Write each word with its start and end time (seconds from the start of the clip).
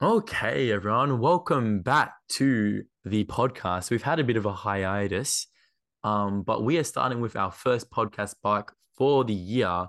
Okay, 0.00 0.70
everyone, 0.70 1.18
welcome 1.18 1.80
back 1.82 2.14
to 2.28 2.84
the 3.04 3.24
podcast. 3.24 3.90
We've 3.90 4.00
had 4.00 4.20
a 4.20 4.24
bit 4.24 4.36
of 4.36 4.46
a 4.46 4.52
hiatus, 4.52 5.48
um, 6.04 6.42
but 6.42 6.62
we 6.62 6.78
are 6.78 6.84
starting 6.84 7.20
with 7.20 7.34
our 7.34 7.50
first 7.50 7.90
podcast 7.90 8.36
back 8.40 8.70
for 8.96 9.24
the 9.24 9.34
year 9.34 9.88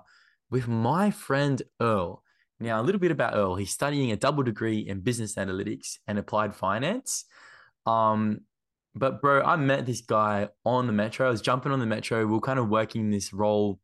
with 0.49 0.67
my 0.67 1.11
friend 1.11 1.61
Earl. 1.79 2.23
Now, 2.59 2.81
a 2.81 2.83
little 2.83 2.99
bit 2.99 3.11
about 3.11 3.35
Earl. 3.35 3.57
He's 3.57 3.69
studying 3.69 4.11
a 4.11 4.15
double 4.15 4.41
degree 4.41 4.79
in 4.79 5.01
business 5.01 5.35
analytics 5.35 5.99
and 6.07 6.17
applied 6.17 6.55
finance. 6.55 7.25
Um, 7.85 8.41
but 8.95 9.21
bro, 9.21 9.43
I 9.43 9.57
met 9.57 9.85
this 9.85 10.01
guy 10.01 10.47
on 10.65 10.87
the 10.87 10.93
metro. 10.93 11.27
I 11.27 11.29
was 11.29 11.41
jumping 11.41 11.71
on 11.71 11.79
the 11.79 11.85
metro. 11.85 12.25
We 12.25 12.35
are 12.35 12.41
kind 12.41 12.57
of 12.57 12.67
working 12.67 13.11
this 13.11 13.31
role 13.31 13.79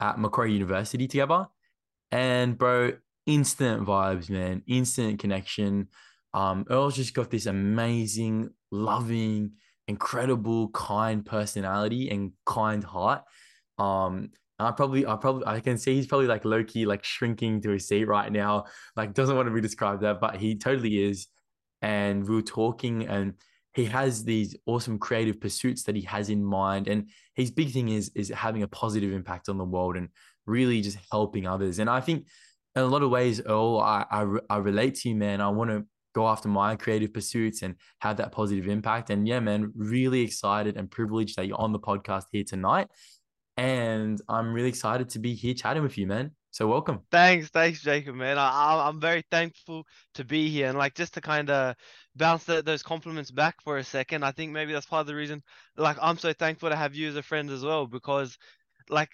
at 0.00 0.18
Macquarie 0.18 0.52
University 0.52 1.06
together. 1.06 1.46
And 2.10 2.58
bro, 2.58 2.94
instant 3.26 3.86
vibes, 3.86 4.30
man, 4.30 4.62
instant 4.66 5.18
connection. 5.18 5.88
Um, 6.32 6.64
Earl's 6.70 6.96
just 6.96 7.14
got 7.14 7.30
this 7.30 7.46
amazing, 7.46 8.50
loving, 8.70 9.52
incredible, 9.88 10.68
kind 10.70 11.24
personality 11.24 12.10
and 12.10 12.32
kind 12.46 12.84
heart. 12.84 13.22
Um, 13.78 14.30
I 14.58 14.72
probably, 14.72 15.06
I 15.06 15.16
probably, 15.16 15.46
I 15.46 15.60
can 15.60 15.78
see 15.78 15.94
he's 15.94 16.06
probably 16.06 16.26
like 16.26 16.44
low 16.44 16.62
key, 16.62 16.84
like 16.86 17.02
shrinking 17.02 17.62
to 17.62 17.70
his 17.70 17.88
seat 17.88 18.04
right 18.04 18.30
now. 18.30 18.66
Like 18.96 19.14
doesn't 19.14 19.34
want 19.34 19.48
to 19.48 19.54
be 19.54 19.60
described 19.60 20.02
that, 20.02 20.20
but 20.20 20.36
he 20.36 20.56
totally 20.56 21.02
is. 21.02 21.28
And 21.82 22.28
we 22.28 22.34
were 22.34 22.42
talking, 22.42 23.06
and 23.06 23.34
he 23.72 23.86
has 23.86 24.22
these 24.24 24.54
awesome 24.66 24.98
creative 24.98 25.40
pursuits 25.40 25.84
that 25.84 25.96
he 25.96 26.02
has 26.02 26.28
in 26.28 26.44
mind. 26.44 26.88
And 26.88 27.08
his 27.34 27.50
big 27.50 27.70
thing 27.70 27.88
is 27.88 28.10
is 28.14 28.28
having 28.28 28.62
a 28.62 28.68
positive 28.68 29.12
impact 29.12 29.48
on 29.48 29.56
the 29.56 29.64
world 29.64 29.96
and 29.96 30.10
really 30.46 30.82
just 30.82 30.98
helping 31.10 31.46
others. 31.46 31.78
And 31.78 31.88
I 31.88 32.00
think 32.00 32.26
in 32.76 32.82
a 32.82 32.86
lot 32.86 33.02
of 33.02 33.10
ways, 33.10 33.40
Earl, 33.44 33.78
I, 33.78 34.04
I, 34.10 34.26
I 34.48 34.56
relate 34.58 34.96
to 34.96 35.08
you, 35.08 35.16
man. 35.16 35.40
I 35.40 35.48
want 35.48 35.70
to 35.70 35.84
go 36.14 36.26
after 36.28 36.48
my 36.48 36.76
creative 36.76 37.12
pursuits 37.12 37.62
and 37.62 37.76
have 38.00 38.16
that 38.18 38.32
positive 38.32 38.68
impact. 38.68 39.10
And 39.10 39.26
yeah, 39.26 39.40
man, 39.40 39.72
really 39.74 40.22
excited 40.22 40.76
and 40.76 40.90
privileged 40.90 41.36
that 41.36 41.46
you're 41.46 41.60
on 41.60 41.72
the 41.72 41.78
podcast 41.78 42.24
here 42.32 42.44
tonight. 42.44 42.88
And 43.56 44.20
I'm 44.28 44.52
really 44.52 44.68
excited 44.68 45.10
to 45.10 45.18
be 45.18 45.34
here 45.34 45.54
chatting 45.54 45.82
with 45.82 45.98
you, 45.98 46.06
man. 46.06 46.32
So 46.52 46.66
welcome. 46.66 47.00
Thanks, 47.12 47.48
thanks, 47.48 47.80
Jacob, 47.80 48.16
man. 48.16 48.36
I, 48.36 48.88
I'm 48.88 49.00
very 49.00 49.24
thankful 49.30 49.84
to 50.14 50.24
be 50.24 50.48
here, 50.48 50.68
and 50.68 50.76
like 50.76 50.94
just 50.94 51.14
to 51.14 51.20
kind 51.20 51.48
of 51.48 51.76
bounce 52.16 52.42
the, 52.42 52.60
those 52.60 52.82
compliments 52.82 53.30
back 53.30 53.62
for 53.62 53.78
a 53.78 53.84
second. 53.84 54.24
I 54.24 54.32
think 54.32 54.50
maybe 54.50 54.72
that's 54.72 54.86
part 54.86 55.02
of 55.02 55.06
the 55.06 55.14
reason. 55.14 55.44
Like 55.76 55.96
I'm 56.02 56.18
so 56.18 56.32
thankful 56.32 56.68
to 56.68 56.74
have 56.74 56.92
you 56.92 57.08
as 57.08 57.14
a 57.14 57.22
friend 57.22 57.50
as 57.50 57.62
well, 57.62 57.86
because 57.86 58.36
like 58.88 59.10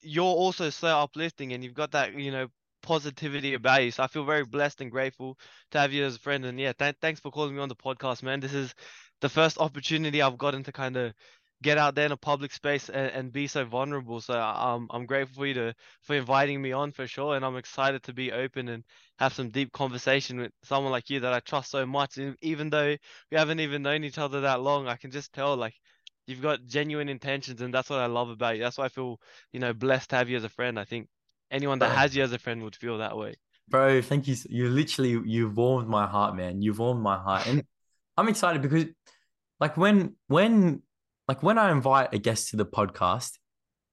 you're 0.00 0.24
also 0.24 0.70
so 0.70 0.88
uplifting, 0.88 1.52
and 1.52 1.62
you've 1.62 1.74
got 1.74 1.90
that 1.90 2.14
you 2.14 2.32
know 2.32 2.46
positivity 2.82 3.54
about 3.54 3.82
you. 3.84 3.90
So 3.90 4.02
I 4.02 4.06
feel 4.08 4.24
very 4.24 4.44
blessed 4.44 4.80
and 4.80 4.90
grateful 4.90 5.38
to 5.72 5.78
have 5.80 5.92
you 5.92 6.04
as 6.04 6.16
a 6.16 6.20
friend. 6.20 6.44
And 6.44 6.58
yeah, 6.60 6.72
th- 6.72 6.96
thanks 7.00 7.20
for 7.20 7.30
calling 7.30 7.54
me 7.54 7.60
on 7.60 7.68
the 7.68 7.76
podcast, 7.76 8.22
man. 8.22 8.40
This 8.40 8.54
is 8.54 8.74
the 9.20 9.28
first 9.28 9.58
opportunity 9.58 10.22
I've 10.22 10.38
gotten 10.38 10.62
to 10.64 10.72
kind 10.72 10.96
of 10.96 11.12
get 11.62 11.76
out 11.78 11.94
there 11.94 12.06
in 12.06 12.12
a 12.12 12.16
public 12.16 12.52
space 12.52 12.88
and, 12.88 13.10
and 13.10 13.32
be 13.32 13.46
so 13.46 13.64
vulnerable. 13.64 14.20
So 14.20 14.34
I'm 14.38 14.86
I'm 14.90 15.06
grateful 15.06 15.42
for 15.42 15.46
you 15.46 15.54
to 15.54 15.74
for 16.02 16.14
inviting 16.16 16.60
me 16.62 16.72
on 16.72 16.92
for 16.92 17.06
sure, 17.06 17.36
and 17.36 17.44
I'm 17.44 17.56
excited 17.56 18.02
to 18.04 18.12
be 18.12 18.32
open 18.32 18.68
and 18.68 18.84
have 19.18 19.32
some 19.34 19.50
deep 19.50 19.72
conversation 19.72 20.38
with 20.38 20.52
someone 20.62 20.92
like 20.92 21.10
you 21.10 21.20
that 21.20 21.32
I 21.32 21.40
trust 21.40 21.70
so 21.70 21.84
much. 21.86 22.16
And 22.18 22.36
even 22.42 22.70
though 22.70 22.96
we 23.30 23.36
haven't 23.36 23.60
even 23.60 23.82
known 23.82 24.04
each 24.04 24.18
other 24.18 24.42
that 24.42 24.60
long, 24.60 24.86
I 24.88 24.96
can 24.96 25.10
just 25.10 25.32
tell 25.32 25.56
like 25.56 25.74
you've 26.26 26.42
got 26.42 26.64
genuine 26.66 27.08
intentions, 27.08 27.60
and 27.60 27.72
that's 27.74 27.90
what 27.90 28.00
I 28.00 28.06
love 28.06 28.28
about 28.30 28.56
you. 28.56 28.62
That's 28.62 28.78
why 28.78 28.84
I 28.86 28.88
feel 28.90 29.18
you 29.52 29.60
know 29.60 29.72
blessed 29.72 30.10
to 30.10 30.16
have 30.16 30.28
you 30.28 30.36
as 30.36 30.44
a 30.44 30.48
friend. 30.48 30.78
I 30.78 30.84
think 30.84 31.08
anyone 31.50 31.78
that 31.80 31.90
has 31.90 32.14
you 32.14 32.22
as 32.22 32.32
a 32.32 32.38
friend 32.38 32.62
would 32.62 32.76
feel 32.76 32.98
that 32.98 33.16
way. 33.16 33.34
Bro, 33.68 34.02
thank 34.02 34.26
you. 34.26 34.36
You 34.48 34.68
literally 34.68 35.20
you 35.26 35.50
warmed 35.50 35.88
my 35.88 36.06
heart, 36.06 36.36
man. 36.36 36.62
You 36.62 36.72
warmed 36.72 37.02
my 37.02 37.18
heart, 37.18 37.46
and 37.46 37.64
I'm 38.16 38.28
excited 38.28 38.62
because, 38.62 38.86
like, 39.60 39.76
when 39.76 40.16
when 40.26 40.82
like 41.26 41.42
when 41.42 41.58
I 41.58 41.70
invite 41.70 42.14
a 42.14 42.18
guest 42.18 42.48
to 42.50 42.56
the 42.56 42.64
podcast, 42.64 43.32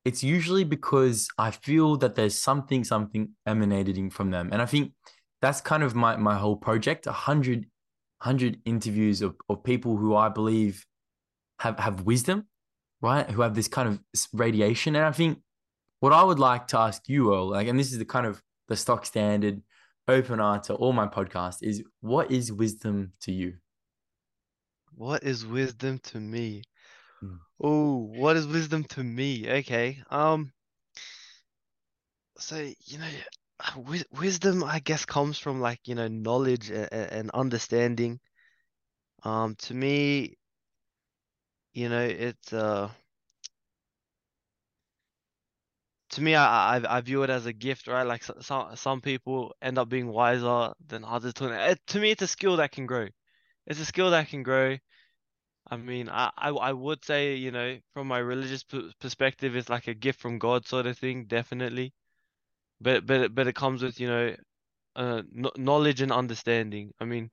it's 0.05 0.23
usually 0.23 0.63
because 0.63 1.27
I 1.37 1.51
feel 1.51 1.97
that 1.97 2.15
there's 2.15 2.39
something 2.39 2.83
something 2.83 3.31
emanating 3.45 4.09
from 4.09 4.31
them, 4.31 4.49
and 4.51 4.61
I 4.61 4.65
think 4.65 4.93
that's 5.41 5.59
kind 5.61 5.83
of 5.83 5.93
my 5.93 6.15
my 6.15 6.35
whole 6.35 6.55
project. 6.55 7.05
A 7.07 7.11
hundred 7.11 7.65
hundred 8.21 8.59
interviews 8.65 9.21
of 9.21 9.35
of 9.49 9.63
people 9.63 9.97
who 9.97 10.15
I 10.15 10.29
believe 10.29 10.85
have 11.59 11.79
have 11.79 12.03
wisdom, 12.03 12.47
right? 13.01 13.29
Who 13.29 13.41
have 13.41 13.55
this 13.55 13.67
kind 13.67 13.89
of 13.89 13.99
radiation, 14.31 14.95
and 14.95 15.05
I 15.05 15.11
think 15.11 15.39
what 16.05 16.13
I 16.13 16.21
would 16.21 16.37
like 16.37 16.67
to 16.67 16.77
ask 16.77 17.09
you 17.09 17.33
all, 17.33 17.49
like, 17.49 17.67
and 17.67 17.79
this 17.79 17.91
is 17.91 17.97
the 17.97 18.05
kind 18.05 18.27
of 18.27 18.39
the 18.67 18.75
stock 18.75 19.07
standard 19.07 19.63
opener 20.07 20.59
to 20.65 20.75
all 20.75 20.93
my 20.93 21.07
podcasts, 21.07 21.63
is 21.63 21.83
what 22.01 22.29
is 22.29 22.51
wisdom 22.51 23.13
to 23.21 23.31
you? 23.31 23.55
What 24.93 25.23
is 25.23 25.47
wisdom 25.47 25.97
to 26.03 26.19
me? 26.19 26.61
Mm. 27.23 27.39
Oh, 27.59 27.95
what 28.19 28.37
is 28.37 28.45
wisdom 28.45 28.83
to 28.83 29.03
me? 29.03 29.49
Okay. 29.49 30.03
Um. 30.11 30.51
So 32.37 32.57
you 32.57 32.99
know, 32.99 33.09
wisdom, 34.11 34.63
I 34.63 34.81
guess, 34.81 35.05
comes 35.05 35.39
from 35.39 35.59
like 35.59 35.79
you 35.87 35.95
know 35.95 36.07
knowledge 36.07 36.69
and, 36.69 36.87
and 36.93 37.31
understanding. 37.31 38.19
Um, 39.23 39.55
to 39.55 39.73
me, 39.73 40.37
you 41.73 41.89
know, 41.89 42.03
it's 42.03 42.53
uh 42.53 42.91
to 46.11 46.21
me, 46.21 46.35
I, 46.35 46.77
I 46.77 46.97
I 46.97 47.01
view 47.01 47.23
it 47.23 47.29
as 47.29 47.45
a 47.45 47.53
gift, 47.53 47.87
right? 47.87 48.03
Like 48.03 48.23
some 48.23 48.75
some 48.75 49.01
people 49.01 49.55
end 49.61 49.77
up 49.77 49.89
being 49.89 50.07
wiser 50.07 50.73
than 50.87 51.03
others. 51.05 51.33
To 51.35 51.71
it, 51.71 51.79
to 51.87 51.99
me, 51.99 52.11
it's 52.11 52.21
a 52.21 52.27
skill 52.27 52.57
that 52.57 52.71
can 52.71 52.85
grow. 52.85 53.07
It's 53.67 53.79
a 53.79 53.85
skill 53.85 54.11
that 54.11 54.29
can 54.29 54.43
grow. 54.43 54.77
I 55.69 55.77
mean, 55.77 56.09
I, 56.09 56.31
I, 56.37 56.49
I 56.51 56.73
would 56.73 57.03
say, 57.05 57.35
you 57.35 57.51
know, 57.51 57.79
from 57.93 58.07
my 58.07 58.19
religious 58.19 58.63
perspective, 58.99 59.55
it's 59.55 59.69
like 59.69 59.87
a 59.87 59.93
gift 59.95 60.19
from 60.19 60.39
God 60.39 60.65
sort 60.67 60.87
of 60.87 60.97
thing, 60.97 61.25
definitely. 61.25 61.93
But 62.81 63.05
but 63.05 63.33
but 63.35 63.47
it 63.47 63.55
comes 63.55 63.81
with, 63.83 63.99
you 63.99 64.07
know, 64.07 64.35
uh, 64.95 65.23
knowledge 65.57 66.01
and 66.01 66.11
understanding. 66.11 66.93
I 66.99 67.05
mean, 67.05 67.31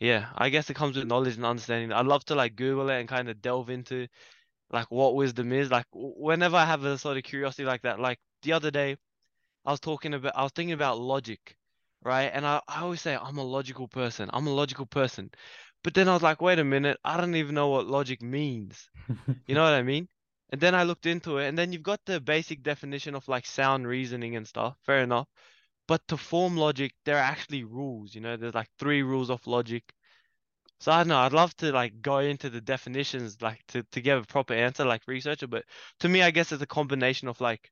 yeah, 0.00 0.30
I 0.36 0.50
guess 0.50 0.70
it 0.70 0.74
comes 0.74 0.96
with 0.96 1.06
knowledge 1.08 1.36
and 1.36 1.46
understanding. 1.46 1.92
I'd 1.92 2.06
love 2.06 2.24
to 2.26 2.34
like 2.36 2.56
Google 2.56 2.90
it 2.90 3.00
and 3.00 3.08
kind 3.08 3.28
of 3.30 3.42
delve 3.42 3.70
into 3.70 4.08
like 4.72 4.90
what 4.90 5.14
wisdom 5.14 5.52
is. 5.52 5.70
Like 5.70 5.86
whenever 5.92 6.56
I 6.56 6.64
have 6.64 6.84
a 6.84 6.98
sort 6.98 7.16
of 7.16 7.22
curiosity 7.24 7.64
like 7.64 7.82
that, 7.82 8.00
like 8.00 8.18
the 8.42 8.52
other 8.52 8.70
day, 8.70 8.96
I 9.64 9.70
was 9.70 9.80
talking 9.80 10.14
about, 10.14 10.36
I 10.36 10.42
was 10.42 10.52
thinking 10.52 10.74
about 10.74 10.98
logic, 11.00 11.56
right? 12.02 12.30
And 12.32 12.46
I, 12.46 12.60
I 12.68 12.80
always 12.82 13.00
say 13.00 13.16
I'm 13.16 13.38
a 13.38 13.44
logical 13.44 13.88
person. 13.88 14.30
I'm 14.32 14.46
a 14.46 14.54
logical 14.54 14.86
person. 14.86 15.30
But 15.84 15.94
then 15.94 16.08
I 16.08 16.14
was 16.14 16.22
like, 16.22 16.40
wait 16.40 16.58
a 16.58 16.64
minute, 16.64 16.98
I 17.04 17.16
don't 17.20 17.34
even 17.36 17.54
know 17.54 17.68
what 17.68 17.86
logic 17.86 18.22
means. 18.22 18.88
you 19.46 19.54
know 19.54 19.64
what 19.64 19.74
I 19.74 19.82
mean? 19.82 20.08
And 20.50 20.60
then 20.60 20.74
I 20.74 20.82
looked 20.84 21.06
into 21.06 21.38
it, 21.38 21.48
and 21.48 21.56
then 21.58 21.72
you've 21.72 21.82
got 21.82 22.00
the 22.04 22.20
basic 22.20 22.62
definition 22.62 23.14
of 23.14 23.26
like 23.28 23.46
sound 23.46 23.86
reasoning 23.86 24.36
and 24.36 24.46
stuff. 24.46 24.76
Fair 24.84 25.00
enough. 25.02 25.26
But 25.88 26.06
to 26.08 26.16
form 26.16 26.56
logic, 26.56 26.94
there 27.04 27.16
are 27.16 27.20
actually 27.32 27.64
rules. 27.64 28.14
You 28.14 28.20
know, 28.20 28.36
there's 28.36 28.54
like 28.54 28.70
three 28.78 29.02
rules 29.02 29.30
of 29.30 29.46
logic. 29.46 29.84
So 30.82 30.90
I 30.90 30.98
don't 30.98 31.08
know. 31.08 31.18
I'd 31.18 31.32
love 31.32 31.56
to 31.58 31.70
like 31.70 32.02
go 32.02 32.18
into 32.18 32.50
the 32.50 32.60
definitions, 32.60 33.40
like 33.40 33.60
to, 33.68 33.84
to 33.92 34.00
give 34.00 34.20
a 34.20 34.26
proper 34.26 34.52
answer, 34.52 34.84
like 34.84 35.02
researcher. 35.06 35.46
But 35.46 35.64
to 36.00 36.08
me, 36.08 36.22
I 36.22 36.32
guess 36.32 36.50
it's 36.50 36.60
a 36.60 36.66
combination 36.66 37.28
of 37.28 37.40
like 37.40 37.70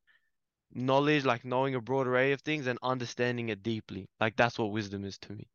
knowledge, 0.73 1.25
like 1.25 1.45
knowing 1.45 1.75
a 1.75 1.81
broad 1.81 2.07
array 2.07 2.31
of 2.31 2.41
things 2.43 2.69
and 2.69 2.79
understanding 2.85 3.49
it 3.49 3.65
deeply. 3.65 4.09
Like 4.21 4.37
that's 4.37 4.61
what 4.61 4.71
wisdom 4.71 5.05
is 5.05 5.19
to 5.23 5.33
me. 5.33 5.49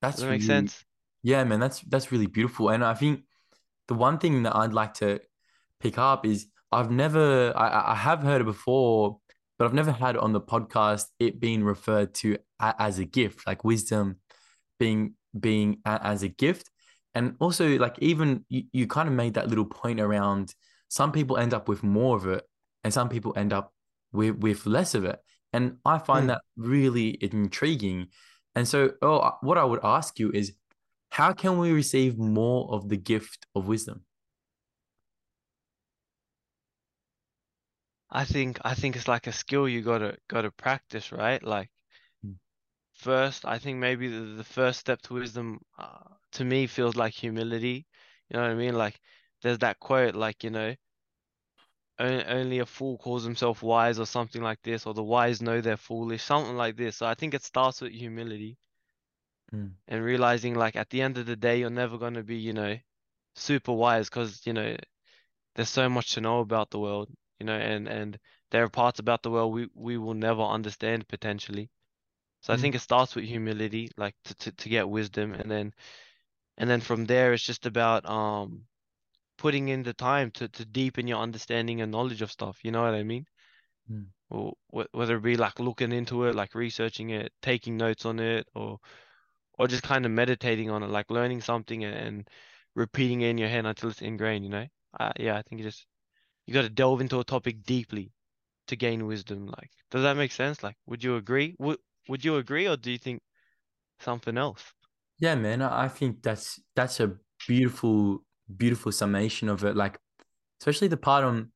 That's 0.00 0.16
Does 0.16 0.22
that 0.22 0.28
really, 0.28 0.38
make 0.38 0.46
sense? 0.46 0.86
Yeah, 1.22 1.44
man. 1.44 1.60
That's 1.60 1.80
that's 1.80 2.10
really 2.10 2.28
beautiful. 2.28 2.70
And 2.70 2.82
I 2.82 2.94
think 2.94 3.24
the 3.88 3.94
one 3.94 4.16
thing 4.16 4.44
that 4.44 4.56
I'd 4.56 4.72
like 4.72 4.94
to 4.94 5.20
pick 5.80 5.98
up 5.98 6.24
is 6.24 6.46
I've 6.72 6.90
never 6.90 7.52
I, 7.54 7.92
I 7.92 7.94
have 7.94 8.22
heard 8.22 8.40
it 8.40 8.44
before, 8.44 9.18
but 9.58 9.66
I've 9.66 9.74
never 9.74 9.92
had 9.92 10.16
on 10.16 10.32
the 10.32 10.40
podcast 10.40 11.04
it 11.18 11.40
being 11.40 11.62
referred 11.62 12.14
to 12.14 12.38
as 12.58 12.98
a 12.98 13.04
gift, 13.04 13.46
like 13.46 13.64
wisdom 13.64 14.16
being 14.78 15.12
being 15.38 15.82
as 15.84 16.22
a 16.22 16.28
gift 16.28 16.70
and 17.16 17.34
also 17.40 17.78
like 17.78 17.96
even 18.00 18.44
you, 18.50 18.64
you 18.72 18.86
kind 18.86 19.08
of 19.08 19.14
made 19.14 19.34
that 19.34 19.48
little 19.48 19.64
point 19.64 20.00
around 20.00 20.54
some 20.88 21.12
people 21.12 21.38
end 21.38 21.54
up 21.54 21.66
with 21.66 21.82
more 21.82 22.14
of 22.14 22.26
it 22.26 22.44
and 22.84 22.92
some 22.92 23.08
people 23.08 23.32
end 23.36 23.54
up 23.54 23.72
with 24.12 24.36
with 24.36 24.66
less 24.66 24.94
of 24.94 25.04
it. 25.06 25.18
And 25.52 25.78
i 25.86 25.96
find 25.96 26.24
mm. 26.24 26.28
that 26.28 26.42
really 26.56 27.16
intriguing. 27.22 28.08
And 28.54 28.68
so 28.68 28.92
oh 29.00 29.32
what 29.40 29.56
i 29.56 29.64
would 29.64 29.80
ask 29.82 30.18
you 30.18 30.30
is 30.30 30.52
how 31.10 31.32
can 31.32 31.56
we 31.58 31.72
receive 31.72 32.18
more 32.18 32.70
of 32.70 32.90
the 32.90 32.98
gift 32.98 33.46
of 33.54 33.66
wisdom? 33.66 34.04
I 38.10 38.24
think 38.26 38.58
i 38.62 38.74
think 38.74 38.94
it's 38.94 39.08
like 39.08 39.26
a 39.26 39.32
skill 39.32 39.66
you 39.66 39.80
gotta 39.80 40.18
gotta 40.28 40.50
practice 40.50 41.12
right? 41.12 41.42
Like 41.42 41.70
first 42.92 43.44
i 43.44 43.58
think 43.58 43.78
maybe 43.78 44.08
the, 44.08 44.24
the 44.40 44.44
first 44.44 44.80
step 44.80 45.00
to 45.02 45.12
wisdom 45.12 45.58
uh, 45.78 46.14
to 46.36 46.44
me 46.44 46.66
feels 46.66 46.96
like 46.96 47.14
humility. 47.14 47.86
You 48.30 48.36
know 48.38 48.42
what 48.42 48.50
I 48.52 48.54
mean? 48.54 48.74
Like 48.76 49.00
there's 49.42 49.58
that 49.60 49.80
quote, 49.80 50.14
like, 50.14 50.44
you 50.44 50.50
know, 50.50 50.74
only 51.98 52.58
a 52.58 52.66
fool 52.66 52.96
calls 52.98 53.24
himself 53.24 53.62
wise 53.62 53.98
or 54.00 54.06
something 54.06 54.42
like 54.42 54.62
this, 54.62 54.86
or 54.86 54.94
the 54.94 55.02
wise 55.04 55.42
know 55.42 55.60
they're 55.60 55.76
foolish, 55.76 56.22
something 56.22 56.56
like 56.56 56.76
this. 56.76 56.96
So 56.98 57.06
I 57.06 57.14
think 57.14 57.34
it 57.34 57.42
starts 57.44 57.80
with 57.82 57.92
humility. 57.92 58.58
Mm. 59.52 59.76
and 59.88 60.04
realizing 60.04 60.54
like 60.54 60.76
at 60.76 60.90
the 60.90 61.02
end 61.02 61.18
of 61.18 61.26
the 61.26 61.36
day 61.36 61.58
you're 61.60 61.70
never 61.70 61.98
going 61.98 62.14
to 62.14 62.22
be, 62.24 62.36
you 62.36 62.52
know, 62.52 62.76
super 63.34 63.72
wise 63.72 64.08
because, 64.08 64.46
you 64.46 64.52
know, 64.52 64.76
there's 65.54 65.68
so 65.70 65.88
much 65.88 66.12
to 66.14 66.20
know 66.20 66.40
about 66.40 66.70
the 66.70 66.78
world, 66.78 67.08
you 67.40 67.46
know, 67.46 67.56
and 67.56 67.88
and 67.88 68.18
there 68.50 68.64
are 68.64 68.68
parts 68.70 69.00
about 69.00 69.22
the 69.22 69.30
world 69.30 69.52
we 69.52 69.68
we 69.74 69.98
will 69.98 70.14
never 70.14 70.42
understand 70.42 71.08
potentially. 71.08 71.70
So 72.42 72.52
I 72.54 72.56
Mm. 72.56 72.58
think 72.58 72.74
it 72.74 72.80
starts 72.80 73.14
with 73.16 73.24
humility, 73.24 73.90
like 73.96 74.14
to, 74.24 74.34
to, 74.36 74.52
to 74.52 74.68
get 74.68 74.88
wisdom, 74.88 75.34
and 75.34 75.50
then 75.50 75.74
and 76.58 76.68
then 76.70 76.80
from 76.80 77.04
there 77.06 77.32
it's 77.32 77.42
just 77.44 77.66
about 77.66 78.06
um 78.08 78.66
putting 79.38 79.68
in 79.68 79.82
the 79.82 79.94
time 79.94 80.30
to 80.32 80.48
to 80.48 80.64
deepen 80.64 81.06
your 81.08 81.18
understanding 81.20 81.80
and 81.80 81.92
knowledge 81.92 82.22
of 82.22 82.32
stuff. 82.32 82.58
You 82.64 82.72
know 82.72 82.82
what 82.82 82.94
I 82.94 83.02
mean? 83.02 83.26
Mm. 83.90 84.06
Or 84.30 84.54
wh- 84.72 84.94
whether 84.94 85.16
it 85.16 85.22
be 85.22 85.36
like 85.36 85.58
looking 85.60 85.92
into 85.92 86.24
it, 86.24 86.34
like 86.34 86.54
researching 86.54 87.10
it, 87.10 87.32
taking 87.42 87.76
notes 87.76 88.04
on 88.06 88.18
it, 88.20 88.48
or 88.54 88.78
or 89.58 89.68
just 89.68 89.82
kind 89.82 90.04
of 90.06 90.12
meditating 90.12 90.70
on 90.70 90.82
it, 90.82 90.88
like 90.88 91.10
learning 91.10 91.40
something 91.40 91.84
and, 91.84 91.94
and 91.94 92.28
repeating 92.74 93.22
it 93.22 93.30
in 93.30 93.38
your 93.38 93.48
head 93.48 93.66
until 93.66 93.90
it's 93.90 94.02
ingrained. 94.02 94.44
You 94.44 94.50
know? 94.50 94.66
Uh, 95.00 95.12
yeah, 95.18 95.36
I 95.36 95.42
think 95.42 95.60
you 95.60 95.66
just 95.66 95.86
you 96.46 96.54
got 96.54 96.62
to 96.62 96.70
delve 96.70 97.00
into 97.00 97.20
a 97.20 97.24
topic 97.24 97.62
deeply 97.64 98.12
to 98.68 98.76
gain 98.76 99.06
wisdom. 99.06 99.46
Like, 99.46 99.70
does 99.90 100.02
that 100.02 100.16
make 100.16 100.32
sense? 100.32 100.62
Like, 100.62 100.76
would 100.86 101.04
you 101.04 101.16
agree? 101.16 101.56
Would 101.58 101.78
would 102.08 102.24
you 102.24 102.36
agree, 102.36 102.68
or 102.68 102.76
do 102.76 102.90
you 102.92 102.98
think 102.98 103.22
something 104.00 104.38
else? 104.38 104.72
Yeah, 105.18 105.34
man, 105.34 105.62
I 105.62 105.88
think 105.88 106.22
that's 106.22 106.60
that's 106.74 107.00
a 107.00 107.16
beautiful, 107.46 108.22
beautiful 108.54 108.92
summation 108.92 109.48
of 109.48 109.64
it. 109.64 109.74
Like, 109.76 109.98
especially 110.60 110.88
the 110.88 110.96
part 110.98 111.24
on, 111.24 111.52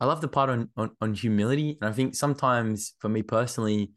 I 0.00 0.06
love 0.06 0.20
the 0.20 0.28
part 0.28 0.50
on 0.50 0.70
on, 0.76 0.92
on 1.00 1.14
humility, 1.14 1.78
and 1.80 1.90
I 1.90 1.92
think 1.92 2.14
sometimes 2.14 2.94
for 3.00 3.08
me 3.08 3.22
personally, 3.22 3.92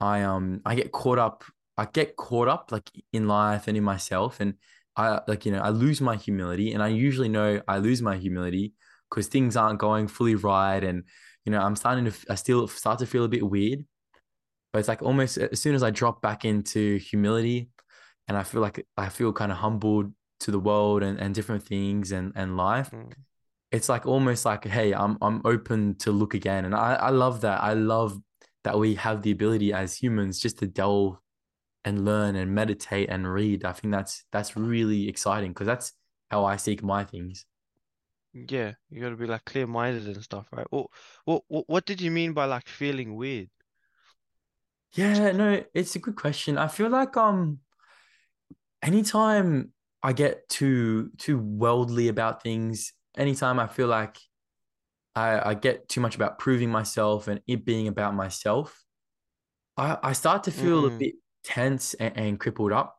I 0.00 0.22
um 0.22 0.62
I 0.66 0.74
get 0.76 0.92
caught 0.92 1.18
up, 1.18 1.44
I 1.78 1.86
get 1.86 2.16
caught 2.16 2.48
up 2.48 2.72
like 2.72 2.90
in 3.12 3.28
life 3.28 3.68
and 3.68 3.76
in 3.76 3.84
myself, 3.84 4.40
and 4.40 4.54
I 4.96 5.20
like 5.28 5.46
you 5.46 5.52
know 5.52 5.60
I 5.60 5.70
lose 5.70 6.00
my 6.00 6.16
humility, 6.16 6.72
and 6.74 6.82
I 6.82 6.88
usually 6.88 7.28
know 7.30 7.62
I 7.68 7.78
lose 7.78 8.02
my 8.02 8.16
humility 8.18 8.74
because 9.10 9.28
things 9.28 9.56
aren't 9.56 9.80
going 9.80 10.08
fully 10.08 10.36
right, 10.36 10.82
and 10.84 11.04
you 11.46 11.52
know 11.52 11.60
I'm 11.62 11.76
starting 11.76 12.06
to 12.06 12.12
I 12.30 12.36
still 12.36 12.68
start 12.68 12.98
to 13.00 13.06
feel 13.06 13.24
a 13.24 13.28
bit 13.28 13.44
weird, 13.48 13.84
but 14.72 14.78
it's 14.78 14.88
like 14.88 15.02
almost 15.02 15.38
as 15.38 15.60
soon 15.60 15.74
as 15.74 15.82
I 15.82 15.90
drop 15.90 16.22
back 16.22 16.44
into 16.44 16.96
humility 16.98 17.68
and 18.28 18.36
I 18.36 18.42
feel 18.44 18.60
like 18.60 18.86
I 18.96 19.08
feel 19.08 19.32
kind 19.32 19.52
of 19.52 19.58
humbled 19.58 20.12
to 20.40 20.50
the 20.50 20.58
world 20.60 21.02
and, 21.02 21.18
and 21.20 21.34
different 21.34 21.64
things 21.64 22.12
and, 22.12 22.32
and 22.36 22.56
life. 22.56 22.92
Mm, 22.92 23.12
It's 23.72 23.88
like 23.88 24.06
almost 24.06 24.44
like, 24.44 24.64
hey, 24.66 24.92
I'm 24.94 25.18
I'm 25.22 25.42
open 25.46 25.96
to 26.00 26.12
look 26.12 26.34
again. 26.34 26.64
And 26.66 26.74
I, 26.74 26.94
I 26.94 27.10
love 27.10 27.40
that. 27.42 27.62
I 27.62 27.74
love 27.74 28.20
that 28.64 28.78
we 28.78 28.94
have 28.96 29.22
the 29.22 29.30
ability 29.32 29.72
as 29.72 29.96
humans 29.96 30.40
just 30.40 30.58
to 30.58 30.66
delve 30.66 31.18
and 31.84 32.04
learn 32.04 32.36
and 32.36 32.54
meditate 32.54 33.10
and 33.10 33.32
read. 33.32 33.64
I 33.64 33.72
think 33.72 33.92
that's 33.94 34.24
that's 34.32 34.56
really 34.56 35.08
exciting 35.08 35.52
because 35.52 35.66
that's 35.68 35.92
how 36.30 36.44
I 36.46 36.56
seek 36.56 36.82
my 36.82 37.04
things. 37.04 37.46
Yeah, 38.34 38.74
you 38.90 39.00
got 39.00 39.10
to 39.10 39.16
be 39.16 39.26
like 39.26 39.44
clear-minded 39.46 40.06
and 40.06 40.22
stuff, 40.22 40.46
right? 40.52 40.66
What 40.70 40.88
what 41.24 41.44
what 41.48 41.68
what 41.68 41.84
did 41.86 42.00
you 42.00 42.10
mean 42.10 42.32
by 42.34 42.44
like 42.46 42.68
feeling 42.68 43.14
weird? 43.16 43.50
Yeah, 44.94 45.32
no, 45.32 45.64
it's 45.74 45.96
a 45.96 45.98
good 45.98 46.16
question. 46.16 46.58
I 46.58 46.68
feel 46.68 46.90
like 46.90 47.16
um 47.16 47.60
anytime 48.82 49.72
I 50.02 50.12
get 50.12 50.48
too 50.48 51.10
too 51.18 51.38
worldly 51.38 52.08
about 52.08 52.42
things, 52.42 52.92
anytime 53.16 53.58
I 53.60 53.66
feel 53.66 53.88
like 53.88 54.18
I, 55.14 55.50
I 55.50 55.54
get 55.54 55.88
too 55.88 56.00
much 56.00 56.14
about 56.16 56.38
proving 56.38 56.70
myself 56.70 57.28
and 57.28 57.40
it 57.46 57.64
being 57.64 57.88
about 57.88 58.14
myself, 58.14 58.82
I, 59.76 59.98
I 60.02 60.12
start 60.12 60.44
to 60.44 60.50
feel 60.52 60.86
a 60.86 60.90
Mm, 60.90 60.98
bit 60.98 61.14
tense 61.44 61.94
and, 61.94 62.16
and 62.16 62.40
crippled 62.40 62.72
up. 62.72 62.98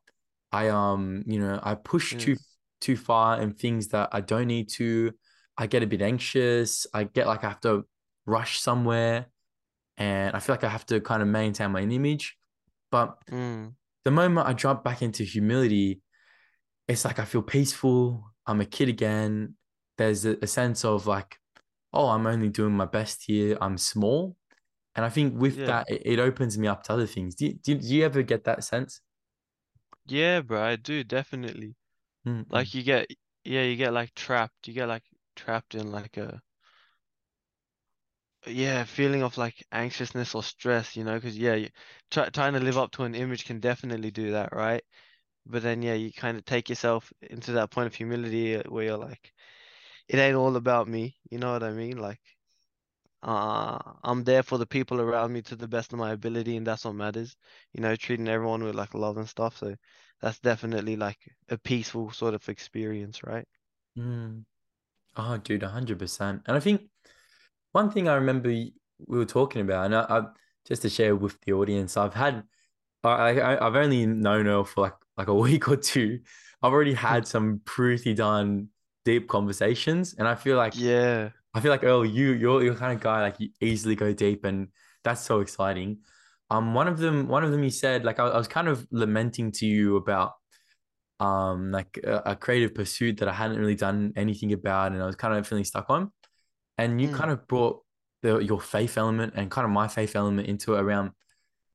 I 0.51 0.69
um, 0.69 1.23
you 1.27 1.39
know, 1.39 1.59
I 1.63 1.75
push 1.75 2.17
too 2.17 2.37
too 2.81 2.97
far 2.97 3.41
in 3.41 3.53
things 3.53 3.89
that 3.89 4.09
I 4.11 4.21
don't 4.21 4.47
need 4.47 4.69
to. 4.71 5.11
I 5.57 5.67
get 5.67 5.83
a 5.83 5.87
bit 5.87 6.01
anxious. 6.01 6.87
I 6.93 7.05
get 7.05 7.27
like 7.27 7.43
I 7.43 7.49
have 7.49 7.61
to 7.61 7.85
rush 8.25 8.59
somewhere 8.59 9.27
and 9.97 10.35
I 10.35 10.39
feel 10.39 10.55
like 10.55 10.63
I 10.65 10.69
have 10.69 10.85
to 10.87 11.01
kind 11.01 11.21
of 11.23 11.27
maintain 11.29 11.71
my 11.71 11.81
image. 11.81 12.37
But 12.91 13.17
Mm, 13.31 13.75
the 14.03 14.11
moment 14.11 14.47
I 14.47 14.53
jump 14.53 14.83
back 14.83 15.01
into 15.01 15.23
humility, 15.23 16.01
it's 16.87 17.05
like 17.05 17.19
I 17.19 17.25
feel 17.25 17.41
peaceful. 17.41 18.23
I'm 18.45 18.61
a 18.61 18.65
kid 18.65 18.89
again. 18.89 19.55
There's 19.97 20.25
a, 20.25 20.37
a 20.41 20.47
sense 20.47 20.83
of 20.83 21.07
like, 21.07 21.37
oh, 21.93 22.09
I'm 22.09 22.27
only 22.27 22.49
doing 22.49 22.73
my 22.73 22.85
best 22.85 23.23
here. 23.25 23.57
I'm 23.61 23.77
small. 23.77 24.35
And 24.95 25.05
I 25.05 25.09
think 25.09 25.39
with 25.39 25.57
yeah. 25.57 25.65
that, 25.67 25.89
it, 25.89 26.01
it 26.05 26.19
opens 26.19 26.57
me 26.57 26.67
up 26.67 26.83
to 26.83 26.93
other 26.93 27.07
things. 27.07 27.35
Do 27.35 27.45
you, 27.47 27.53
do, 27.53 27.71
you- 27.73 27.77
do 27.79 27.87
you 27.87 28.05
ever 28.05 28.21
get 28.21 28.43
that 28.45 28.63
sense? 28.63 29.01
Yeah, 30.05 30.41
bro, 30.41 30.61
I 30.61 30.75
do 30.75 31.03
definitely. 31.03 31.75
Mm-mm. 32.27 32.45
Like 32.49 32.67
mm. 32.67 32.73
you 32.75 32.83
get 32.83 33.07
yeah, 33.45 33.63
you 33.63 33.75
get 33.75 33.93
like 33.93 34.13
trapped. 34.15 34.67
You 34.67 34.73
get 34.73 34.87
like 34.87 35.03
trapped 35.35 35.75
in 35.75 35.91
like 35.91 36.17
a 36.17 36.41
yeah, 38.47 38.83
feeling 38.85 39.23
of 39.23 39.37
like 39.37 39.65
anxiousness 39.71 40.35
or 40.35 40.43
stress, 40.43 40.95
you 40.95 41.03
know, 41.03 41.15
because 41.15 41.37
yeah, 41.37 41.55
you, 41.55 41.69
try, 42.11 42.29
trying 42.29 42.53
to 42.53 42.59
live 42.59 42.77
up 42.77 42.91
to 42.93 43.03
an 43.03 43.15
image 43.15 43.45
can 43.45 43.59
definitely 43.59 44.11
do 44.11 44.31
that, 44.31 44.53
right? 44.53 44.83
But 45.45 45.63
then 45.63 45.81
yeah, 45.81 45.93
you 45.95 46.13
kind 46.13 46.37
of 46.37 46.45
take 46.45 46.69
yourself 46.69 47.11
into 47.21 47.53
that 47.53 47.71
point 47.71 47.87
of 47.87 47.95
humility 47.95 48.57
uh, 48.57 48.63
where 48.69 48.85
you're 48.85 48.97
like, 48.97 49.33
it 50.07 50.17
ain't 50.17 50.35
all 50.37 50.55
about 50.57 50.87
me, 50.87 51.17
you 51.31 51.39
know 51.39 51.53
what 51.53 51.63
I 51.63 51.71
mean? 51.71 51.97
Like, 51.97 52.21
uh, 53.23 53.79
I'm 54.03 54.23
there 54.23 54.43
for 54.43 54.57
the 54.57 54.65
people 54.67 54.99
around 55.01 55.33
me 55.33 55.41
to 55.43 55.55
the 55.55 55.67
best 55.67 55.93
of 55.93 55.99
my 55.99 56.11
ability, 56.11 56.57
and 56.57 56.67
that's 56.67 56.85
what 56.85 56.95
matters. 56.95 57.35
You 57.73 57.81
know, 57.81 57.95
treating 57.95 58.27
everyone 58.27 58.63
with 58.63 58.75
like 58.75 58.93
love 58.93 59.17
and 59.17 59.27
stuff. 59.29 59.57
So 59.57 59.75
that's 60.21 60.39
definitely 60.39 60.95
like 60.97 61.19
a 61.49 61.57
peaceful 61.57 62.11
sort 62.11 62.33
of 62.33 62.47
experience, 62.49 63.23
right? 63.23 63.47
Mm. 63.97 64.45
Oh, 65.15 65.37
dude, 65.37 65.61
100%. 65.61 66.43
And 66.47 66.57
I 66.57 66.59
think 66.59 66.89
one 67.73 67.91
thing 67.91 68.09
I 68.09 68.15
remember 68.15 68.49
we 68.49 68.73
were 69.07 69.25
talking 69.25 69.61
about, 69.61 69.85
and 69.87 69.95
I, 69.95 70.01
I 70.09 70.23
just 70.67 70.83
to 70.83 70.89
share 70.89 71.15
with 71.15 71.39
the 71.41 71.53
audience, 71.53 71.97
I've 71.97 72.15
had, 72.15 72.43
I, 73.03 73.39
I, 73.41 73.67
I've 73.67 73.75
only 73.75 74.05
known 74.07 74.47
her 74.47 74.63
for 74.65 74.81
like 74.83 74.95
like 75.17 75.27
a 75.29 75.35
week 75.47 75.69
or 75.69 75.77
two. 75.77 76.21
I've 76.63 76.73
already 76.73 76.93
had 76.95 77.27
some 77.27 77.61
pretty 77.65 78.13
darn 78.15 78.69
deep 79.05 79.29
conversations, 79.29 80.15
and 80.17 80.27
I 80.27 80.35
feel 80.35 80.57
like 80.57 80.75
Yeah. 80.75 81.31
I 81.53 81.61
feel 81.61 81.71
like, 81.71 81.83
oh, 81.83 82.01
you 82.03 82.31
you're 82.33 82.63
you're 82.63 82.75
kind 82.75 82.93
of 82.93 83.01
guy 83.01 83.21
like 83.21 83.39
you 83.39 83.49
easily 83.61 83.95
go 83.95 84.13
deep, 84.13 84.45
and 84.45 84.69
that's 85.03 85.21
so 85.21 85.39
exciting. 85.41 85.99
Um, 86.49 86.73
one 86.73 86.87
of 86.87 86.97
them, 86.99 87.27
one 87.27 87.43
of 87.43 87.51
them, 87.51 87.63
you 87.63 87.69
said 87.71 88.05
like 88.05 88.19
I, 88.19 88.27
I 88.27 88.37
was 88.37 88.47
kind 88.47 88.67
of 88.67 88.87
lamenting 88.91 89.51
to 89.53 89.65
you 89.65 89.97
about 89.97 90.33
um 91.19 91.71
like 91.71 91.99
a, 92.03 92.21
a 92.27 92.35
creative 92.35 92.73
pursuit 92.75 93.17
that 93.19 93.29
I 93.29 93.33
hadn't 93.33 93.59
really 93.59 93.75
done 93.75 94.13
anything 94.15 94.53
about, 94.53 94.91
and 94.93 95.01
I 95.01 95.05
was 95.05 95.15
kind 95.15 95.35
of 95.35 95.47
feeling 95.47 95.65
stuck 95.65 95.89
on. 95.89 96.11
And 96.77 96.99
you 96.99 97.09
Mm, 97.09 97.13
kind 97.13 97.31
of 97.31 97.47
brought 97.47 97.81
the 98.21 98.39
your 98.39 98.59
faith 98.61 98.97
element 98.97 99.33
and 99.35 99.51
kind 99.51 99.65
of 99.65 99.71
my 99.71 99.87
faith 99.87 100.15
element 100.15 100.47
into 100.47 100.75
it 100.75 100.81
around 100.81 101.11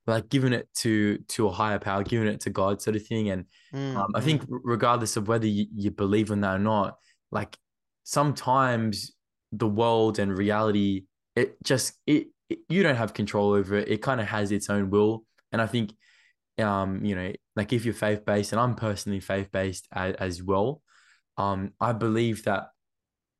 like 0.06 0.28
giving 0.28 0.52
it 0.52 0.68
to 0.76 1.18
to 1.28 1.46
a 1.48 1.52
higher 1.52 1.78
power, 1.78 2.02
giving 2.02 2.28
it 2.28 2.40
to 2.40 2.50
God, 2.50 2.80
sort 2.80 2.96
of 2.96 3.06
thing. 3.06 3.30
And 3.30 3.44
mm, 3.72 3.96
um, 3.96 4.12
I 4.14 4.20
think 4.20 4.42
mm. 4.42 4.58
regardless 4.64 5.16
of 5.16 5.28
whether 5.28 5.46
you, 5.46 5.66
you 5.74 5.90
believe 5.90 6.30
in 6.30 6.40
that 6.40 6.56
or 6.56 6.58
not, 6.58 6.96
like 7.30 7.56
sometimes 8.04 9.12
the 9.52 9.68
world 9.68 10.18
and 10.18 10.36
reality, 10.36 11.04
it 11.36 11.62
just 11.62 11.94
it, 12.06 12.28
it 12.48 12.60
you 12.68 12.82
don't 12.82 12.96
have 12.96 13.14
control 13.14 13.52
over 13.52 13.76
it. 13.76 13.88
It 13.88 14.02
kind 14.02 14.20
of 14.20 14.26
has 14.26 14.50
its 14.50 14.70
own 14.70 14.90
will. 14.90 15.24
And 15.52 15.60
I 15.60 15.66
think 15.66 15.92
um, 16.58 17.04
you 17.04 17.14
know, 17.14 17.32
like 17.54 17.72
if 17.72 17.84
you're 17.84 17.94
faith 17.94 18.24
based, 18.24 18.52
and 18.52 18.60
I'm 18.60 18.74
personally 18.74 19.20
faith 19.20 19.52
based 19.52 19.86
as, 19.92 20.14
as 20.14 20.42
well, 20.42 20.82
um, 21.36 21.72
I 21.80 21.92
believe 21.92 22.44
that 22.44 22.70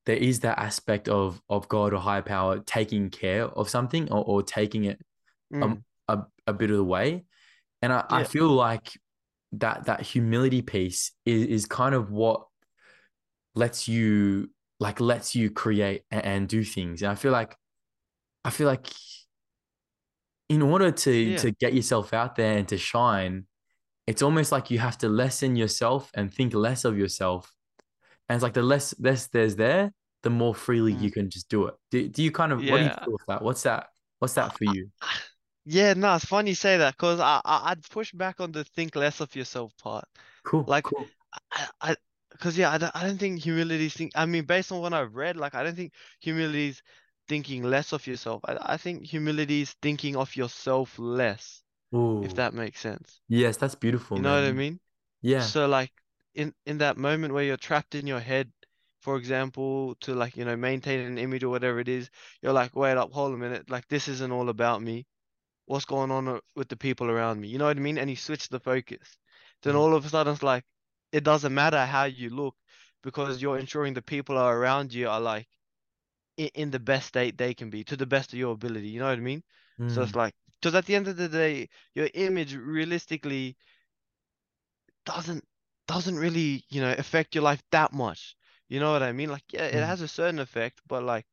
there 0.08 0.16
is 0.16 0.40
that 0.40 0.58
aspect 0.58 1.06
of 1.06 1.38
of 1.50 1.68
God 1.68 1.92
or 1.92 2.00
higher 2.00 2.22
power 2.22 2.60
taking 2.60 3.10
care 3.10 3.44
of 3.44 3.68
something 3.68 4.10
or, 4.10 4.24
or 4.24 4.42
taking 4.42 4.84
it 4.84 4.98
um, 5.52 5.60
Mm, 5.60 5.82
a, 6.08 6.22
a 6.46 6.52
bit 6.54 6.70
of 6.70 6.78
the 6.78 6.84
way. 6.84 7.26
And 7.82 7.92
I, 7.92 8.04
I 8.08 8.24
feel 8.24 8.48
like 8.48 8.98
that 9.52 9.84
that 9.84 10.00
humility 10.00 10.62
piece 10.62 11.12
is, 11.26 11.46
is 11.46 11.66
kind 11.66 11.94
of 11.94 12.10
what 12.10 12.46
lets 13.54 13.86
you 13.86 14.50
like 14.80 14.98
lets 14.98 15.34
you 15.36 15.50
create 15.50 16.04
and, 16.10 16.24
and 16.24 16.48
do 16.48 16.64
things. 16.64 17.02
And 17.02 17.12
I 17.12 17.14
feel 17.14 17.32
like 17.32 17.54
I 18.44 18.50
feel 18.50 18.66
like 18.66 18.86
in 20.48 20.62
order 20.62 20.90
to 20.90 21.12
yeah, 21.12 21.36
to 21.36 21.50
get 21.50 21.74
yourself 21.74 22.14
out 22.14 22.34
there 22.36 22.56
and 22.56 22.66
to 22.68 22.78
shine, 22.78 23.44
it's 24.06 24.22
almost 24.22 24.52
like 24.52 24.70
you 24.70 24.78
have 24.78 24.96
to 24.98 25.08
lessen 25.10 25.54
yourself 25.54 26.10
and 26.14 26.32
think 26.32 26.54
less 26.54 26.86
of 26.86 26.96
yourself. 26.96 27.52
And 28.28 28.36
it's 28.36 28.42
like 28.42 28.54
the 28.54 28.62
less 28.62 28.94
less 28.98 29.26
there's 29.28 29.56
there, 29.56 29.92
the 30.22 30.30
more 30.30 30.54
freely 30.54 30.92
mm, 30.92 31.04
you 31.04 31.10
can 31.10 31.30
just 31.30 31.48
do 31.48 31.66
it. 31.66 31.74
Do, 31.90 32.08
do 32.08 32.22
you 32.22 32.32
kind 32.32 32.52
of 32.52 32.66
what 32.66 32.78
do 32.78 32.84
you 32.84 32.90
feel 32.90 33.12
with 33.14 33.26
that? 33.28 33.42
What's 33.42 33.62
that? 33.64 33.88
What's 34.18 34.34
that 34.34 34.54
for 34.54 34.64
you? 34.64 34.90
Yeah, 35.64 35.94
no, 35.94 36.14
it's 36.16 36.24
funny 36.24 36.50
you 36.50 36.54
say 36.56 36.78
that 36.78 36.94
because 36.96 37.20
I, 37.20 37.40
I 37.44 37.70
I'd 37.70 37.82
push 37.90 38.12
back 38.12 38.40
on 38.40 38.52
the 38.52 38.64
think 38.64 38.96
less 38.96 39.20
of 39.20 39.34
yourself 39.36 39.76
part. 39.78 40.08
Cool, 40.42 40.66
Like, 40.66 40.84
cool. 40.84 41.12
I, 41.52 41.68
I, 41.82 41.96
because 42.32 42.56
yeah, 42.58 42.70
I 42.72 42.78
don't, 42.78 42.94
I 42.96 43.04
don't 43.04 43.18
think 43.18 43.42
humility 43.42 43.88
think. 43.90 44.12
I 44.16 44.26
mean, 44.26 44.44
based 44.46 44.72
on 44.72 44.80
what 44.80 44.94
I've 44.94 45.14
read, 45.14 45.36
like, 45.36 45.54
I 45.54 45.64
don't 45.64 45.76
think 45.76 45.92
humility 46.20 46.68
is 46.68 46.82
thinking 47.28 47.62
less 47.64 47.92
of 47.92 48.06
yourself. 48.06 48.42
I, 48.46 48.58
I 48.74 48.76
think 48.78 49.06
humility 49.06 49.62
is 49.62 49.74
thinking 49.82 50.16
of 50.16 50.36
yourself 50.36 50.98
less. 50.98 51.62
if 52.22 52.34
that 52.34 52.54
makes 52.54 52.80
sense. 52.80 53.20
Yes, 53.28 53.56
that's 53.56 53.74
beautiful, 53.74 54.18
You 54.18 54.22
know 54.22 54.34
what 54.34 54.44
I 54.44 54.52
mean? 54.52 54.80
Yeah. 55.22 55.52
So 55.52 55.66
like 55.68 55.92
in 56.34 56.54
in 56.66 56.78
that 56.78 56.96
moment 56.98 57.34
where 57.34 57.44
you're 57.44 57.56
trapped 57.56 57.94
in 57.94 58.06
your 58.06 58.20
head, 58.20 58.52
for 59.00 59.16
example, 59.16 59.94
to 60.02 60.14
like, 60.14 60.36
you 60.36 60.44
know, 60.44 60.56
maintain 60.56 61.00
an 61.00 61.18
image 61.18 61.42
or 61.44 61.48
whatever 61.50 61.78
it 61.80 61.88
is, 61.88 62.10
you're 62.42 62.52
like, 62.52 62.74
wait 62.76 62.96
up, 62.96 63.12
hold 63.12 63.34
a 63.34 63.36
minute, 63.38 63.70
like 63.70 63.88
this 63.88 64.08
isn't 64.08 64.32
all 64.32 64.48
about 64.48 64.82
me. 64.82 65.06
What's 65.66 65.84
going 65.84 66.10
on 66.10 66.28
uh, 66.28 66.40
with 66.56 66.68
the 66.68 66.76
people 66.76 67.10
around 67.10 67.40
me? 67.40 67.48
You 67.48 67.58
know 67.58 67.66
what 67.66 67.76
I 67.76 67.80
mean? 67.80 67.98
And 67.98 68.10
you 68.10 68.16
switch 68.16 68.48
the 68.48 68.60
focus. 68.60 69.18
Then 69.62 69.74
Mm, 69.74 69.76
all 69.76 69.94
of 69.94 70.04
a 70.04 70.08
sudden 70.08 70.32
it's 70.34 70.42
like 70.42 70.64
it 71.12 71.24
doesn't 71.24 71.54
matter 71.54 71.84
how 71.86 72.04
you 72.04 72.30
look 72.30 72.56
because 73.02 73.42
you're 73.42 73.58
ensuring 73.58 73.94
the 73.94 74.02
people 74.02 74.36
are 74.38 74.56
around 74.58 74.92
you 74.92 75.08
are 75.08 75.20
like 75.20 75.48
in, 76.36 76.48
in 76.54 76.70
the 76.70 76.78
best 76.78 77.08
state 77.08 77.36
they 77.38 77.54
can 77.54 77.70
be 77.70 77.84
to 77.84 77.96
the 77.96 78.06
best 78.06 78.32
of 78.32 78.38
your 78.38 78.52
ability. 78.52 78.88
You 78.88 79.00
know 79.00 79.06
what 79.08 79.18
I 79.18 79.22
mean? 79.22 79.42
So 79.86 80.02
it's 80.02 80.14
mm, 80.14 80.16
like 80.16 80.34
because 80.60 80.74
at 80.74 80.86
the 80.86 80.94
end 80.96 81.08
of 81.08 81.16
the 81.16 81.28
day, 81.28 81.68
your 81.94 82.08
image 82.14 82.54
realistically 82.54 83.56
doesn't 85.04 85.44
doesn't 85.86 86.16
really, 86.16 86.64
you 86.68 86.80
know, 86.80 86.94
affect 86.98 87.34
your 87.34 87.44
life 87.44 87.62
that 87.70 87.92
much. 87.92 88.36
You 88.68 88.80
know 88.80 88.92
what 88.92 89.02
I 89.02 89.12
mean? 89.12 89.30
Like, 89.30 89.44
yeah, 89.52 89.66
it 89.66 89.74
mm, 89.74 89.84
has 89.84 90.00
a 90.02 90.08
certain 90.08 90.38
effect, 90.40 90.80
but 90.86 91.02
like, 91.02 91.26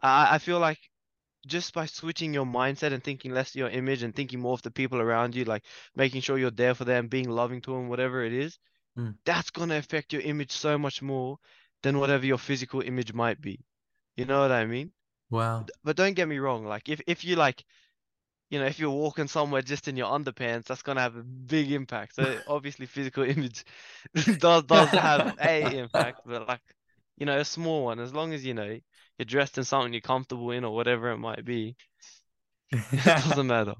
I 0.00 0.34
I 0.34 0.38
feel 0.38 0.58
like 0.58 0.90
just 1.46 1.72
by 1.74 1.86
switching 1.86 2.34
your 2.34 2.46
mindset 2.46 2.92
and 2.92 3.02
thinking 3.02 3.32
less 3.32 3.50
of 3.50 3.56
your 3.56 3.70
image 3.70 4.02
and 4.02 4.14
thinking 4.14 4.40
more 4.40 4.54
of 4.54 4.62
the 4.62 4.70
people 4.70 5.00
around 5.00 5.34
you, 5.34 5.44
like 5.44 5.64
making 5.94 6.20
sure 6.22 6.38
you're 6.38 6.50
there 6.50 6.74
for 6.74 6.84
them, 6.84 7.08
being 7.08 7.28
loving 7.30 7.60
to 7.62 7.72
them, 7.72 7.88
whatever 7.88 8.22
it 8.24 8.32
is, 8.32 8.58
mm. 8.96 9.14
that's 9.24 9.50
gonna 9.50 9.76
affect 9.78 10.12
your 10.12 10.22
image 10.22 10.52
so 10.52 10.78
much 10.78 11.02
more 11.02 11.38
than 11.82 11.98
whatever 11.98 12.26
your 12.26 12.38
physical 12.38 12.80
image 12.82 13.12
might 13.12 13.40
be. 13.40 13.64
You 14.16 14.24
know 14.26 14.40
what 14.40 14.52
I 14.52 14.66
mean? 14.66 14.92
Wow. 15.30 15.70
But 15.84 15.96
don't 15.96 16.14
get 16.14 16.28
me 16.28 16.38
wrong, 16.38 16.64
like 16.64 16.88
if 16.88 17.00
if 17.06 17.24
you 17.24 17.36
like 17.36 17.64
you 18.50 18.58
know, 18.58 18.66
if 18.66 18.78
you're 18.78 18.90
walking 18.90 19.28
somewhere 19.28 19.62
just 19.62 19.88
in 19.88 19.96
your 19.96 20.08
underpants, 20.08 20.64
that's 20.66 20.82
gonna 20.82 21.00
have 21.00 21.16
a 21.16 21.22
big 21.22 21.72
impact. 21.72 22.14
So 22.16 22.40
obviously, 22.46 22.86
physical 22.86 23.24
image 23.24 23.64
does 24.38 24.64
does 24.64 24.90
have 24.92 25.34
a 25.40 25.78
impact, 25.78 26.20
but 26.24 26.48
like, 26.48 26.62
you 27.18 27.26
know, 27.26 27.38
a 27.38 27.44
small 27.44 27.84
one. 27.84 28.00
As 28.00 28.14
long 28.14 28.32
as 28.32 28.44
you 28.44 28.54
know 28.54 28.78
you're 29.18 29.26
dressed 29.26 29.58
in 29.58 29.64
something 29.64 29.92
you're 29.92 30.00
comfortable 30.00 30.50
in 30.52 30.64
or 30.64 30.74
whatever 30.74 31.10
it 31.10 31.18
might 31.18 31.44
be, 31.44 31.76
it 32.72 33.04
doesn't 33.04 33.46
matter. 33.46 33.74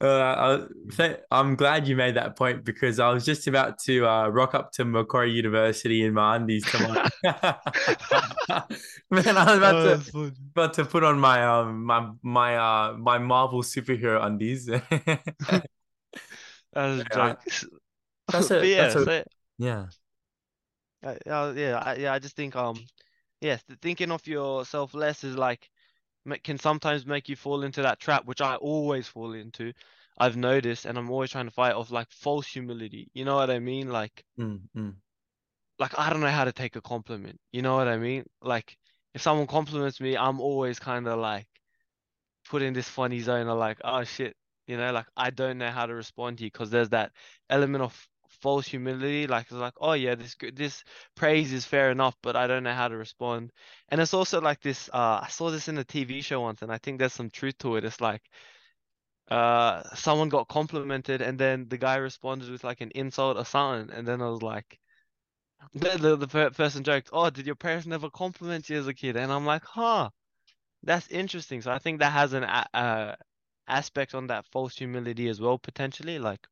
Uh, 0.00 0.64
I, 1.00 1.16
I'm 1.30 1.56
glad 1.56 1.88
you 1.88 1.96
made 1.96 2.14
that 2.14 2.36
point 2.36 2.64
because 2.64 3.00
I 3.00 3.10
was 3.10 3.24
just 3.24 3.48
about 3.48 3.78
to 3.80 4.06
uh, 4.06 4.28
rock 4.28 4.54
up 4.54 4.70
to 4.72 4.84
Macquarie 4.84 5.32
University 5.32 6.04
in 6.04 6.14
my 6.14 6.36
undies 6.36 6.68
tomorrow. 6.68 7.00
Man, 9.10 9.36
I 9.36 9.44
was 9.44 9.58
about 9.58 9.80
Oh, 9.80 9.82
to 9.82 10.02
that's 10.04 10.12
about 10.52 10.74
to 10.74 10.84
put 10.84 11.02
on 11.04 11.18
my 11.18 11.44
um 11.44 11.84
my 11.84 12.10
my 12.22 12.56
uh 12.56 12.92
my 12.98 13.18
Marvel 13.18 13.62
superhero 13.62 14.24
undies. 14.24 14.68
That 16.72 16.86
was 16.86 17.04
joke. 17.04 17.38
that's 18.32 18.50
But 18.58 18.68
a 18.68 18.68
yeah, 18.68 18.96
that's 18.96 18.96
a 18.96 19.06
so 19.06 19.22
yeah. 19.58 19.86
uh, 21.02 21.14
uh, 21.26 21.52
yeah, 21.56 21.78
I, 21.84 21.94
yeah, 21.96 22.12
I 22.12 22.18
just 22.18 22.36
think 22.36 22.56
um, 22.56 22.86
yes, 23.40 23.62
the 23.68 23.76
thinking 23.76 24.10
of 24.10 24.26
yourself 24.26 24.94
less 24.94 25.24
is 25.24 25.36
like 25.36 25.70
ma- 25.70 25.70
can 26.44 26.58
sometimes 26.58 27.06
make 27.06 27.28
you 27.28 27.36
fall 27.36 27.62
into 27.62 27.82
that 27.82 28.00
trap, 28.00 28.26
which 28.26 28.40
I 28.40 28.56
always 28.56 29.08
fall 29.08 29.32
into. 29.34 29.72
I've 30.18 30.36
noticed, 30.36 30.84
and 30.84 30.98
I'm 30.98 31.10
always 31.10 31.30
trying 31.30 31.46
to 31.46 31.50
fight 31.52 31.74
off 31.74 31.90
like 31.90 32.10
false 32.10 32.46
humility. 32.46 33.10
You 33.14 33.24
know 33.24 33.36
what 33.36 33.50
I 33.50 33.58
mean? 33.60 33.88
Like, 33.90 34.24
Mm, 34.38 34.68
mm, 34.76 34.94
like 35.78 35.98
I 35.98 36.10
don't 36.10 36.20
know 36.20 36.28
how 36.30 36.44
to 36.44 36.52
take 36.52 36.76
a 36.76 36.80
compliment. 36.80 37.40
You 37.52 37.62
know 37.62 37.76
what 37.76 37.88
I 37.88 37.98
mean? 37.98 38.24
Like, 38.42 38.76
if 39.14 39.22
someone 39.22 39.46
compliments 39.46 40.00
me, 40.00 40.16
I'm 40.16 40.40
always 40.40 40.78
kind 40.78 41.06
of 41.08 41.18
like 41.18 41.46
put 42.48 42.62
in 42.62 42.72
this 42.74 42.88
funny 42.88 43.20
zone 43.20 43.48
of 43.48 43.58
like, 43.58 43.78
oh 43.84 44.04
shit, 44.04 44.36
you 44.66 44.76
know, 44.76 44.92
like 44.92 45.06
I 45.16 45.30
don't 45.30 45.58
know 45.58 45.70
how 45.70 45.86
to 45.86 45.94
respond 45.94 46.38
to 46.38 46.44
you 46.44 46.50
because 46.50 46.70
there's 46.70 46.90
that 46.90 47.12
element 47.50 47.84
of 47.84 48.08
false 48.40 48.66
humility. 48.66 49.26
Like, 49.26 49.44
it's 49.44 49.52
like, 49.52 49.74
oh 49.80 49.92
yeah, 49.92 50.14
this 50.14 50.36
this 50.54 50.84
praise 51.16 51.52
is 51.52 51.64
fair 51.64 51.90
enough, 51.90 52.16
but 52.22 52.36
I 52.36 52.46
don't 52.46 52.62
know 52.64 52.74
how 52.74 52.88
to 52.88 52.96
respond. 52.96 53.52
And 53.88 54.00
it's 54.00 54.14
also 54.14 54.40
like 54.40 54.60
this. 54.60 54.88
Uh, 54.92 55.20
I 55.22 55.28
saw 55.28 55.50
this 55.50 55.68
in 55.68 55.78
a 55.78 55.84
TV 55.84 56.22
show 56.22 56.40
once, 56.40 56.62
and 56.62 56.72
I 56.72 56.78
think 56.78 56.98
there's 56.98 57.12
some 57.14 57.30
truth 57.30 57.58
to 57.58 57.76
it. 57.76 57.84
It's 57.84 58.00
like 58.00 58.22
uh 59.30 59.82
someone 59.94 60.28
got 60.28 60.48
complimented 60.48 61.20
and 61.20 61.38
then 61.38 61.68
the 61.68 61.76
guy 61.76 61.96
responded 61.96 62.50
with 62.50 62.64
like 62.64 62.80
an 62.80 62.90
insult 62.94 63.36
or 63.36 63.44
something 63.44 63.94
and 63.94 64.06
then 64.08 64.22
I 64.22 64.28
was 64.28 64.42
like 64.42 64.78
the 65.74 65.98
the, 65.98 66.16
the 66.16 66.50
person 66.52 66.84
joked 66.84 67.10
oh 67.12 67.30
did 67.30 67.46
your 67.46 67.54
parents 67.56 67.86
never 67.86 68.10
compliment 68.10 68.68
you 68.70 68.78
as 68.78 68.86
a 68.86 68.94
kid 68.94 69.16
and 69.16 69.32
I'm 69.32 69.46
like 69.46 69.64
huh 69.64 70.10
that's 70.82 71.08
interesting 71.08 71.62
so 71.62 71.72
I 71.72 71.78
think 71.78 72.00
that 72.00 72.12
has 72.12 72.32
an 72.34 72.44
uh 72.44 73.16
aspect 73.68 74.14
on 74.14 74.28
that 74.28 74.46
false 74.46 74.76
humility 74.76 75.28
as 75.28 75.40
well 75.40 75.58
potentially 75.58 76.18
like 76.18 76.46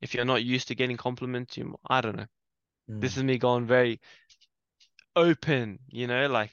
if 0.00 0.14
you're 0.14 0.24
not 0.24 0.44
used 0.44 0.68
to 0.68 0.74
getting 0.74 0.96
compliments 0.96 1.56
you 1.56 1.74
I 1.88 2.00
don't 2.00 2.16
know 2.16 2.26
this 2.88 3.14
mm. 3.14 3.16
is 3.18 3.22
me 3.22 3.38
going 3.38 3.66
very 3.66 4.00
open 5.16 5.78
you 5.88 6.06
know 6.06 6.26
like 6.26 6.50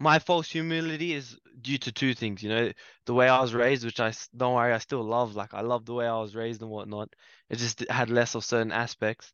my 0.00 0.18
false 0.18 0.50
humility 0.50 1.12
is 1.12 1.38
due 1.60 1.78
to 1.78 1.92
two 1.92 2.14
things, 2.14 2.42
you 2.42 2.48
know, 2.48 2.70
the 3.06 3.14
way 3.14 3.28
I 3.28 3.40
was 3.40 3.54
raised, 3.54 3.84
which 3.84 4.00
I 4.00 4.12
don't 4.36 4.54
worry, 4.54 4.72
I 4.72 4.78
still 4.78 5.02
love. 5.02 5.34
Like 5.34 5.54
I 5.54 5.62
love 5.62 5.84
the 5.84 5.94
way 5.94 6.06
I 6.06 6.18
was 6.18 6.34
raised 6.36 6.62
and 6.62 6.70
whatnot. 6.70 7.12
It 7.50 7.56
just 7.56 7.84
had 7.90 8.10
less 8.10 8.34
of 8.34 8.44
certain 8.44 8.72
aspects. 8.72 9.32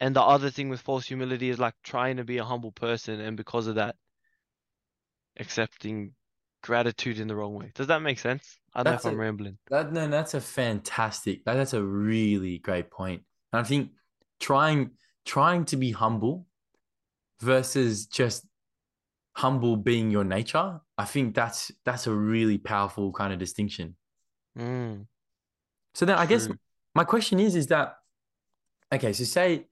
And 0.00 0.16
the 0.16 0.22
other 0.22 0.50
thing 0.50 0.70
with 0.70 0.80
false 0.80 1.06
humility 1.06 1.50
is 1.50 1.58
like 1.58 1.74
trying 1.82 2.16
to 2.16 2.24
be 2.24 2.38
a 2.38 2.44
humble 2.44 2.72
person, 2.72 3.20
and 3.20 3.36
because 3.36 3.66
of 3.66 3.74
that, 3.74 3.96
accepting 5.38 6.14
gratitude 6.62 7.20
in 7.20 7.28
the 7.28 7.36
wrong 7.36 7.54
way. 7.54 7.72
Does 7.74 7.88
that 7.88 8.00
make 8.00 8.18
sense? 8.18 8.58
I 8.74 8.82
don't 8.82 8.90
know 8.92 8.96
if 8.96 9.02
That's 9.02 9.06
I'm 9.06 9.18
rambling. 9.18 9.58
that 9.70 9.92
no, 9.92 10.08
that's 10.08 10.34
a 10.34 10.40
fantastic. 10.40 11.44
That, 11.44 11.54
that's 11.54 11.74
a 11.74 11.82
really 11.82 12.58
great 12.58 12.90
point. 12.90 13.22
And 13.52 13.60
I 13.60 13.64
think 13.64 13.92
trying 14.40 14.92
trying 15.26 15.64
to 15.66 15.76
be 15.76 15.92
humble 15.92 16.46
versus 17.40 18.06
just 18.06 18.46
humble 19.36 19.76
being 19.76 20.10
your 20.10 20.24
nature, 20.24 20.80
I 20.98 21.04
think 21.04 21.34
that's 21.34 21.70
that's 21.84 22.06
a 22.06 22.12
really 22.14 22.58
powerful 22.58 23.12
kind 23.12 23.32
of 23.32 23.38
distinction. 23.38 23.96
Mm, 24.58 25.06
So 25.94 26.06
then 26.06 26.16
I 26.18 26.26
guess 26.26 26.48
my 26.94 27.04
question 27.04 27.40
is 27.40 27.54
is 27.54 27.68
that 27.68 27.96
okay, 28.92 29.12
so 29.12 29.24
say 29.24 29.66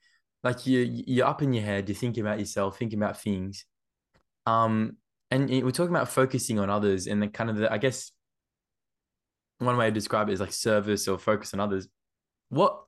like 0.44 0.66
you 0.66 0.80
you're 1.06 1.26
up 1.26 1.42
in 1.42 1.52
your 1.52 1.64
head, 1.64 1.88
you're 1.88 1.96
thinking 1.96 2.22
about 2.24 2.38
yourself, 2.38 2.78
thinking 2.78 2.98
about 2.98 3.20
things. 3.20 3.64
Um 4.46 4.96
and 5.30 5.48
we're 5.50 5.70
talking 5.72 5.94
about 5.94 6.08
focusing 6.08 6.58
on 6.58 6.70
others 6.70 7.06
and 7.06 7.22
the 7.22 7.28
kind 7.28 7.50
of 7.50 7.56
the 7.56 7.72
I 7.72 7.78
guess 7.78 8.12
one 9.58 9.76
way 9.76 9.86
to 9.86 9.92
describe 9.92 10.28
it 10.28 10.32
is 10.32 10.40
like 10.40 10.52
service 10.52 11.08
or 11.08 11.18
focus 11.18 11.52
on 11.54 11.60
others. 11.60 11.88
What 12.48 12.80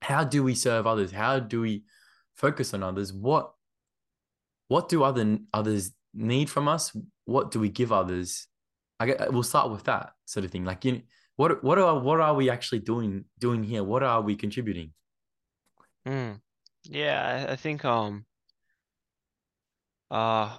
how 0.00 0.24
do 0.24 0.42
we 0.42 0.54
serve 0.54 0.86
others? 0.86 1.10
How 1.10 1.38
do 1.38 1.60
we 1.60 1.84
focus 2.34 2.74
on 2.74 2.82
others? 2.82 3.12
What 3.12 3.52
what 4.68 4.88
do 4.88 5.02
other 5.02 5.38
others 5.52 5.92
need 6.12 6.50
from 6.50 6.68
us? 6.68 6.96
What 7.24 7.50
do 7.50 7.60
we 7.60 7.68
give 7.68 7.92
others? 7.92 8.46
I 9.00 9.06
get, 9.06 9.32
we'll 9.32 9.42
start 9.42 9.70
with 9.70 9.84
that 9.84 10.12
sort 10.24 10.44
of 10.44 10.50
thing. 10.50 10.64
Like, 10.64 10.84
you, 10.84 11.02
what 11.36 11.64
what 11.64 11.78
are 11.78 11.98
what 11.98 12.20
are 12.20 12.34
we 12.34 12.50
actually 12.50 12.80
doing 12.80 13.24
doing 13.38 13.64
here? 13.64 13.82
What 13.82 14.02
are 14.02 14.20
we 14.20 14.36
contributing? 14.36 14.92
Mm. 16.06 16.40
Yeah, 16.84 17.46
I 17.48 17.56
think 17.56 17.84
um 17.84 18.24
uh 20.10 20.56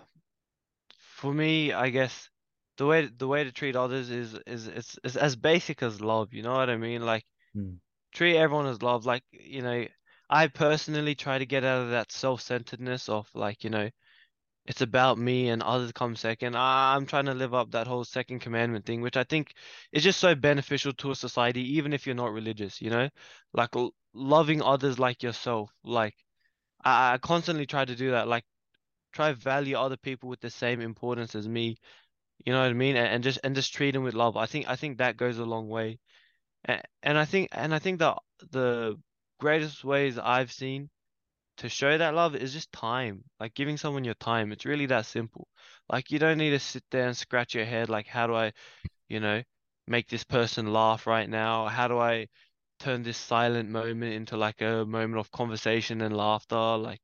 for 1.00 1.34
me, 1.34 1.72
I 1.72 1.90
guess 1.90 2.30
the 2.78 2.86
way 2.86 3.06
the 3.08 3.28
way 3.28 3.44
to 3.44 3.52
treat 3.52 3.76
others 3.76 4.10
is 4.10 4.36
is 4.48 4.68
it's, 4.68 5.00
it's 5.04 5.16
as 5.16 5.36
basic 5.36 5.84
as 5.84 6.02
love. 6.02 6.34
You 6.34 6.44
know 6.44 6.54
what 6.54 6.70
I 6.70 6.78
mean? 6.78 7.02
Like 7.06 7.26
Mm, 7.56 7.80
treat 8.14 8.38
everyone 8.38 8.68
as 8.68 8.82
love. 8.82 9.06
Like, 9.06 9.24
you 9.32 9.62
know, 9.62 9.86
I 10.30 10.48
personally 10.48 11.16
try 11.16 11.38
to 11.40 11.46
get 11.46 11.64
out 11.64 11.84
of 11.84 11.90
that 11.92 12.12
self-centeredness 12.12 13.10
of 13.10 13.30
like, 13.36 13.64
you 13.64 13.70
know, 13.70 13.90
it's 14.66 14.82
about 14.82 15.18
me 15.20 15.50
and 15.50 15.62
others 15.64 15.92
come 15.92 16.16
second. 16.16 16.56
I'm 16.58 17.06
trying 17.06 17.26
to 17.26 17.34
live 17.36 17.54
up 17.54 17.72
that 17.72 17.88
whole 17.88 18.04
second 18.06 18.40
commandment 18.40 18.86
thing, 18.86 19.02
which 19.02 19.18
I 19.18 19.24
think 19.24 19.54
is 19.92 20.04
just 20.04 20.20
so 20.20 20.36
beneficial 20.36 20.94
to 20.94 21.12
a 21.12 21.16
society, 21.16 21.76
even 21.78 21.94
if 21.94 22.06
you're 22.08 22.16
not 22.16 22.34
religious, 22.34 22.82
you 22.82 22.90
know? 22.90 23.10
Like 23.54 23.76
l 23.76 23.94
loving 24.14 24.62
others 24.64 24.98
like 25.00 25.24
yourself. 25.24 25.72
Like 25.84 26.16
I, 26.84 27.14
I 27.14 27.18
constantly 27.20 27.66
try 27.66 27.86
to 27.86 27.96
do 27.96 28.12
that. 28.12 28.28
Like 28.28 28.46
try 29.14 29.34
value 29.34 29.78
other 29.78 29.98
people 29.98 30.30
with 30.30 30.42
the 30.42 30.50
same 30.50 30.82
importance 30.82 31.36
as 31.36 31.48
me. 31.48 31.78
You 32.44 32.54
know 32.54 32.62
what 32.62 32.70
I 32.70 32.74
mean? 32.74 32.96
And, 32.96 33.08
and 33.08 33.24
just 33.24 33.40
and 33.44 33.56
just 33.56 33.74
treat 33.74 33.92
them 33.92 34.04
with 34.04 34.14
love. 34.14 34.38
I 34.38 34.46
think 34.46 34.68
I 34.68 34.76
think 34.76 34.98
that 34.98 35.18
goes 35.18 35.38
a 35.40 35.46
long 35.46 35.68
way. 35.70 36.00
And, 36.66 36.82
and 37.04 37.18
I 37.18 37.26
think 37.26 37.50
and 37.54 37.74
I 37.76 37.80
think 37.80 38.00
that 38.00 38.18
the 38.52 38.98
greatest 39.40 39.84
ways 39.84 40.18
I've 40.20 40.52
seen 40.52 40.90
to 41.58 41.70
show 41.70 41.98
that 41.98 42.14
love 42.16 42.36
is 42.36 42.54
just 42.54 42.72
time. 42.72 43.24
Like 43.40 43.54
giving 43.54 43.78
someone 43.78 44.04
your 44.06 44.16
time. 44.16 44.52
It's 44.52 44.66
really 44.66 44.86
that 44.88 45.06
simple. 45.06 45.48
Like 45.90 46.12
you 46.12 46.20
don't 46.20 46.38
need 46.38 46.52
to 46.52 46.60
sit 46.60 46.84
there 46.92 47.08
and 47.08 47.18
scratch 47.18 47.56
your 47.56 47.66
head 47.66 47.90
like 47.90 48.08
how 48.08 48.28
do 48.28 48.36
I, 48.36 48.54
you 49.10 49.20
know, 49.20 49.44
make 49.88 50.08
this 50.10 50.24
person 50.24 50.74
laugh 50.74 51.08
right 51.08 51.30
now? 51.30 51.68
How 51.68 51.88
do 51.88 51.98
I 52.00 52.28
turn 52.80 53.04
this 53.04 53.18
silent 53.18 53.70
moment 53.70 54.14
into 54.14 54.38
like 54.38 54.62
a 54.62 54.86
moment 54.86 55.20
of 55.20 55.32
conversation 55.32 56.02
and 56.02 56.16
laughter? 56.18 56.78
Like 56.78 57.02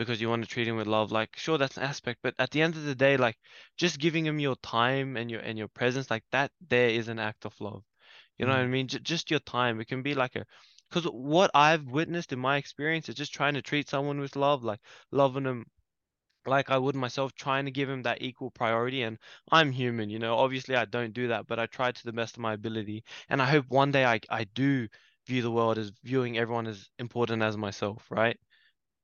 because 0.00 0.20
you 0.22 0.30
want 0.30 0.44
to 0.44 0.50
treat 0.50 0.68
him 0.68 0.76
with 0.76 0.88
love. 0.88 1.12
Like, 1.12 1.36
sure, 1.38 1.58
that's 1.58 1.78
an 1.78 1.84
aspect, 1.84 2.20
but 2.24 2.34
at 2.40 2.50
the 2.50 2.62
end 2.62 2.76
of 2.76 2.84
the 2.84 2.96
day, 2.96 3.16
like 3.18 3.38
just 3.78 4.00
giving 4.00 4.26
him 4.26 4.40
your 4.40 4.56
time 4.56 5.16
and 5.16 5.30
your 5.30 5.40
and 5.42 5.58
your 5.58 5.68
presence, 5.68 6.10
like 6.10 6.24
that, 6.32 6.52
there 6.68 6.90
is 6.90 7.08
an 7.08 7.20
act 7.20 7.46
of 7.46 7.60
love. 7.60 7.84
You 8.38 8.46
know 8.46 8.52
what 8.52 8.60
I 8.62 8.66
Mm. 8.66 8.70
mean? 8.70 8.88
J- 8.88 9.00
just 9.00 9.30
your 9.30 9.40
time. 9.40 9.80
It 9.80 9.86
can 9.88 10.02
be 10.02 10.14
like 10.14 10.36
a, 10.36 10.46
because 10.90 11.04
what 11.12 11.50
I've 11.54 11.86
witnessed 11.86 12.32
in 12.32 12.40
my 12.40 12.56
experience 12.58 13.08
is 13.10 13.16
just 13.16 13.34
trying 13.34 13.54
to 13.54 13.62
treat 13.62 13.88
someone 13.90 14.20
with 14.20 14.36
love, 14.36 14.64
like 14.64 14.80
loving 15.12 15.44
them 15.44 15.66
like 16.46 16.70
I 16.70 16.78
would 16.78 16.94
myself, 16.96 17.34
trying 17.34 17.64
to 17.66 17.70
give 17.70 17.88
him 17.88 18.02
that 18.02 18.22
equal 18.22 18.50
priority. 18.50 19.02
And 19.02 19.18
I'm 19.52 19.72
human, 19.72 20.10
you 20.10 20.18
know, 20.18 20.36
obviously 20.36 20.76
I 20.76 20.84
don't 20.86 21.14
do 21.14 21.28
that, 21.28 21.46
but 21.46 21.58
I 21.60 21.66
try 21.66 21.92
to 21.92 22.04
the 22.04 22.12
best 22.12 22.36
of 22.36 22.40
my 22.42 22.54
ability. 22.54 23.04
And 23.28 23.42
I 23.42 23.46
hope 23.46 23.66
one 23.68 23.92
day 23.92 24.04
I, 24.04 24.20
I 24.30 24.44
do 24.44 24.88
view 25.26 25.42
the 25.42 25.50
world 25.50 25.78
as 25.78 25.92
viewing 26.04 26.38
everyone 26.38 26.66
as 26.66 26.88
important 26.98 27.42
as 27.42 27.56
myself, 27.56 28.06
right? 28.10 28.38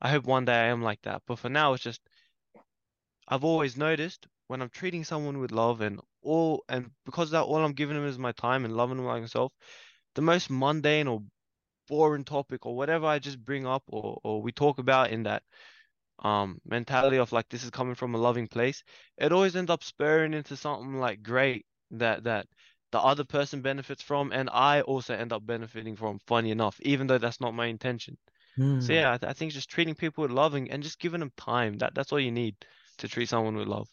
I 0.01 0.11
hope 0.11 0.25
one 0.25 0.45
day 0.47 0.55
I 0.55 0.67
am 0.69 0.83
like 0.83 1.03
that. 1.03 1.23
But 1.27 1.39
for 1.39 1.49
now, 1.49 1.73
it's 1.75 1.83
just, 1.83 2.01
I've 3.29 3.45
always 3.45 3.77
noticed 3.77 4.27
when 4.49 4.61
I'm 4.63 4.69
treating 4.71 5.05
someone 5.05 5.39
with 5.39 5.53
love 5.53 5.81
and 5.81 6.01
all, 6.23 6.65
and 6.69 6.91
because 7.05 7.31
that 7.31 7.43
all 7.45 7.65
I'm 7.65 7.73
giving 7.73 7.97
them 7.97 8.07
is 8.07 8.19
my 8.19 8.33
time 8.33 8.65
and 8.65 8.77
loving 8.77 8.97
them 8.97 9.07
like 9.07 9.21
myself, 9.23 9.53
the 10.15 10.23
most 10.23 10.51
mundane 10.51 11.07
or 11.09 11.23
boring 11.89 12.25
topic 12.25 12.67
or 12.67 12.77
whatever 12.77 13.07
I 13.07 13.19
just 13.21 13.45
bring 13.45 13.67
up 13.67 13.85
or, 13.89 14.21
or 14.25 14.43
we 14.43 14.53
talk 14.53 14.79
about 14.79 15.11
in 15.11 15.25
that 15.25 15.43
um 16.21 16.61
mentality 16.67 17.19
of 17.19 17.33
like 17.33 17.49
this 17.51 17.65
is 17.65 17.71
coming 17.71 17.95
from 17.95 18.15
a 18.15 18.19
loving 18.19 18.49
place, 18.49 18.83
it 19.19 19.33
always 19.33 19.57
ends 19.57 19.71
up 19.71 19.85
spurring 19.85 20.35
into 20.35 20.57
something 20.57 20.97
like 20.97 21.23
great 21.23 21.67
that 21.93 22.25
that 22.25 22.47
the 22.93 23.01
other 23.01 23.25
person 23.25 23.63
benefits 23.63 24.03
from 24.03 24.33
and 24.33 24.49
I 24.53 24.83
also 24.83 25.15
end 25.15 25.33
up 25.33 25.47
benefiting 25.47 25.97
from, 25.97 26.21
funny 26.27 26.51
enough, 26.51 26.81
even 26.83 27.07
though 27.07 27.19
that's 27.19 27.41
not 27.41 27.55
my 27.55 27.67
intention. 27.67 28.17
So 28.79 28.93
Mm. 28.93 28.95
yeah, 28.95 29.19
I, 29.23 29.29
I 29.29 29.33
think 29.33 29.53
just 29.53 29.71
treating 29.71 29.95
people 29.95 30.23
with 30.23 30.31
love 30.31 30.55
and 30.55 30.71
and 30.71 30.83
just 30.83 30.99
giving 31.01 31.21
them 31.21 31.33
time. 31.37 31.79
That 31.79 31.95
that's 31.95 32.13
all 32.13 32.21
you 32.21 32.33
need 32.33 32.57
to 32.99 33.09
treat 33.09 33.29
someone 33.29 33.57
with 33.57 33.69
love. 33.69 33.89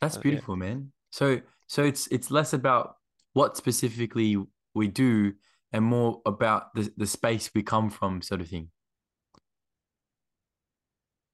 That's 0.00 0.16
Uh, 0.16 0.22
yeah. 0.26 0.40
beautiful, 0.40 0.56
man. 0.56 0.92
So 1.10 1.40
so 1.66 1.84
it's 1.84 2.06
it's 2.08 2.30
less 2.30 2.52
about 2.52 2.96
what 3.32 3.56
specifically 3.56 4.36
we 4.74 4.88
do 4.88 5.34
and 5.72 5.84
more 5.84 6.20
about 6.26 6.74
the 6.74 6.92
the 6.96 7.06
space 7.06 7.50
we 7.54 7.62
come 7.62 7.90
from, 7.90 8.22
sort 8.22 8.40
of 8.40 8.48
thing. 8.48 8.70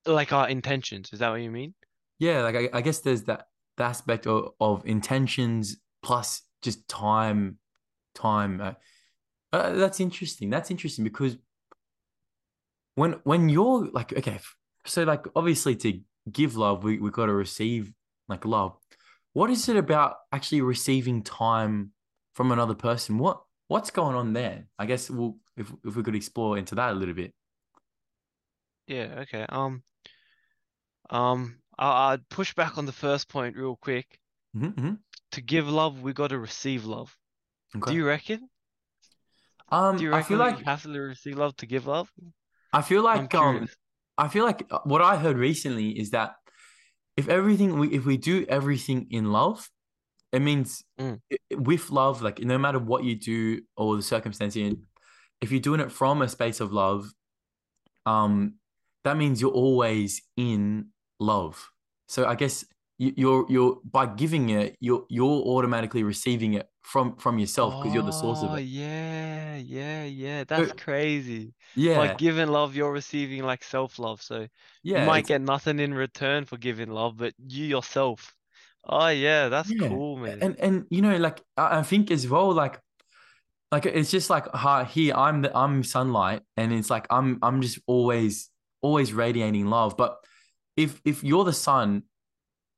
Like 0.06 0.32
our 0.32 0.48
intentions, 0.48 1.12
is 1.12 1.20
that 1.20 1.28
what 1.30 1.40
you 1.40 1.52
mean? 1.52 1.74
Yeah, 2.18 2.42
like 2.42 2.54
I, 2.56 2.68
I 2.78 2.80
guess 2.80 3.00
there's 3.00 3.24
that 3.24 3.46
the 3.76 3.84
aspect 3.84 4.26
of, 4.26 4.52
of 4.60 4.84
intentions 4.86 5.76
plus 6.02 6.42
just 6.62 6.88
time, 6.88 7.58
time. 8.14 8.60
Uh, 8.60 8.72
uh, 9.52 9.74
that's 9.74 10.00
interesting. 10.00 10.50
That's 10.50 10.70
interesting 10.70 11.04
because 11.04 11.36
when 12.98 13.12
when 13.22 13.48
you're 13.48 13.86
like 13.92 14.12
okay, 14.12 14.40
so 14.84 15.04
like 15.04 15.24
obviously 15.36 15.76
to 15.76 16.00
give 16.30 16.56
love, 16.56 16.82
we 16.82 16.98
we 16.98 17.10
got 17.10 17.26
to 17.26 17.32
receive 17.32 17.92
like 18.28 18.44
love. 18.44 18.76
What 19.32 19.50
is 19.50 19.68
it 19.68 19.76
about 19.76 20.16
actually 20.32 20.62
receiving 20.62 21.22
time 21.22 21.92
from 22.34 22.50
another 22.50 22.74
person? 22.74 23.18
What 23.18 23.42
what's 23.68 23.90
going 23.90 24.16
on 24.16 24.32
there? 24.32 24.66
I 24.78 24.86
guess 24.86 25.10
we'll 25.10 25.36
if 25.56 25.72
if 25.84 25.94
we 25.94 26.02
could 26.02 26.16
explore 26.16 26.58
into 26.58 26.74
that 26.74 26.90
a 26.92 26.94
little 26.94 27.14
bit. 27.14 27.32
Yeah, 28.88 29.20
okay. 29.22 29.46
Um, 29.48 29.82
um, 31.10 31.60
I 31.78 32.12
I'd 32.12 32.28
push 32.28 32.54
back 32.54 32.78
on 32.78 32.86
the 32.86 32.92
first 32.92 33.28
point 33.28 33.56
real 33.56 33.76
quick. 33.76 34.18
hmm 34.54 34.70
hmm 34.70 34.94
To 35.32 35.40
give 35.40 35.68
love, 35.68 36.02
we 36.02 36.12
got 36.12 36.28
to 36.28 36.38
receive 36.38 36.84
love. 36.84 37.16
Do 37.84 37.94
you 37.94 38.06
reckon? 38.06 38.50
um 39.70 39.96
Do 39.98 40.04
you 40.04 40.12
I 40.12 40.22
feel 40.22 40.38
reckon 40.38 40.58
you 40.58 40.64
like 40.64 40.64
have 40.66 40.82
to 40.82 41.00
receive 41.00 41.38
love 41.38 41.56
to 41.56 41.66
give 41.66 41.86
love? 41.86 42.12
I 42.72 42.82
feel 42.82 43.02
like 43.02 43.34
um. 43.34 43.68
I 44.20 44.26
feel 44.26 44.44
like 44.44 44.66
uh, 44.70 44.80
what 44.82 45.00
I 45.00 45.16
heard 45.16 45.36
recently 45.36 45.90
is 45.90 46.10
that 46.10 46.34
if 47.16 47.28
everything 47.28 47.78
we 47.78 47.88
if 47.94 48.04
we 48.04 48.16
do 48.16 48.44
everything 48.48 49.06
in 49.10 49.30
love, 49.32 49.70
it 50.32 50.40
means 50.40 50.84
Mm. 50.98 51.20
with 51.54 51.90
love, 51.90 52.20
like 52.20 52.40
no 52.40 52.58
matter 52.58 52.80
what 52.80 53.04
you 53.04 53.14
do 53.14 53.62
or 53.76 53.94
the 53.96 54.02
circumstance 54.02 54.56
you're 54.56 54.68
in, 54.68 54.82
if 55.40 55.52
you're 55.52 55.60
doing 55.60 55.80
it 55.80 55.92
from 55.92 56.20
a 56.22 56.28
space 56.28 56.58
of 56.60 56.72
love, 56.72 57.12
um, 58.06 58.54
that 59.04 59.16
means 59.16 59.40
you're 59.40 59.52
always 59.52 60.22
in 60.36 60.88
love. 61.20 61.70
So 62.08 62.26
I 62.26 62.34
guess 62.34 62.64
you're 62.98 63.46
you're 63.48 63.78
by 63.90 64.06
giving 64.06 64.50
it, 64.50 64.76
you're 64.80 65.06
you're 65.08 65.42
automatically 65.46 66.02
receiving 66.02 66.54
it 66.54 66.68
from 66.82 67.16
from 67.16 67.38
yourself 67.38 67.78
because 67.78 67.94
you're 67.94 68.02
the 68.02 68.12
source 68.12 68.42
of 68.42 68.52
Oh, 68.52 68.56
it. 68.56 68.62
yeah, 68.62 69.56
yeah, 69.56 70.04
yeah. 70.04 70.44
That's 70.44 70.72
So 70.72 70.72
crazy. 70.72 71.54
By 71.92 72.08
yeah, 72.08 72.14
giving 72.16 72.48
love, 72.48 72.74
you're 72.76 72.92
receiving 72.92 73.42
like 73.44 73.62
self-love. 73.64 74.22
So 74.22 74.48
you 74.92 75.02
yeah, 75.02 75.02
might 75.02 75.26
get 75.26 75.40
nothing 75.40 75.78
in 75.80 75.94
return 75.94 76.44
for 76.46 76.56
giving 76.56 76.90
love, 76.90 77.16
but 77.16 77.34
you 77.38 77.64
yourself. 77.66 78.34
Oh, 78.84 79.08
yeah, 79.08 79.48
that's 79.48 79.72
yeah, 79.80 79.88
cool, 79.88 80.16
man. 80.18 80.40
and 80.40 80.58
and 80.60 80.86
you 80.90 81.02
know 81.02 81.16
like 81.16 81.42
I, 81.56 81.82
think 81.82 82.10
as 82.10 82.28
well 82.28 82.52
like 82.52 82.80
like 83.72 83.86
it's 83.86 84.10
just 84.10 84.30
like 84.30 84.46
here 84.88 85.14
I'm 85.14 85.42
the 85.42 85.56
I'm 85.56 85.82
sunlight 85.84 86.42
and 86.56 86.72
it's 86.72 86.90
like 86.90 87.06
I'm 87.10 87.38
I'm 87.42 87.60
just 87.60 87.78
always 87.86 88.50
always 88.80 89.12
radiating 89.12 89.66
love 89.66 89.96
but 89.96 90.18
if 90.76 91.00
if 91.04 91.24
you're 91.24 91.44
the 91.44 91.52
sun 91.52 92.04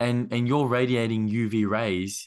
and 0.01 0.33
and 0.33 0.49
you're 0.49 0.67
radiating 0.67 1.29
UV 1.29 1.69
rays 1.69 2.27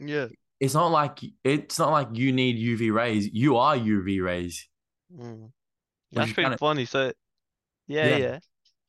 Yeah. 0.00 0.28
it's 0.60 0.74
not 0.74 0.88
like 0.90 1.18
it's 1.44 1.78
not 1.78 1.90
like 1.90 2.08
you 2.12 2.32
need 2.32 2.56
UV 2.56 2.92
rays 2.92 3.28
you 3.32 3.56
are 3.56 3.76
UV 3.76 4.22
rays 4.22 4.68
Mm. 5.12 5.50
That's 6.12 6.32
pretty 6.32 6.44
kind 6.44 6.54
of 6.54 6.60
funny. 6.60 6.84
So, 6.84 7.12
yeah, 7.86 8.06
yeah 8.08 8.16
yeah. 8.16 8.38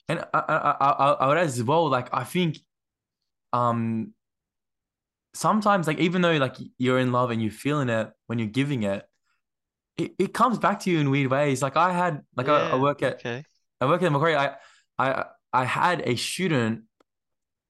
and 0.10 0.20
I 0.34 0.40
I 0.40 0.56
I, 0.58 0.90
I 0.92 1.12
I 1.12 1.28
would 1.28 1.38
as 1.38 1.64
well 1.64 1.90
like 1.90 2.10
I 2.14 2.24
think 2.26 2.58
um 3.54 4.14
sometimes 5.34 5.88
like 5.88 6.00
even 6.00 6.22
though 6.22 6.36
like 6.38 6.56
you're 6.78 7.00
in 7.00 7.12
love 7.12 7.32
and 7.32 7.42
you're 7.42 7.52
feeling 7.52 7.90
it 7.90 8.12
when 8.28 8.40
you're 8.40 8.48
giving 8.48 8.84
it 8.84 9.06
it, 9.98 10.12
it 10.20 10.34
comes 10.34 10.58
back 10.58 10.80
to 10.82 10.90
you 10.92 11.00
in 11.00 11.10
weird 11.10 11.32
ways 11.32 11.62
like 11.62 11.78
I 11.78 11.94
had 11.94 12.22
like 12.36 12.48
I, 12.50 12.72
I 12.72 12.76
work 12.76 13.04
at 13.04 13.16
okay. 13.16 13.44
I 13.82 13.86
work 13.86 14.04
at 14.04 14.12
Macquarie. 14.12 14.36
I, 14.36 14.56
I, 14.98 15.26
I 15.54 15.64
had 15.64 16.02
a 16.06 16.16
student 16.18 16.84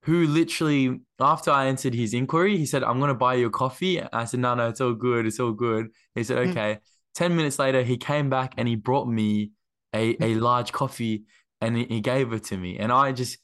who 0.10 0.26
literally, 0.26 1.00
after 1.20 1.52
I 1.52 1.68
answered 1.68 1.94
his 1.94 2.14
inquiry, 2.14 2.58
he 2.58 2.66
said, 2.66 2.84
"I'm 2.84 3.00
gonna 3.00 3.14
buy 3.14 3.36
you 3.36 3.48
a 3.48 3.52
coffee." 3.52 4.02
I 4.02 4.26
said, 4.26 4.40
"No, 4.40 4.56
no, 4.56 4.70
it's 4.70 4.82
all 4.82 4.94
good. 4.94 5.26
It's 5.26 5.40
all 5.40 5.54
good." 5.54 5.90
He 6.16 6.24
said, 6.24 6.38
mm. 6.38 6.50
"Okay." 6.50 6.80
Ten 7.14 7.36
minutes 7.36 7.60
later, 7.60 7.84
he 7.84 7.98
came 7.98 8.30
back 8.30 8.54
and 8.58 8.68
he 8.68 8.76
brought 8.76 9.08
me 9.08 9.52
a 9.94 10.12
a 10.12 10.36
mm. 10.36 10.42
large 10.42 10.72
coffee 10.72 11.26
and 11.62 11.78
he, 11.78 11.86
he 11.86 12.02
gave 12.02 12.34
it 12.34 12.44
to 12.46 12.58
me, 12.58 12.80
and 12.80 12.92
I 12.92 13.12
just, 13.12 13.38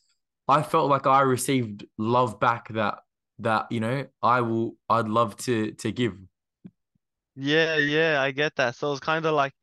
I 0.47 0.63
felt 0.63 0.89
like 0.89 1.05
I 1.07 1.21
received 1.21 1.85
love 1.97 2.39
back 2.39 2.69
that 2.73 2.95
that 3.39 3.71
you 3.71 3.79
know 3.79 4.05
I 4.21 4.41
will 4.41 4.77
I'd 4.89 5.07
love 5.07 5.37
to 5.45 5.71
to 5.73 5.91
give. 5.91 6.17
Yeah, 7.35 7.77
yeah, 7.77 8.21
I 8.21 8.31
get 8.31 8.55
that. 8.55 8.75
So 8.75 8.91
it's 8.91 9.01
kind 9.01 9.25
of 9.25 9.33
like 9.35 9.53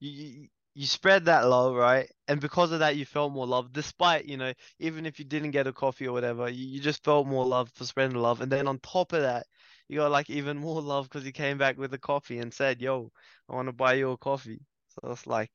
you, 0.00 0.48
you 0.74 0.82
you 0.82 0.86
spread 0.86 1.24
that 1.26 1.46
love, 1.46 1.74
right? 1.74 2.10
And 2.28 2.40
because 2.40 2.72
of 2.72 2.80
that, 2.80 2.96
you 2.96 3.04
felt 3.04 3.32
more 3.32 3.46
love, 3.46 3.72
despite, 3.72 4.26
you 4.26 4.36
know, 4.36 4.52
even 4.78 5.06
if 5.06 5.18
you 5.18 5.24
didn't 5.24 5.52
get 5.52 5.66
a 5.66 5.72
coffee 5.72 6.06
or 6.06 6.12
whatever, 6.12 6.48
you, 6.48 6.66
you 6.66 6.80
just 6.80 7.04
felt 7.04 7.26
more 7.26 7.46
love 7.46 7.70
for 7.74 7.84
spreading 7.84 8.14
the 8.14 8.20
love. 8.20 8.40
And 8.40 8.50
then 8.50 8.66
on 8.66 8.78
top 8.78 9.12
of 9.12 9.22
that, 9.22 9.46
you 9.88 9.98
got 9.98 10.10
like 10.10 10.30
even 10.30 10.56
more 10.56 10.80
love 10.92 11.08
because 11.08 11.24
he 11.24 11.32
came 11.32 11.58
back 11.58 11.78
with 11.78 11.94
a 11.94 11.98
coffee 11.98 12.38
and 12.38 12.52
said, 12.52 12.80
"Yo, 12.80 13.10
I 13.48 13.54
want 13.54 13.68
to 13.68 13.72
buy 13.72 13.94
you 13.94 14.10
a 14.10 14.16
coffee." 14.16 14.60
So 14.88 15.10
it's 15.12 15.26
like 15.26 15.50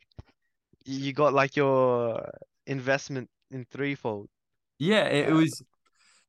you 0.86 1.00
you 1.00 1.14
got 1.14 1.34
like 1.34 1.56
your 1.56 2.30
investment 2.68 3.30
in 3.52 3.66
threefold. 3.66 4.30
Yeah, 4.78 5.06
it, 5.06 5.32
was. 5.32 5.62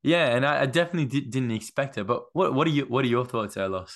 Yeah, 0.02 0.34
and 0.34 0.46
I, 0.46 0.62
I 0.62 0.66
definitely 0.66 1.06
did, 1.06 1.30
didn't 1.30 1.50
expect 1.50 1.98
it. 1.98 2.06
But 2.06 2.24
what 2.32 2.54
what 2.54 2.66
are 2.66 2.70
you 2.70 2.86
what 2.86 3.04
are 3.04 3.08
your 3.08 3.26
thoughts, 3.26 3.56
Elos? 3.56 3.92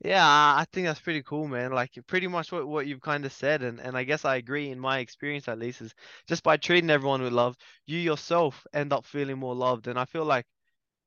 Yeah, 0.00 0.24
I 0.26 0.66
think 0.72 0.86
that's 0.86 1.00
pretty 1.00 1.22
cool, 1.22 1.48
man. 1.48 1.72
Like 1.72 1.92
pretty 2.06 2.26
much 2.28 2.52
what, 2.52 2.66
what 2.68 2.86
you've 2.86 3.00
kind 3.00 3.24
of 3.24 3.32
said, 3.32 3.62
and, 3.62 3.80
and 3.80 3.96
I 3.96 4.04
guess 4.04 4.24
I 4.24 4.36
agree 4.36 4.70
in 4.70 4.78
my 4.78 4.98
experience 4.98 5.48
at 5.48 5.58
least, 5.58 5.80
is 5.80 5.94
just 6.28 6.42
by 6.44 6.56
treating 6.58 6.90
everyone 6.90 7.22
with 7.22 7.32
love, 7.32 7.56
you 7.86 7.98
yourself 7.98 8.66
end 8.72 8.92
up 8.92 9.04
feeling 9.04 9.38
more 9.38 9.54
loved. 9.54 9.86
And 9.88 9.98
I 9.98 10.04
feel 10.04 10.24
like 10.24 10.46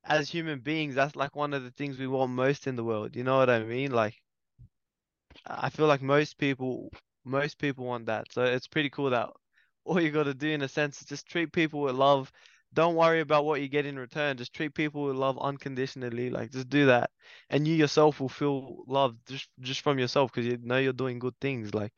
as 0.05 0.29
human 0.29 0.59
beings, 0.61 0.95
that's 0.95 1.15
like 1.17 1.35
one 1.35 1.53
of 1.53 1.63
the 1.63 1.71
things 1.71 1.97
we 1.99 2.07
want 2.07 2.31
most 2.33 2.67
in 2.67 2.75
the 2.77 2.83
world. 2.85 3.15
You 3.15 3.23
know 3.25 3.37
what 3.37 3.49
I 3.51 3.63
mean? 3.63 3.91
Like 3.91 4.15
I 5.45 5.69
feel 5.69 5.87
like 5.87 6.01
most 6.01 6.37
people 6.37 6.91
most 7.25 7.57
people 7.57 7.85
want 7.85 8.05
that. 8.05 8.31
So 8.31 8.43
it's 8.43 8.67
pretty 8.67 8.89
cool 8.89 9.09
that 9.09 9.29
all 9.85 9.99
you 10.01 10.11
gotta 10.11 10.33
do 10.33 10.49
in 10.49 10.61
a 10.61 10.67
sense 10.67 11.01
is 11.01 11.07
just 11.07 11.27
treat 11.27 11.51
people 11.51 11.81
with 11.81 11.95
love. 11.95 12.31
Don't 12.77 12.95
worry 12.95 13.21
about 13.21 13.43
what 13.43 13.59
you 13.59 13.67
get 13.67 13.87
in 13.87 13.97
return. 13.97 14.37
Just 14.37 14.53
treat 14.53 14.75
people 14.75 15.03
with 15.05 15.15
love 15.15 15.37
unconditionally. 15.39 16.29
Like 16.29 16.51
just 16.51 16.69
do 16.69 16.85
that. 16.85 17.09
And 17.49 17.67
you 17.67 17.73
yourself 17.75 18.19
will 18.21 18.29
feel 18.29 18.83
loved 18.87 19.17
just 19.27 19.49
just 19.61 19.81
from 19.81 19.97
yourself 19.97 20.31
because 20.31 20.45
you 20.45 20.59
know 20.61 20.77
you're 20.77 20.93
doing 20.93 21.17
good 21.19 21.33
things. 21.41 21.73
Like 21.73 21.93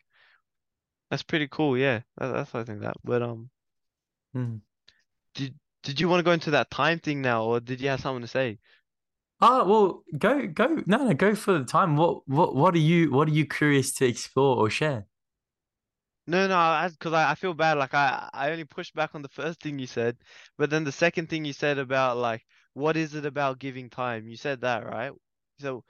that's 1.10 1.24
pretty 1.24 1.48
cool, 1.50 1.78
yeah. 1.78 2.02
That, 2.18 2.32
that's 2.32 2.56
I 2.56 2.64
think 2.64 2.80
that. 2.82 2.96
But 3.04 3.22
um 3.22 3.50
Hmm. 4.34 4.62
did 5.34 5.60
did 5.84 6.00
you 6.00 6.08
want 6.08 6.20
to 6.20 6.24
go 6.24 6.32
into 6.32 6.52
that 6.52 6.72
time 6.72 7.00
thing 7.00 7.22
now 7.22 7.44
or 7.44 7.60
did 7.60 7.82
you 7.82 7.90
have 7.90 8.00
something 8.00 8.22
to 8.22 8.28
say? 8.28 8.60
Oh 9.42 9.66
well, 9.66 10.04
go 10.18 10.48
go 10.48 10.84
no 10.86 10.98
no 11.08 11.14
go 11.14 11.36
for 11.36 11.60
the 11.60 11.66
time. 11.66 11.98
What 11.98 12.28
what 12.28 12.56
what 12.56 12.74
are 12.76 12.80
you 12.80 13.12
what 13.12 13.28
are 13.28 13.34
you 13.34 13.46
curious 13.46 13.94
to 13.96 14.06
explore 14.06 14.56
or 14.58 14.70
share? 14.70 15.09
No, 16.30 16.48
no, 16.48 16.88
because 16.92 17.14
I, 17.14 17.32
I 17.32 17.36
feel 17.36 17.56
bad. 17.56 17.80
Like 17.80 17.96
I, 17.96 18.30
I 18.32 18.52
only 18.52 18.64
pushed 18.64 18.94
back 18.94 19.16
on 19.16 19.24
the 19.24 19.30
first 19.30 19.62
thing 19.62 19.80
you 19.80 19.88
said, 19.88 20.16
but 20.60 20.70
then 20.70 20.84
the 20.84 20.92
second 20.92 21.28
thing 21.28 21.44
you 21.44 21.54
said 21.54 21.80
about 21.80 22.18
like, 22.18 22.46
what 22.74 22.96
is 22.96 23.16
it 23.16 23.26
about 23.26 23.58
giving 23.58 23.90
time? 23.90 24.28
You 24.28 24.38
said 24.38 24.62
that, 24.62 24.86
right? 24.86 25.12
So, 25.58 25.84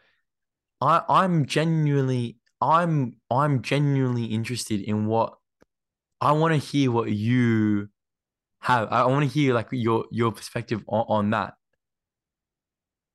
I 0.79 1.01
I'm 1.09 1.45
genuinely 1.45 2.37
I'm 2.61 3.17
I'm 3.29 3.61
genuinely 3.61 4.25
interested 4.27 4.79
in 4.79 5.07
what 5.07 5.33
I 6.21 6.31
want 6.31 6.53
to 6.53 6.57
hear 6.57 6.89
what 6.89 7.11
you 7.11 7.89
have. 8.61 8.87
I 8.91 9.05
want 9.07 9.29
to 9.29 9.29
hear 9.29 9.53
like 9.53 9.67
your 9.71 10.05
your 10.09 10.31
perspective 10.31 10.81
on, 10.87 11.05
on 11.09 11.29
that. 11.31 11.55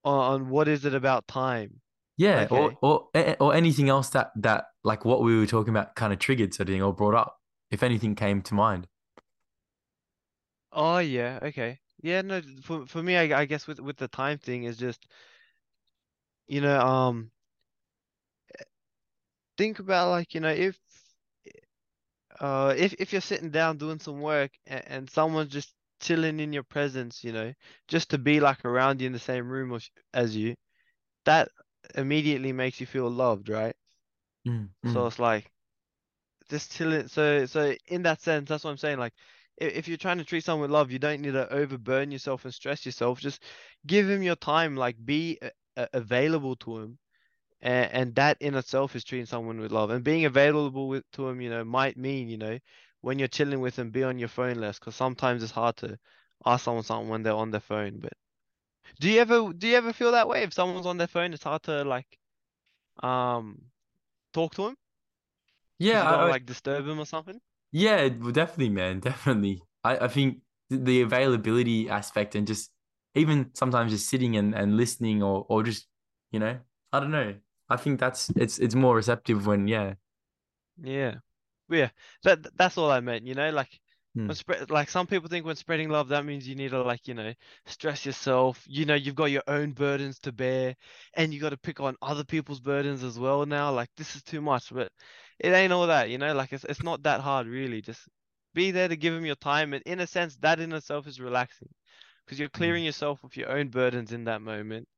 on 0.05 0.51
what 0.51 0.69
is 0.69 0.85
it 0.85 0.95
about 0.95 1.27
time? 1.27 1.81
Yeah, 2.17 2.47
or 2.51 2.71
Okay. 2.71 2.79
or 2.83 3.09
a- 3.15 3.37
or 3.41 3.55
anything 3.55 3.89
else 3.89 4.11
that 4.11 4.31
that 4.37 4.67
like 4.85 5.05
what 5.05 5.23
we 5.23 5.37
were 5.39 5.47
talking 5.47 5.71
about 5.71 5.97
kind 5.97 6.13
of 6.13 6.19
triggered 6.21 6.55
something 6.55 6.81
or 6.83 6.95
brought 6.95 7.15
up, 7.15 7.41
if 7.71 7.83
anything 7.83 8.15
came 8.15 8.43
to 8.43 8.55
mind. 8.55 8.87
Oh 10.73 10.99
yeah, 10.99 11.39
okay. 11.43 11.81
Yeah, 12.03 12.21
no, 12.23 12.43
for 12.63 12.87
for 12.87 13.03
me, 13.03 13.17
I, 13.17 13.41
I 13.41 13.45
guess 13.47 13.67
with 13.67 13.81
with 13.81 13.97
the 13.97 14.09
time 14.09 14.39
thing 14.39 14.65
is 14.65 14.77
just, 14.77 15.07
you 16.47 16.61
know, 16.61 16.79
um, 16.81 17.31
think 19.57 19.79
about 19.79 20.11
like, 20.11 20.35
you 20.35 20.41
know, 20.41 20.51
if 20.51 20.79
uh 22.41 22.75
if 22.77 22.95
if 22.99 23.13
you're 23.13 23.21
sitting 23.21 23.51
down 23.51 23.79
doing 23.79 23.99
some 23.99 24.21
work 24.21 24.51
and, 24.67 24.85
and 24.87 25.11
someone's 25.11 25.53
just 25.53 25.73
chilling 26.01 26.41
in 26.41 26.53
your 26.53 26.63
presence, 26.65 27.23
you 27.25 27.33
know, 27.33 27.53
just 27.89 28.11
to 28.11 28.19
be 28.19 28.41
like 28.41 28.65
around 28.65 29.01
you 29.01 29.07
in 29.07 29.13
the 29.13 29.19
same 29.19 29.49
room 29.49 29.79
as 30.13 30.37
you, 30.37 30.55
that 31.25 31.49
immediately 31.95 32.53
makes 32.53 32.81
you 32.81 32.87
feel 32.87 33.09
loved, 33.11 33.49
right? 33.49 33.77
Mm, 34.47 34.71
So 34.87 35.07
mm. 35.07 35.09
it's 35.09 35.19
like 35.19 35.51
just 36.49 36.73
chilling. 36.73 37.09
So 37.09 37.47
so 37.47 37.75
in 37.87 38.03
that 38.03 38.21
sense, 38.21 38.49
that's 38.49 38.65
what 38.65 38.71
I'm 38.71 38.77
saying. 38.79 38.99
Like 38.99 39.15
if, 39.57 39.75
if 39.75 39.89
you're 39.89 39.97
trying 39.97 40.19
to 40.19 40.25
treat 40.25 40.45
someone 40.45 40.63
with 40.63 40.71
love, 40.71 40.91
you 40.91 40.99
don't 40.99 41.21
need 41.21 41.33
to 41.33 41.53
overburn 41.53 42.11
yourself 42.11 42.45
and 42.45 42.55
stress 42.55 42.85
yourself. 42.87 43.21
Just 43.21 43.43
give 43.87 44.09
him 44.09 44.23
your 44.23 44.37
time. 44.37 44.77
Like 44.77 44.97
be 45.05 45.39
a, 45.43 45.51
a- 45.77 45.89
available 45.95 46.57
to 46.57 46.79
him 46.79 46.99
and, 47.61 47.93
and 47.93 48.15
that 48.17 48.37
in 48.41 48.55
itself 48.55 48.95
is 48.97 49.05
treating 49.05 49.27
someone 49.27 49.61
with 49.61 49.73
love. 49.73 49.91
And 49.91 50.05
being 50.05 50.25
available 50.27 50.89
with, 50.89 51.05
to 51.13 51.27
them, 51.27 51.41
you 51.41 51.51
know, 51.51 51.65
might 51.65 51.97
mean, 51.97 52.29
you 52.29 52.39
know, 52.39 52.59
when 53.01 53.19
you're 53.19 53.29
chilling 53.29 53.61
with 53.61 53.77
them, 53.77 53.91
be 53.91 54.03
on 54.05 54.19
your 54.19 54.29
phone 54.29 54.57
less, 54.57 54.79
because 54.79 54.97
sometimes 54.97 55.43
it's 55.43 55.53
hard 55.53 55.77
to 55.79 55.99
ask 56.47 56.65
someone 56.65 56.85
something 56.85 57.09
when 57.09 57.23
they're 57.23 57.35
on 57.35 57.51
their 57.51 57.61
phone. 57.61 57.99
But 58.01 58.13
do 59.01 59.11
you 59.11 59.21
ever 59.21 59.53
do 59.53 59.69
you 59.69 59.77
ever 59.77 59.93
feel 59.93 60.13
that 60.13 60.29
way? 60.29 60.43
If 60.43 60.53
someone's 60.53 60.87
on 60.87 60.99
their 60.99 61.07
phone, 61.09 61.33
it's 61.35 61.45
hard 61.45 61.63
to 61.65 61.85
like 61.85 62.19
um 63.03 63.71
talk 64.35 64.55
to 64.57 64.65
them 64.65 64.77
Yeah, 65.79 66.03
you 66.03 66.09
don't 66.09 66.19
want 66.21 66.21
I, 66.21 66.27
to 66.27 66.27
I, 66.31 66.35
like 66.35 66.45
disturb 66.47 66.85
them 66.87 66.99
or 67.01 67.07
something. 67.07 67.41
yeah, 67.73 68.09
well, 68.21 68.33
definitely, 68.33 68.71
man, 68.71 69.01
definitely. 69.01 69.63
I, 69.83 69.99
I 69.99 70.09
think 70.09 70.41
the 70.71 71.03
availability 71.03 71.89
aspect 71.91 72.35
and 72.35 72.47
just 72.47 72.71
even 73.15 73.51
sometimes 73.55 73.93
just 73.93 74.09
sitting 74.09 74.37
and, 74.37 74.55
and 74.55 74.77
listening 74.77 75.23
or 75.23 75.47
or 75.49 75.63
just 75.63 75.87
you 76.33 76.41
know 76.41 76.59
I 76.93 77.01
don't 77.01 77.11
know. 77.11 77.35
I 77.69 77.77
think 77.77 78.01
that's 78.01 78.31
it's 78.37 78.59
it's 78.59 78.75
more 78.75 78.97
receptive 78.97 79.47
when 79.47 79.69
yeah. 79.69 79.95
Yeah. 80.77 81.17
Yeah, 81.71 81.91
that 82.25 82.47
that's 82.57 82.77
all 82.79 82.91
I 82.91 83.01
meant, 83.01 83.27
you 83.27 83.35
know, 83.35 83.51
like 83.51 83.81
Hmm. 84.15 84.35
spread 84.35 84.71
like 84.71 84.89
some 84.91 85.07
people 85.07 85.29
think 85.29 85.45
when 85.47 85.57
spreading 85.57 85.89
love 85.91 86.09
that 86.09 86.25
means 86.25 86.47
you 86.49 86.55
need 86.55 86.71
to 86.71 86.83
like, 86.83 87.07
you 87.09 87.15
know, 87.15 87.33
stress 87.67 88.05
yourself. 88.07 88.65
You 88.69 88.85
know, 88.87 88.95
you've 88.95 89.15
got 89.15 89.27
your 89.31 89.43
own 89.47 89.73
burdens 89.73 90.19
to 90.21 90.33
bear 90.33 90.77
and 91.15 91.33
you 91.35 91.41
got 91.41 91.51
to 91.51 91.57
pick 91.59 91.81
on 91.81 91.97
other 92.03 92.25
people's 92.25 92.61
burdens 92.61 93.03
as 93.05 93.19
well 93.19 93.45
now. 93.47 93.73
Like 93.73 93.91
this 93.97 94.17
is 94.17 94.23
too 94.23 94.41
much, 94.41 94.73
but 94.73 94.91
it 95.39 95.51
ain't 95.53 95.73
all 95.73 95.87
that, 95.89 96.11
you 96.11 96.19
know, 96.19 96.35
like 96.35 96.53
it's 96.53 96.65
it's 96.65 96.83
not 96.83 97.03
that 97.05 97.21
hard 97.21 97.47
really. 97.47 97.83
Just 97.83 98.09
be 98.55 98.71
there 98.71 98.89
to 98.89 98.97
give 98.97 99.15
them 99.15 99.27
your 99.27 99.37
time 99.37 99.73
and 99.75 99.83
in 99.85 100.01
a 100.01 100.07
sense 100.07 100.37
that 100.37 100.61
in 100.61 100.73
itself 100.73 101.07
is 101.07 101.21
relaxing 101.21 101.69
because 102.25 102.39
you're 102.39 102.49
Hmm. 102.57 102.75
clearing 102.75 102.85
yourself 102.85 103.23
of 103.25 103.37
your 103.37 103.51
own 103.51 103.69
burdens 103.69 104.13
in 104.13 104.25
that 104.25 104.43
moment 104.43 104.89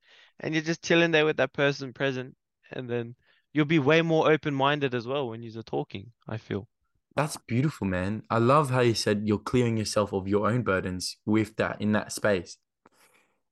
and 0.40 0.55
you're 0.55 0.62
just 0.64 0.83
chilling 0.85 1.11
there 1.12 1.24
with 1.26 1.37
that 1.38 1.52
person 1.52 1.92
present 1.92 2.35
and 2.72 2.88
then 2.88 3.14
you'll 3.52 3.64
be 3.64 3.79
way 3.79 4.02
more 4.02 4.31
open-minded 4.31 4.94
as 4.94 5.07
well 5.07 5.29
when 5.29 5.42
you're 5.42 5.62
talking, 5.62 6.12
I 6.29 6.37
feel. 6.38 6.68
That's 7.16 7.37
beautiful, 7.37 7.87
man. 7.88 8.22
I 8.31 8.38
love 8.38 8.70
how 8.70 8.81
you 8.81 8.94
said 8.94 9.22
you're 9.26 9.38
clearing 9.40 9.76
yourself 9.76 10.12
of 10.12 10.29
your 10.29 10.46
own 10.48 10.62
burdens 10.62 11.16
with 11.26 11.57
that 11.57 11.81
in 11.81 11.90
that 11.92 12.12
space. 12.12 12.59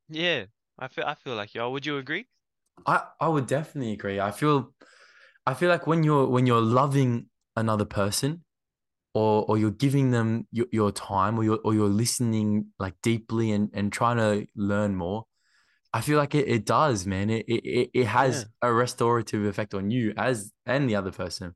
Yeah, 0.08 0.46
I 0.78 0.88
feel 0.88 1.04
I 1.04 1.14
feel 1.14 1.34
like 1.34 1.54
y'all. 1.54 1.70
Would 1.72 1.84
you 1.86 1.98
agree? 1.98 2.26
I 2.86 3.02
I 3.20 3.28
would 3.28 3.46
definitely 3.46 3.92
agree. 3.92 4.20
I 4.20 4.30
feel 4.30 4.74
I 5.46 5.54
feel 5.54 5.68
like 5.70 5.86
when 5.88 6.02
you're 6.04 6.26
when 6.28 6.46
you're 6.46 6.60
loving 6.62 7.30
another 7.56 7.84
person 7.84 8.44
or 9.14 9.44
or 9.48 9.58
you're 9.58 9.70
giving 9.72 10.12
them 10.12 10.48
your, 10.52 10.66
your 10.72 10.92
time 10.92 11.38
or 11.38 11.44
you're 11.44 11.60
or 11.64 11.74
you're 11.74 11.88
listening 11.88 12.68
like 12.78 12.94
deeply 13.02 13.52
and 13.52 13.70
and 13.74 13.92
trying 13.92 14.18
to 14.18 14.46
learn 14.56 14.96
more, 14.96 15.26
I 15.94 16.02
feel 16.02 16.18
like 16.18 16.34
it, 16.34 16.48
it 16.48 16.66
does, 16.66 17.06
man. 17.06 17.30
It, 17.30 17.46
it 17.48 17.64
it 17.66 17.90
it 17.94 18.06
Yeah, 18.08 18.08
has 18.08 18.46
a 18.62 18.72
restorative 18.72 19.44
effect 19.46 19.74
on 19.74 19.90
you 19.90 20.14
as 20.16 20.52
and 20.66 20.88
the 20.90 20.96
other 20.96 21.12
person. 21.12 21.54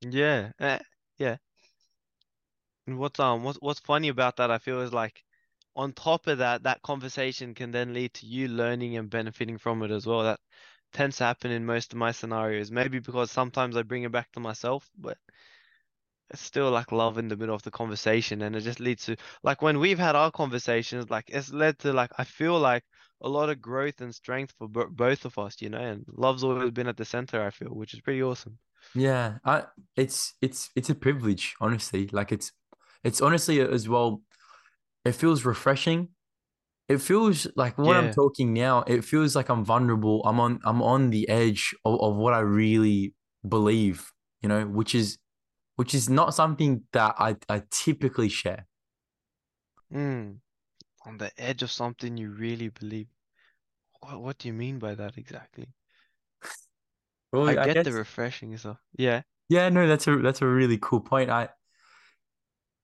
yeah, 0.00 0.52
yeah. 1.18 1.36
And 2.86 2.98
what's 2.98 3.20
um 3.20 3.44
what's 3.44 3.58
what's 3.60 3.80
funny 3.80 4.08
about 4.08 4.36
that? 4.36 4.50
I 4.50 4.56
feel 4.58 4.80
is 4.80 4.92
like 4.92 5.22
on 5.76 5.92
top 5.92 6.26
of 6.28 6.38
that, 6.38 6.62
that 6.62 6.82
conversation 6.82 7.54
can 7.54 7.72
then 7.72 7.92
lead 7.92 8.14
to 8.14 8.26
you 8.26 8.48
learning 8.48 8.96
and 8.96 9.10
benefiting 9.10 9.58
from 9.58 9.82
it 9.82 9.90
as 9.90 10.06
well. 10.06 10.22
That 10.22 10.40
tends 10.92 11.18
to 11.18 11.24
happen 11.24 11.50
in 11.50 11.66
most 11.66 11.92
of 11.92 11.98
my 11.98 12.12
scenarios. 12.12 12.70
Maybe 12.70 13.00
because 13.00 13.30
sometimes 13.30 13.76
I 13.76 13.82
bring 13.82 14.04
it 14.04 14.12
back 14.12 14.32
to 14.32 14.40
myself, 14.40 14.90
but 14.96 15.18
it's 16.30 16.40
still 16.42 16.70
like 16.70 16.92
love 16.92 17.18
in 17.18 17.28
the 17.28 17.36
middle 17.36 17.54
of 17.54 17.62
the 17.62 17.70
conversation, 17.70 18.42
and 18.42 18.56
it 18.56 18.60
just 18.60 18.80
leads 18.80 19.04
to 19.06 19.16
like 19.42 19.62
when 19.62 19.78
we've 19.78 19.98
had 19.98 20.16
our 20.16 20.30
conversations, 20.30 21.10
like 21.10 21.24
it's 21.28 21.52
led 21.52 21.78
to 21.80 21.92
like 21.92 22.10
I 22.18 22.24
feel 22.24 22.58
like 22.58 22.84
a 23.22 23.28
lot 23.28 23.48
of 23.50 23.60
growth 23.62 24.00
and 24.00 24.14
strength 24.14 24.54
for 24.58 24.68
bo 24.68 24.86
both 24.88 25.24
of 25.24 25.38
us, 25.38 25.60
you 25.62 25.70
know. 25.70 25.80
And 25.80 26.04
love's 26.08 26.44
always 26.44 26.70
been 26.72 26.88
at 26.88 26.96
the 26.96 27.04
center, 27.04 27.42
I 27.42 27.50
feel, 27.50 27.70
which 27.70 27.94
is 27.94 28.00
pretty 28.00 28.22
awesome. 28.22 28.58
Yeah, 28.94 29.38
I 29.44 29.64
it's 29.96 30.34
it's 30.40 30.70
it's 30.76 30.90
a 30.90 30.94
privilege, 30.94 31.54
honestly. 31.60 32.08
Like 32.12 32.32
it's 32.32 32.52
it's 33.02 33.20
honestly 33.20 33.60
as 33.60 33.88
well, 33.88 34.22
it 35.04 35.12
feels 35.12 35.44
refreshing. 35.44 36.08
It 36.88 36.98
feels 36.98 37.46
like 37.56 37.78
when 37.78 37.96
I'm 37.96 38.12
talking 38.12 38.52
now, 38.52 38.82
it 38.86 39.04
feels 39.04 39.34
like 39.34 39.48
I'm 39.48 39.64
vulnerable. 39.64 40.22
I'm 40.24 40.38
on 40.38 40.60
I'm 40.64 40.82
on 40.82 41.10
the 41.10 41.28
edge 41.28 41.74
of, 41.84 42.00
of 42.00 42.16
what 42.16 42.34
I 42.34 42.40
really 42.40 43.14
believe, 43.48 44.12
you 44.42 44.48
know, 44.48 44.66
which 44.66 44.94
is 44.94 45.18
which 45.76 45.94
is 45.94 46.08
not 46.08 46.34
something 46.34 46.82
that 46.92 47.14
I, 47.18 47.36
I 47.48 47.62
typically 47.70 48.28
share. 48.28 48.66
Mm. 49.92 50.38
On 51.06 51.18
the 51.18 51.30
edge 51.38 51.62
of 51.62 51.70
something 51.70 52.16
you 52.16 52.30
really 52.30 52.68
believe. 52.68 53.08
What 54.00 54.20
what 54.20 54.38
do 54.38 54.48
you 54.48 54.54
mean 54.54 54.78
by 54.78 54.94
that 54.94 55.16
exactly? 55.16 55.68
Well, 57.34 57.46
I 57.46 57.56
I 57.58 57.68
get 57.68 57.82
the 57.82 57.92
refreshing 57.92 58.56
stuff. 58.56 58.78
Yeah. 58.96 59.22
yeah, 59.48 59.68
no, 59.68 59.86
that's 59.86 60.06
a 60.06 60.16
that's 60.18 60.42
a 60.42 60.46
really 60.46 60.78
cool 60.80 61.00
point. 61.00 61.30
I 61.30 61.48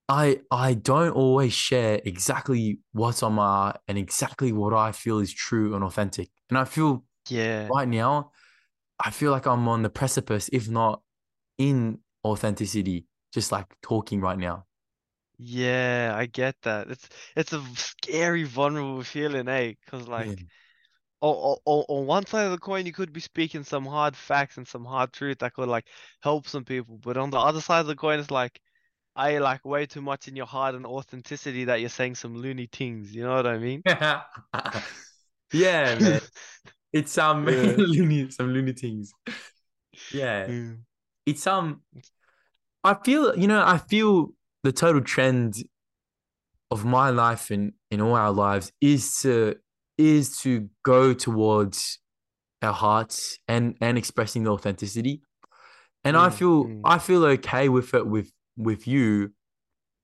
I 0.08 0.40
I 0.50 0.74
don't 0.74 1.12
always 1.12 1.52
share 1.52 2.00
exactly 2.04 2.80
what's 2.92 3.22
on 3.22 3.34
my 3.34 3.44
heart 3.44 3.80
and 3.88 3.96
exactly 3.98 4.52
what 4.52 4.74
I 4.74 4.92
feel 4.92 5.18
is 5.20 5.32
true 5.32 5.74
and 5.74 5.84
authentic. 5.84 6.30
And 6.48 6.58
I 6.58 6.64
feel 6.64 7.04
Yeah. 7.28 7.72
right 7.72 7.88
now, 7.88 8.32
I 9.04 9.10
feel 9.10 9.32
like 9.32 9.46
I'm 9.46 9.68
on 9.68 9.82
the 9.82 9.90
precipice, 9.90 10.50
if 10.52 10.68
not 10.68 11.02
in 11.58 12.00
authenticity, 12.24 13.06
just 13.34 13.52
like 13.52 13.66
talking 13.82 14.20
right 14.20 14.38
now. 14.38 14.66
Yeah, 15.38 16.12
I 16.16 16.26
get 16.26 16.60
that. 16.62 16.90
It's 16.90 17.08
it's 17.34 17.52
a 17.52 17.64
scary, 17.76 18.44
vulnerable 18.44 19.02
feeling, 19.02 19.48
eh? 19.48 19.74
Because 19.84 20.06
Yeah. 20.16 20.34
On, 21.20 21.56
on, 21.64 21.84
on 21.88 22.06
one 22.06 22.26
side 22.26 22.44
of 22.44 22.52
the 22.52 22.58
coin, 22.58 22.86
you 22.86 22.92
could 22.92 23.12
be 23.12 23.20
speaking 23.20 23.64
some 23.64 23.84
hard 23.84 24.16
facts 24.16 24.56
and 24.56 24.66
some 24.66 24.84
hard 24.84 25.12
truth 25.12 25.38
that 25.40 25.54
could 25.54 25.68
like 25.68 25.86
help 26.20 26.48
some 26.48 26.64
people, 26.64 26.98
but 27.02 27.16
on 27.16 27.30
the 27.30 27.38
other 27.38 27.60
side 27.60 27.80
of 27.80 27.86
the 27.86 27.96
coin, 27.96 28.18
it's 28.18 28.30
like 28.30 28.60
I 29.16 29.38
like 29.38 29.64
way 29.64 29.86
too 29.86 30.00
much 30.00 30.28
in 30.28 30.36
your 30.36 30.46
heart 30.46 30.74
and 30.74 30.86
authenticity 30.86 31.64
that 31.64 31.80
you're 31.80 31.88
saying 31.88 32.14
some 32.14 32.36
loony 32.36 32.68
things. 32.70 33.14
You 33.14 33.24
know 33.24 33.34
what 33.34 33.46
I 33.46 33.58
mean? 33.58 33.82
Yeah, 35.52 35.96
man. 35.96 36.20
It's 36.92 37.16
um 37.18 37.46
Yeah. 37.46 37.52
loony, 37.76 38.30
some 38.30 38.52
Looney 38.52 38.72
Tunes. 38.72 39.12
Yeah. 40.12 40.46
Mm. 40.46 40.78
It's 41.24 41.46
um 41.46 41.82
I 42.82 42.94
feel, 43.04 43.36
you 43.36 43.46
know, 43.46 43.62
I 43.64 43.78
feel 43.78 44.30
the 44.64 44.72
total 44.72 45.00
trend 45.02 45.62
of 46.70 46.84
my 46.84 47.10
life 47.10 47.50
and 47.50 47.72
in 47.90 48.00
all 48.00 48.14
our 48.14 48.32
lives 48.32 48.72
is 48.80 49.20
to 49.22 49.56
is 50.00 50.38
to 50.38 50.68
go 50.84 51.14
towards 51.14 51.98
our 52.62 52.72
hearts 52.72 53.38
and 53.48 53.76
and 53.80 53.98
expressing 53.98 54.44
the 54.44 54.52
authenticity. 54.52 55.22
And 56.04 56.16
I 56.16 56.30
Mm. 56.30 56.32
feel 56.38 56.64
Mm. 56.64 56.80
I 56.84 56.98
feel 56.98 57.24
okay 57.24 57.68
with 57.68 57.94
it 57.94 58.06
with 58.06 58.32
with 58.56 58.86
you 58.86 59.32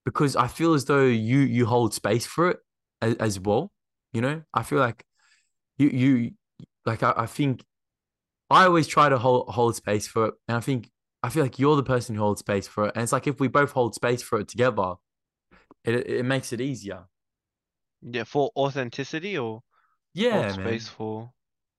because 0.05 0.35
I 0.35 0.47
feel 0.47 0.73
as 0.73 0.85
though 0.85 1.05
you 1.05 1.39
you 1.39 1.65
hold 1.65 1.93
space 1.93 2.25
for 2.25 2.49
it 2.51 2.59
as, 3.01 3.15
as 3.15 3.39
well. 3.39 3.71
You 4.13 4.21
know, 4.21 4.43
I 4.53 4.63
feel 4.63 4.79
like 4.79 5.03
you 5.77 5.89
you 5.89 6.31
like 6.85 7.03
I, 7.03 7.13
I 7.17 7.25
think 7.25 7.63
I 8.49 8.65
always 8.65 8.87
try 8.87 9.09
to 9.09 9.17
hold 9.17 9.49
hold 9.49 9.75
space 9.75 10.07
for 10.07 10.27
it, 10.27 10.33
and 10.47 10.57
I 10.57 10.61
think 10.61 10.89
I 11.23 11.29
feel 11.29 11.43
like 11.43 11.59
you're 11.59 11.75
the 11.75 11.83
person 11.83 12.15
who 12.15 12.21
holds 12.21 12.39
space 12.39 12.67
for 12.67 12.87
it. 12.87 12.93
And 12.95 13.03
it's 13.03 13.11
like 13.11 13.27
if 13.27 13.39
we 13.39 13.47
both 13.47 13.71
hold 13.71 13.95
space 13.95 14.21
for 14.21 14.39
it 14.39 14.47
together, 14.47 14.95
it 15.83 15.95
it 16.09 16.25
makes 16.25 16.53
it 16.53 16.61
easier. 16.61 17.05
Yeah, 18.01 18.23
for 18.23 18.51
authenticity 18.55 19.37
or 19.37 19.63
Yeah, 20.17 20.51
space 20.51 20.87
man. 20.87 20.89
for. 20.89 21.31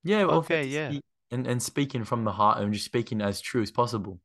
Yeah, 0.04 0.24
Okay, 0.28 0.66
yeah. 0.66 0.94
authenticity 0.94 1.02
and, 1.30 1.46
and 1.46 1.62
speaking 1.62 2.04
from 2.04 2.24
the 2.24 2.32
heart 2.32 2.62
and 2.62 2.72
just 2.72 2.86
speaking 2.86 3.20
as 3.22 3.40
true 3.40 3.62
as 3.62 3.70
possible. 3.70 4.20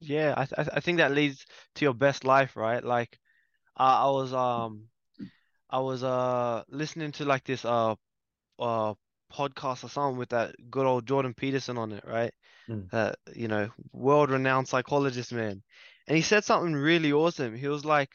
Yeah, 0.00 0.34
I 0.36 0.44
th 0.46 0.68
I 0.72 0.80
think 0.80 0.98
that 0.98 1.12
leads 1.12 1.46
to 1.76 1.84
your 1.84 1.94
best 1.94 2.24
life, 2.24 2.56
right? 2.56 2.82
Like 2.84 3.18
I, 3.76 4.04
I 4.06 4.10
was 4.10 4.34
um 4.34 4.88
I 5.70 5.80
was 5.80 6.04
uh 6.04 6.64
listening 6.68 7.12
to 7.14 7.24
like 7.26 7.44
this 7.44 7.64
uh 7.64 7.96
uh 8.60 8.94
podcast 9.32 9.84
or 9.84 9.90
something 9.90 10.18
with 10.18 10.30
that 10.30 10.56
good 10.70 10.86
old 10.86 11.06
Jordan 11.06 11.34
Peterson 11.34 11.78
on 11.78 11.92
it, 11.92 12.04
right? 12.06 12.34
Mm, 12.68 12.90
That 12.90 13.18
you 13.34 13.48
know, 13.48 13.70
world-renowned 13.92 14.68
psychologist 14.68 15.32
man. 15.32 15.62
And 16.08 16.16
he 16.16 16.22
said 16.22 16.44
something 16.44 16.74
really 16.74 17.12
awesome. 17.12 17.56
He 17.56 17.68
was 17.68 17.84
like, 17.84 18.10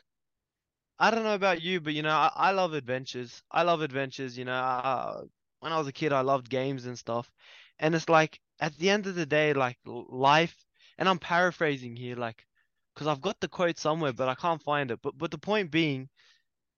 I 1.00 1.12
don't 1.12 1.24
know 1.24 1.34
about 1.36 1.62
you, 1.62 1.80
but 1.82 1.94
you 1.94 2.02
know, 2.04 2.12
I, 2.16 2.32
I 2.36 2.52
love 2.52 2.74
adventures. 2.74 3.42
I 3.52 3.64
love 3.64 3.82
adventures, 3.82 4.38
you 4.38 4.46
know. 4.46 4.54
I, 4.54 5.22
when 5.60 5.72
I 5.74 5.78
was 5.78 5.88
a 5.88 5.94
kid, 5.94 6.14
I 6.14 6.22
loved 6.22 6.50
games 6.50 6.86
and 6.86 6.98
stuff. 6.98 7.32
And 7.80 7.96
it's 7.96 8.10
like 8.10 8.40
at 8.60 8.76
the 8.78 8.90
end 8.90 9.08
of 9.08 9.16
the 9.16 9.26
day, 9.26 9.54
like 9.54 9.78
life, 9.86 10.56
and 10.98 11.08
I'm 11.10 11.20
paraphrasing 11.20 11.96
here, 11.96 12.16
like, 12.18 12.46
because 12.94 13.08
I've 13.08 13.22
got 13.22 13.40
the 13.40 13.48
quote 13.48 13.80
somewhere, 13.80 14.14
but 14.14 14.28
I 14.30 14.36
can't 14.36 14.62
find 14.62 14.92
it. 14.92 15.00
But 15.02 15.18
but 15.18 15.32
the 15.32 15.38
point 15.38 15.72
being, 15.72 16.10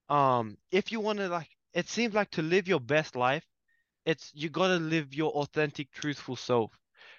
um, 0.09 0.57
if 0.71 0.91
you 0.91 0.99
want 0.99 1.19
to 1.19 1.29
like, 1.29 1.49
it 1.73 1.89
seems 1.89 2.13
like 2.13 2.31
to 2.31 2.41
live 2.41 2.67
your 2.67 2.79
best 2.79 3.15
life 3.15 3.45
it's 4.05 4.31
you 4.33 4.49
gotta 4.49 4.77
live 4.77 5.13
your 5.13 5.31
authentic, 5.33 5.91
truthful 5.91 6.35
self, 6.35 6.71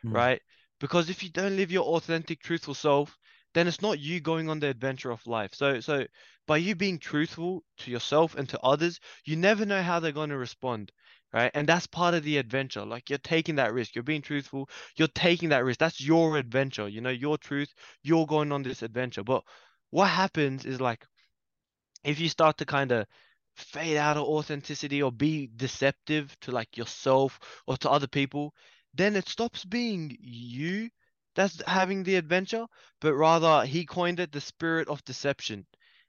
mm, 0.04 0.22
right? 0.22 0.40
Because 0.80 1.10
if 1.10 1.22
you 1.22 1.30
don't 1.30 1.56
live 1.56 1.70
your 1.72 1.84
authentic, 1.96 2.42
truthful 2.42 2.74
self, 2.74 3.18
then 3.54 3.68
it's 3.68 3.82
not 3.82 3.98
you 3.98 4.20
going 4.20 4.48
on 4.48 4.60
the 4.60 4.68
adventure 4.68 5.10
of 5.10 5.26
life. 5.26 5.54
So, 5.54 5.80
so 5.80 6.06
by 6.46 6.56
you 6.58 6.74
being 6.74 6.98
truthful 6.98 7.62
to 7.78 7.90
yourself 7.90 8.34
and 8.34 8.48
to 8.48 8.60
others, 8.60 9.00
you 9.24 9.36
never 9.36 9.64
know 9.66 9.82
how 9.82 10.00
they're 10.00 10.12
going 10.12 10.30
to 10.30 10.36
respond, 10.36 10.92
right? 11.32 11.50
And 11.54 11.68
that's 11.68 11.86
part 11.86 12.14
of 12.14 12.24
the 12.24 12.38
adventure. 12.38 12.84
Like 12.84 13.10
you're 13.10 13.18
taking 13.18 13.56
that 13.56 13.72
risk. 13.72 13.94
You're 13.94 14.02
being 14.04 14.22
truthful. 14.22 14.68
You're 14.96 15.08
taking 15.08 15.50
that 15.50 15.64
risk. 15.64 15.78
That's 15.78 16.00
your 16.00 16.36
adventure. 16.36 16.88
You 16.88 17.00
know, 17.00 17.10
your 17.10 17.38
truth. 17.38 17.72
You're 18.02 18.26
going 18.26 18.52
on 18.52 18.62
this 18.62 18.82
adventure. 18.82 19.22
But 19.22 19.44
what 19.90 20.08
happens 20.08 20.64
is 20.64 20.80
like 20.80 21.06
if 22.04 22.20
you 22.20 22.28
start 22.28 22.58
to 22.58 22.64
kind 22.64 22.92
of 22.92 23.06
fade 23.54 23.96
out 23.96 24.16
of 24.16 24.24
authenticity 24.24 25.02
or 25.02 25.12
be 25.12 25.48
deceptive 25.56 26.38
to 26.40 26.50
like 26.50 26.76
yourself 26.76 27.38
or 27.66 27.76
to 27.78 27.90
other 27.90 28.06
people, 28.06 28.54
then 28.94 29.16
it 29.16 29.28
stops 29.28 29.64
being 29.64 30.16
you 30.20 30.90
that's 31.34 31.62
having 31.66 32.02
the 32.02 32.16
adventure, 32.16 32.66
but 33.00 33.14
rather 33.14 33.64
he 33.66 33.84
coined 33.86 34.20
it 34.20 34.32
the 34.32 34.40
spirit 34.40 34.88
of 34.88 35.04
deception. 35.04 35.66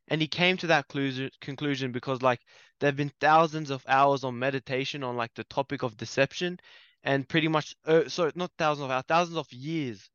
And 0.10 0.22
he 0.22 0.28
came 0.28 0.58
to 0.58 0.68
that 0.68 0.88
conclusion 0.88 1.92
because 1.92 2.22
like 2.22 2.42
there 2.80 2.88
have 2.90 2.98
been 2.98 3.14
thousands 3.22 3.70
of 3.70 3.84
hours 3.88 4.24
on 4.24 4.38
meditation 4.38 5.04
on 5.04 5.16
like 5.16 5.34
the 5.34 5.46
topic 5.46 5.84
of 5.84 5.98
deception 5.98 6.60
and 7.04 7.28
pretty 7.28 7.48
much 7.48 7.76
uh, 7.86 8.08
so 8.10 8.32
not 8.36 8.52
thousands 8.58 8.86
of 8.86 8.92
hours, 8.92 9.06
thousands 9.08 9.38
of 9.38 9.52
years 9.54 10.10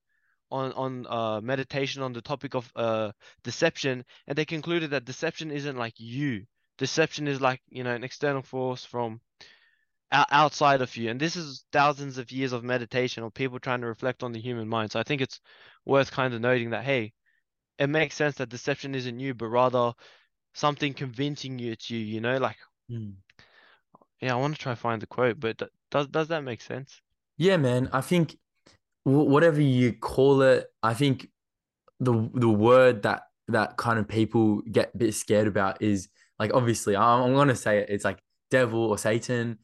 on 0.51 0.73
on 0.73 1.07
uh 1.09 1.40
meditation 1.40 2.03
on 2.03 2.12
the 2.12 2.23
topic 2.23 2.55
of 2.55 2.71
uh 2.77 3.12
deception 3.44 4.05
and 4.27 4.37
they 4.37 4.44
concluded 4.44 4.90
that 4.90 5.05
deception 5.05 5.51
isn't 5.51 5.77
like 5.77 5.94
you 5.99 6.44
deception 6.79 7.29
is 7.29 7.40
like 7.40 7.61
you 7.68 7.85
know 7.85 7.94
an 7.94 8.05
external 8.05 8.42
force 8.42 8.85
from 8.85 9.21
outside 10.11 10.81
of 10.81 10.97
you 10.97 11.11
and 11.11 11.21
this 11.21 11.37
is 11.37 11.64
thousands 11.71 12.16
of 12.16 12.33
years 12.33 12.53
of 12.53 12.64
meditation 12.64 13.23
or 13.23 13.31
people 13.31 13.59
trying 13.59 13.81
to 13.81 13.87
reflect 13.87 14.23
on 14.23 14.33
the 14.33 14.40
human 14.40 14.66
mind 14.66 14.90
so 14.90 14.99
i 14.99 15.03
think 15.03 15.21
it's 15.21 15.40
worth 15.85 16.11
kind 16.11 16.33
of 16.33 16.40
noting 16.40 16.71
that 16.71 16.83
hey 16.83 17.12
it 17.79 17.88
makes 17.88 18.14
sense 18.14 18.37
that 18.37 18.49
deception 18.49 18.94
isn't 18.94 19.21
you 19.21 19.35
but 19.35 19.49
rather 19.49 19.92
something 20.55 20.94
convincing 20.94 21.59
you 21.59 21.73
it's 21.73 21.90
you 21.90 21.99
you 21.99 22.23
know 22.23 22.38
like 22.38 22.57
mm. 22.90 23.12
yeah 24.21 24.33
i 24.33 24.37
want 24.37 24.55
to 24.55 24.61
try 24.61 24.73
to 24.73 24.81
find 24.81 25.03
the 25.03 25.07
quote 25.07 25.38
but 25.38 25.62
does 25.90 26.07
does 26.09 26.29
that 26.29 26.42
make 26.42 26.61
sense 26.61 27.01
Yeah, 27.37 27.57
man. 27.57 27.88
I 27.92 28.01
think 28.01 28.37
wh- 29.05 29.29
whatever 29.31 29.61
you 29.61 29.92
call 29.92 30.42
it, 30.42 30.66
I 30.83 30.94
think 30.94 31.29
the 32.01 32.29
the 32.35 32.49
word 32.49 33.03
that 33.03 33.23
that 33.49 33.77
kind 33.77 33.99
of 33.99 34.07
people 34.09 34.61
get 34.71 34.90
a 34.94 34.99
bit 34.99 35.14
scared 35.14 35.47
about 35.47 35.81
is 35.81 36.09
like 36.38 36.53
obviously 36.53 36.97
I'm, 36.97 37.23
I'm 37.23 37.35
gonna 37.35 37.57
say 37.57 37.79
it, 37.79 37.90
it's 37.90 38.05
like 38.05 38.18
devil 38.51 38.81
or 38.81 38.99
Satan. 38.99 39.59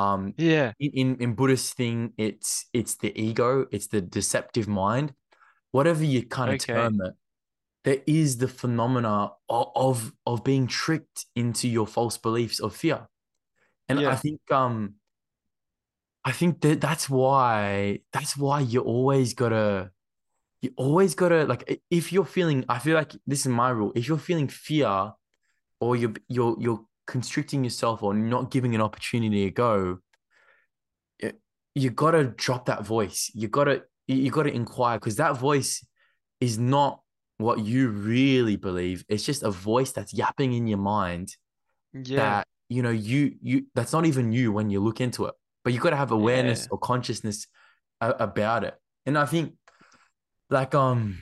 Um, 0.00 0.34
yeah 0.36 0.72
in, 0.80 1.16
in 1.16 1.34
Buddhist 1.34 1.74
thing, 1.76 2.12
it's 2.16 2.66
it's 2.72 2.96
the 2.96 3.12
ego, 3.20 3.66
it's 3.70 3.88
the 3.88 4.00
deceptive 4.00 4.68
mind. 4.68 5.14
Whatever 5.72 6.04
you 6.04 6.26
kind 6.26 6.50
of 6.50 6.54
okay 6.54 6.72
term 6.74 7.00
it, 7.04 7.14
there 7.84 8.02
is 8.06 8.38
the 8.38 8.48
phenomena 8.48 9.32
of 9.48 9.72
of, 9.74 10.12
of 10.26 10.44
being 10.44 10.66
tricked 10.66 11.26
into 11.36 11.68
your 11.68 11.86
false 11.86 12.18
beliefs 12.18 12.60
of 12.60 12.74
fear. 12.74 13.08
And 13.88 14.00
I 14.00 14.16
think 14.16 14.40
um 14.50 14.94
I 16.24 16.32
think 16.32 16.60
that 16.60 16.80
that's 16.80 17.08
why 17.08 18.00
that's 18.12 18.36
why 18.36 18.60
you 18.60 18.80
always 18.80 19.34
gotta 19.34 19.90
you 20.62 20.70
always 20.76 21.14
gotta 21.14 21.44
like 21.44 21.82
if 21.90 22.12
you're 22.12 22.26
feeling 22.26 22.64
I 22.68 22.78
feel 22.78 22.94
like 22.94 23.12
this 23.26 23.40
is 23.40 23.48
my 23.48 23.70
rule. 23.70 23.92
If 23.94 24.08
you're 24.08 24.18
feeling 24.18 24.48
fear 24.48 25.12
or 25.80 25.96
you're 25.96 26.14
you're 26.28 26.56
you're 26.60 26.84
constricting 27.10 27.64
yourself 27.64 28.04
or 28.04 28.14
not 28.14 28.52
giving 28.52 28.72
an 28.76 28.80
opportunity 28.80 29.44
to 29.44 29.50
go, 29.50 29.98
you, 31.18 31.32
you 31.74 31.90
gotta 31.90 32.24
drop 32.24 32.66
that 32.66 32.86
voice. 32.86 33.32
You 33.34 33.48
gotta 33.48 33.82
you 34.06 34.30
gotta 34.30 34.54
inquire 34.54 34.96
because 34.98 35.16
that 35.16 35.36
voice 35.36 35.84
is 36.40 36.56
not 36.56 37.00
what 37.38 37.58
you 37.58 37.88
really 37.88 38.54
believe. 38.54 39.04
It's 39.08 39.24
just 39.24 39.42
a 39.42 39.50
voice 39.50 39.90
that's 39.90 40.14
yapping 40.14 40.52
in 40.52 40.68
your 40.68 40.78
mind 40.78 41.36
yeah 41.92 42.38
that 42.38 42.46
you 42.68 42.80
know 42.82 42.90
you 42.90 43.34
you 43.42 43.66
that's 43.74 43.92
not 43.92 44.06
even 44.06 44.32
you 44.32 44.52
when 44.52 44.70
you 44.70 44.78
look 44.78 45.00
into 45.00 45.24
it. 45.26 45.34
But 45.64 45.72
you 45.72 45.80
gotta 45.80 45.96
have 45.96 46.12
awareness 46.12 46.60
yeah 46.60 46.66
or 46.70 46.78
consciousness 46.78 47.48
a- 48.00 48.20
about 48.20 48.62
it. 48.62 48.74
And 49.04 49.18
I 49.18 49.26
think 49.26 49.54
like 50.48 50.76
um 50.76 51.18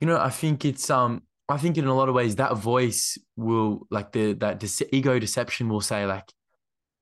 you 0.00 0.08
know 0.08 0.18
I 0.18 0.30
think 0.30 0.64
it's 0.64 0.90
um 0.90 1.22
I 1.52 1.58
think 1.58 1.76
in 1.76 1.86
a 1.86 1.94
lot 1.94 2.08
of 2.08 2.14
ways 2.14 2.36
that 2.36 2.56
voice 2.56 3.18
will 3.36 3.86
like 3.90 4.12
the 4.12 4.32
that 4.34 4.58
dece- 4.58 4.88
ego 4.90 5.18
deception 5.18 5.68
will 5.68 5.82
say 5.82 6.06
like 6.06 6.32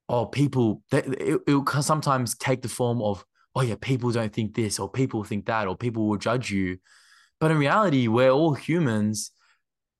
oh 0.09 0.27
people 0.27 0.83
that 0.91 1.07
it, 1.07 1.41
it 1.47 1.55
will 1.55 1.83
sometimes 1.83 2.37
take 2.37 2.63
the 2.63 2.69
form 2.69 3.01
of 3.01 3.25
oh 3.55 3.61
yeah 3.63 3.77
people 3.81 4.11
don't 4.11 4.33
think 4.33 4.55
this 4.55 4.81
or 4.81 4.91
people 4.91 5.23
think 5.23 5.47
that 5.47 5.69
or 5.69 5.77
people 5.77 6.09
will 6.09 6.17
judge 6.17 6.51
you. 6.51 6.79
But 7.39 7.53
in 7.53 7.59
reality 7.59 8.09
we're 8.09 8.31
all 8.31 8.55
humans. 8.55 9.31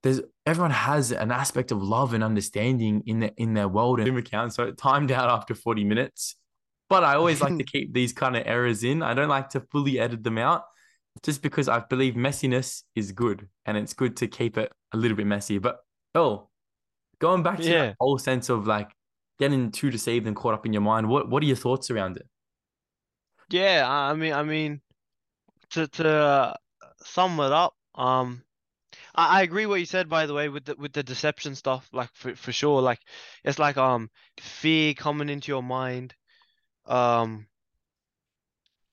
There's 0.03 0.21
everyone 0.45 0.73
has 0.73 1.13
an 1.13 1.31
aspect 1.31 1.71
of 1.71 1.81
love 1.81 2.13
and 2.13 2.25
understanding 2.25 3.05
in 3.07 3.21
their 3.21 3.33
in 3.37 3.55
their 3.55 3.69
world 3.69 4.01
and 4.01 4.19
account 4.19 4.53
so 4.53 4.65
it 4.65 4.77
timed 4.77 5.13
out 5.13 5.31
after 5.31 5.55
40 5.55 5.85
minutes. 5.85 6.35
But 6.89 7.05
i 7.05 7.15
always 7.15 7.41
like 7.41 7.57
to 7.57 7.65
keep 7.75 7.95
these 7.95 8.13
kind 8.13 8.37
of 8.37 8.43
errors 8.47 8.83
in. 8.83 9.01
I 9.01 9.15
don't 9.15 9.29
like 9.29 9.51
to 9.51 9.61
fully 9.61 10.01
edit 10.01 10.25
them 10.25 10.39
out 10.39 10.65
just 11.23 11.43
because 11.43 11.69
i 11.69 11.81
believe 11.81 12.15
messiness 12.15 12.83
is 12.95 13.13
good 13.13 13.49
and 13.67 13.77
it's 13.77 13.93
good 13.93 14.17
to 14.17 14.27
keep 14.27 14.57
it 14.57 14.73
a 14.93 14.97
little 14.97 15.17
bit 15.17 15.27
messy. 15.27 15.59
But 15.59 15.79
oh 16.15 16.49
going 17.19 17.43
back 17.43 17.59
to 17.59 17.65
that 17.65 17.71
yeah. 17.71 17.93
whole 18.01 18.19
sense 18.19 18.49
of 18.49 18.67
like 18.67 18.91
getting 19.39 19.71
too 19.71 19.91
deceived 19.91 20.27
and 20.27 20.35
caught 20.35 20.55
up 20.55 20.67
in 20.67 20.73
your 20.73 20.83
mind 20.83 21.09
what 21.09 21.29
what 21.29 21.43
are 21.43 21.47
your 21.47 21.57
thoughts 21.57 21.91
around 21.91 22.17
it? 22.17 22.27
Yeah, 23.51 23.85
I 23.87 24.11
I 24.11 24.15
mean, 24.15 24.33
I 24.33 24.43
mean, 24.43 24.81
to 25.71 25.89
to 25.89 26.09
uh, 26.09 26.55
sum 27.03 27.39
it 27.41 27.53
up, 27.53 27.75
um, 27.95 28.43
I, 29.15 29.41
I 29.41 29.43
agree 29.43 29.67
what 29.67 29.81
you 29.81 29.87
said 29.87 30.09
by 30.09 30.27
the 30.27 30.35
way 30.35 30.49
with 30.49 30.65
the 30.65 30.77
with 30.77 30.93
the 30.93 31.03
deception 31.03 31.55
stuff, 31.55 31.89
like 31.93 32.11
for 32.15 32.35
for 32.37 32.53
sure, 32.53 32.81
like 32.81 33.01
it's 33.45 33.59
like 33.59 33.77
um 33.77 34.09
fear 34.39 34.95
coming 34.95 35.29
into 35.29 35.51
your 35.51 35.63
mind, 35.63 36.15
um, 36.87 37.47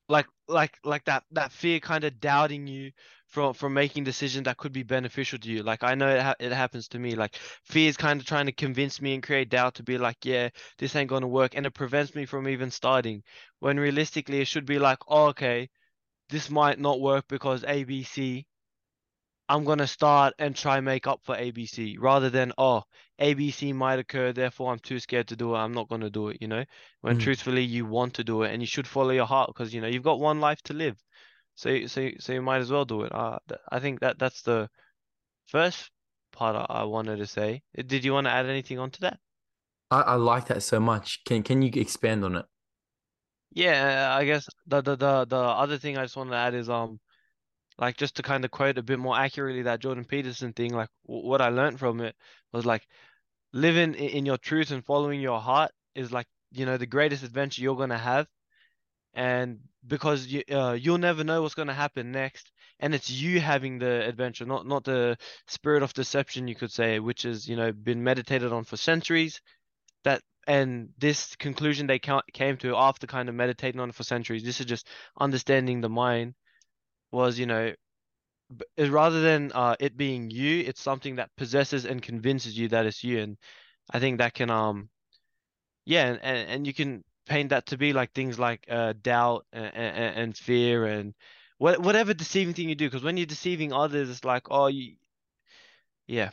like 0.10 0.26
like 0.48 0.78
like 0.84 1.06
that 1.06 1.24
that 1.32 1.52
fear 1.52 1.80
kind 1.80 2.04
of 2.04 2.20
doubting 2.20 2.68
you 2.68 2.92
from 3.28 3.54
from 3.54 3.74
making 3.74 4.04
decisions 4.04 4.46
that 4.46 4.58
could 4.58 4.72
be 4.74 4.84
beneficial 4.84 5.40
to 5.40 5.50
you. 5.50 5.64
Like 5.64 5.84
I 5.84 5.96
know 5.96 6.10
it 6.10 6.22
ha 6.22 6.36
it 6.40 6.52
happens 6.52 6.88
to 6.90 7.00
me. 7.00 7.16
Like 7.16 7.36
fear 7.66 7.90
is 7.90 7.98
kind 7.98 8.20
of 8.20 8.26
trying 8.26 8.46
to 8.48 8.52
convince 8.54 9.02
me 9.02 9.14
and 9.14 9.24
create 9.24 9.50
doubt 9.50 9.76
to 9.76 9.84
be 9.84 9.98
like, 9.98 10.18
yeah, 10.26 10.50
this 10.78 10.96
ain't 10.96 11.10
gonna 11.10 11.28
work, 11.28 11.56
and 11.56 11.66
it 11.66 11.72
prevents 11.74 12.16
me 12.16 12.26
from 12.26 12.48
even 12.48 12.72
starting. 12.72 13.24
When 13.60 13.80
realistically, 13.80 14.40
it 14.42 14.48
should 14.48 14.66
be 14.66 14.80
like, 14.80 15.00
oh, 15.08 15.28
okay 15.28 15.70
this 16.30 16.50
might 16.50 16.80
not 16.80 17.00
work 17.02 17.26
because 17.28 17.64
ABC. 17.64 18.46
I'm 19.50 19.64
gonna 19.66 19.88
start 19.88 20.34
and 20.40 20.56
try 20.56 20.80
make 20.82 21.06
up 21.08 21.22
for 21.24 21.36
ABC 21.36 21.98
rather 21.98 22.30
than 22.30 22.54
oh 22.58 22.84
ABC 23.20 23.74
might 23.74 24.00
occur, 24.00 24.32
therefore 24.34 24.72
I'm 24.72 24.80
too 24.80 25.00
scared 25.00 25.28
to 25.30 25.36
do 25.36 25.54
it. 25.56 25.58
I'm 25.58 25.74
not 25.74 25.90
gonna 25.90 26.10
do 26.10 26.30
it, 26.30 26.38
you 26.42 26.48
know? 26.48 26.66
When 27.02 27.16
Mm. 27.16 27.18
truthfully 27.18 27.64
you 27.64 27.86
want 27.86 28.14
to 28.16 28.24
do 28.24 28.44
it 28.44 28.54
and 28.54 28.62
you 28.62 28.68
should 28.68 28.88
follow 28.88 29.12
your 29.12 29.26
heart 29.26 29.50
because 29.50 29.74
you 29.74 29.82
know 29.82 29.88
you've 29.88 30.04
got 30.04 30.20
one 30.20 30.40
life 30.40 30.62
to 30.64 30.74
live. 30.74 30.98
So 31.56 31.88
so 31.88 32.12
so 32.20 32.34
you 32.34 32.42
might 32.44 32.60
as 32.62 32.72
well 32.72 32.86
do 32.86 33.04
it. 33.04 33.14
Uh, 33.14 33.40
th- 33.50 33.62
I 33.72 33.80
think 33.80 34.02
that 34.02 34.20
that's 34.20 34.44
the 34.44 34.70
first 35.48 35.92
part 36.32 36.56
I, 36.56 36.82
I 36.82 36.84
wanted 36.86 37.18
to 37.18 37.28
say. 37.28 37.64
Uh, 37.78 37.84
Did 37.84 38.06
you 38.06 38.14
want 38.14 38.28
to 38.28 38.32
add 38.32 38.48
anything 38.48 38.80
onto 38.80 39.00
that? 39.02 39.20
I, 39.92 40.02
I 40.02 40.16
like 40.16 40.48
that 40.48 40.64
so 40.64 40.80
much 40.80 41.24
can 41.26 41.44
can 41.44 41.62
you 41.62 41.72
expand 41.76 42.24
on 42.26 42.36
it 42.36 42.46
Yeah, 43.52 44.14
I 44.16 44.26
guess 44.26 44.48
the 44.68 44.82
the 44.82 44.96
the 44.96 45.26
the 45.26 45.38
other 45.38 45.78
thing 45.78 45.98
I 45.98 46.04
just 46.04 46.16
want 46.16 46.30
to 46.32 46.36
add 46.38 46.54
is 46.54 46.70
um 46.70 47.00
like 47.80 47.98
just 47.98 48.16
to 48.16 48.24
kind 48.24 48.46
of 48.46 48.52
quote 48.52 48.78
a 48.78 48.84
bit 48.84 49.00
more 49.00 49.18
accurately 49.18 49.64
that 49.64 49.80
Jordan 49.82 50.06
Peterson 50.06 50.54
thing, 50.54 50.74
like 50.74 50.90
w 51.08 51.28
what 51.28 51.42
I 51.42 51.50
learned 51.50 51.80
from 51.80 52.02
it 52.02 52.16
was 52.54 52.66
like 52.66 52.88
living 53.54 53.94
in 53.96 54.26
your 54.26 54.38
truth 54.38 54.72
and 54.72 54.86
following 54.86 55.22
your 55.22 55.40
heart 55.40 55.72
is 55.96 56.12
like, 56.12 56.28
you 56.52 56.66
know, 56.66 56.78
the 56.78 56.86
greatest 56.86 57.24
adventure 57.24 57.62
you're 57.62 57.78
gonna 57.78 57.98
have. 57.98 58.28
And 59.14 59.60
because 59.86 60.28
you 60.28 60.44
uh, 60.52 60.74
you'll 60.74 60.98
never 61.00 61.24
know 61.24 61.42
what's 61.42 61.56
gonna 61.56 61.74
happen 61.74 62.12
next, 62.12 62.52
and 62.80 62.94
it's 62.94 63.10
you 63.10 63.40
having 63.40 63.80
the 63.80 64.08
adventure, 64.08 64.46
not 64.46 64.68
not 64.68 64.84
the 64.84 65.18
spirit 65.48 65.84
of 65.84 65.94
deception, 65.94 66.48
you 66.48 66.56
could 66.56 66.72
say, 66.72 67.00
which 67.00 67.26
is, 67.26 67.48
you 67.48 67.56
know, 67.56 67.72
been 67.72 68.04
meditated 68.04 68.54
on 68.54 68.64
for 68.64 68.78
centuries. 68.78 69.42
That 70.04 70.22
and 70.48 70.90
this 70.98 71.36
conclusion 71.36 71.88
they 71.88 72.00
came 72.00 72.58
to 72.58 72.76
after 72.76 73.08
kind 73.08 73.30
of 73.30 73.36
meditating 73.36 73.82
on 73.82 73.90
it 73.90 73.96
for 73.96 74.04
centuries. 74.04 74.44
This 74.44 74.60
is 74.60 74.66
just 74.68 74.88
understanding 75.20 75.82
the 75.82 75.90
mind 75.90 76.36
was, 77.12 77.40
you 77.40 77.46
know, 77.46 77.74
b- 78.56 78.90
rather 78.90 79.22
than 79.22 79.52
uh, 79.54 79.76
it 79.80 79.98
being 79.98 80.30
you, 80.32 80.62
it's 80.62 80.82
something 80.82 81.16
that 81.18 81.36
possesses 81.38 81.86
and 81.86 82.02
convinces 82.02 82.58
you 82.58 82.70
that 82.70 82.86
it's 82.86 83.04
you. 83.04 83.20
And 83.20 83.38
I 83.92 84.00
think 84.00 84.20
that 84.20 84.34
can 84.36 84.50
um 84.52 84.90
yeah, 85.86 86.08
and, 86.08 86.20
and, 86.24 86.50
and 86.50 86.68
you 86.68 86.74
can 86.74 87.04
paint 87.26 87.50
that 87.50 87.68
to 87.68 87.78
be 87.78 87.94
like 87.94 88.14
things 88.14 88.40
like 88.40 88.66
uh 88.70 88.94
doubt 89.02 89.46
and, 89.54 89.74
and, 89.76 90.16
and 90.18 90.38
fear 90.38 90.86
and 90.86 91.14
what 91.58 91.80
whatever 91.82 92.14
deceiving 92.14 92.54
thing 92.54 92.70
you 92.70 92.76
do. 92.76 92.88
Because 92.88 93.04
when 93.04 93.18
you're 93.18 93.26
deceiving 93.26 93.74
others, 93.74 94.10
it's 94.10 94.24
like 94.26 94.44
oh 94.52 94.68
you 94.68 94.98
yeah. 96.08 96.32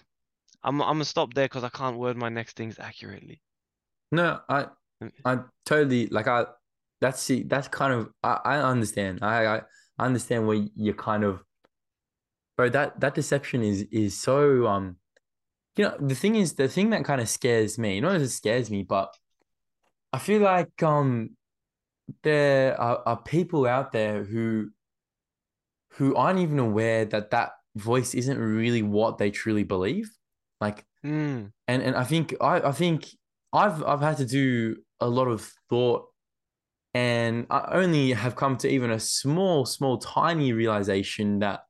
I'm 0.64 0.80
I'm 0.82 0.94
gonna 0.96 1.04
stop 1.06 1.34
there 1.34 1.46
because 1.46 1.64
I 1.64 1.70
can't 1.70 1.98
word 1.98 2.16
my 2.16 2.28
next 2.30 2.56
things 2.56 2.78
accurately. 2.78 3.42
No, 4.10 4.40
I 4.48 4.68
Mm, 5.00 5.12
I 5.24 5.40
totally 5.64 6.06
like 6.08 6.28
I 6.28 6.46
that's 7.00 7.20
see 7.22 7.42
that's 7.42 7.68
kind 7.68 7.92
of 7.92 8.12
I, 8.22 8.40
I 8.44 8.58
understand. 8.62 9.20
I, 9.22 9.58
I 9.58 9.62
I 9.98 10.06
understand 10.06 10.46
where 10.46 10.66
you're 10.74 10.94
kind 10.94 11.24
of 11.24 11.42
bro 12.56 12.68
that 12.68 13.00
that 13.00 13.14
deception 13.14 13.62
is 13.62 13.82
is 13.90 14.18
so 14.18 14.66
um 14.66 14.96
you 15.76 15.84
know 15.84 15.96
the 16.00 16.14
thing 16.14 16.36
is 16.36 16.54
the 16.54 16.68
thing 16.68 16.90
that 16.90 17.04
kind 17.04 17.20
of 17.20 17.28
scares 17.28 17.78
me, 17.78 18.00
not 18.00 18.14
as 18.14 18.22
it 18.22 18.30
scares 18.30 18.70
me, 18.70 18.82
but 18.82 19.16
I 20.12 20.18
feel 20.18 20.42
like 20.42 20.82
um 20.82 21.36
there 22.22 22.80
are, 22.80 23.02
are 23.06 23.22
people 23.22 23.66
out 23.66 23.92
there 23.92 24.24
who 24.24 24.70
who 25.92 26.14
aren't 26.16 26.40
even 26.40 26.58
aware 26.58 27.04
that 27.04 27.30
that 27.30 27.52
voice 27.76 28.14
isn't 28.14 28.38
really 28.38 28.82
what 28.82 29.18
they 29.18 29.30
truly 29.30 29.64
believe. 29.64 30.10
Like 30.60 30.84
Mm, 31.04 31.52
and 31.68 31.82
and 31.82 31.94
I 31.94 32.04
think 32.04 32.34
I 32.40 32.60
I 32.60 32.72
think 32.72 33.08
I've 33.52 33.84
I've 33.84 34.00
had 34.00 34.16
to 34.16 34.24
do 34.24 34.76
a 35.00 35.08
lot 35.08 35.28
of 35.28 35.52
thought 35.68 36.06
and 36.94 37.46
I 37.50 37.68
only 37.72 38.12
have 38.12 38.36
come 38.36 38.56
to 38.58 38.68
even 38.68 38.90
a 38.90 39.00
small 39.00 39.66
small 39.66 39.98
tiny 39.98 40.52
realization 40.52 41.40
that 41.40 41.62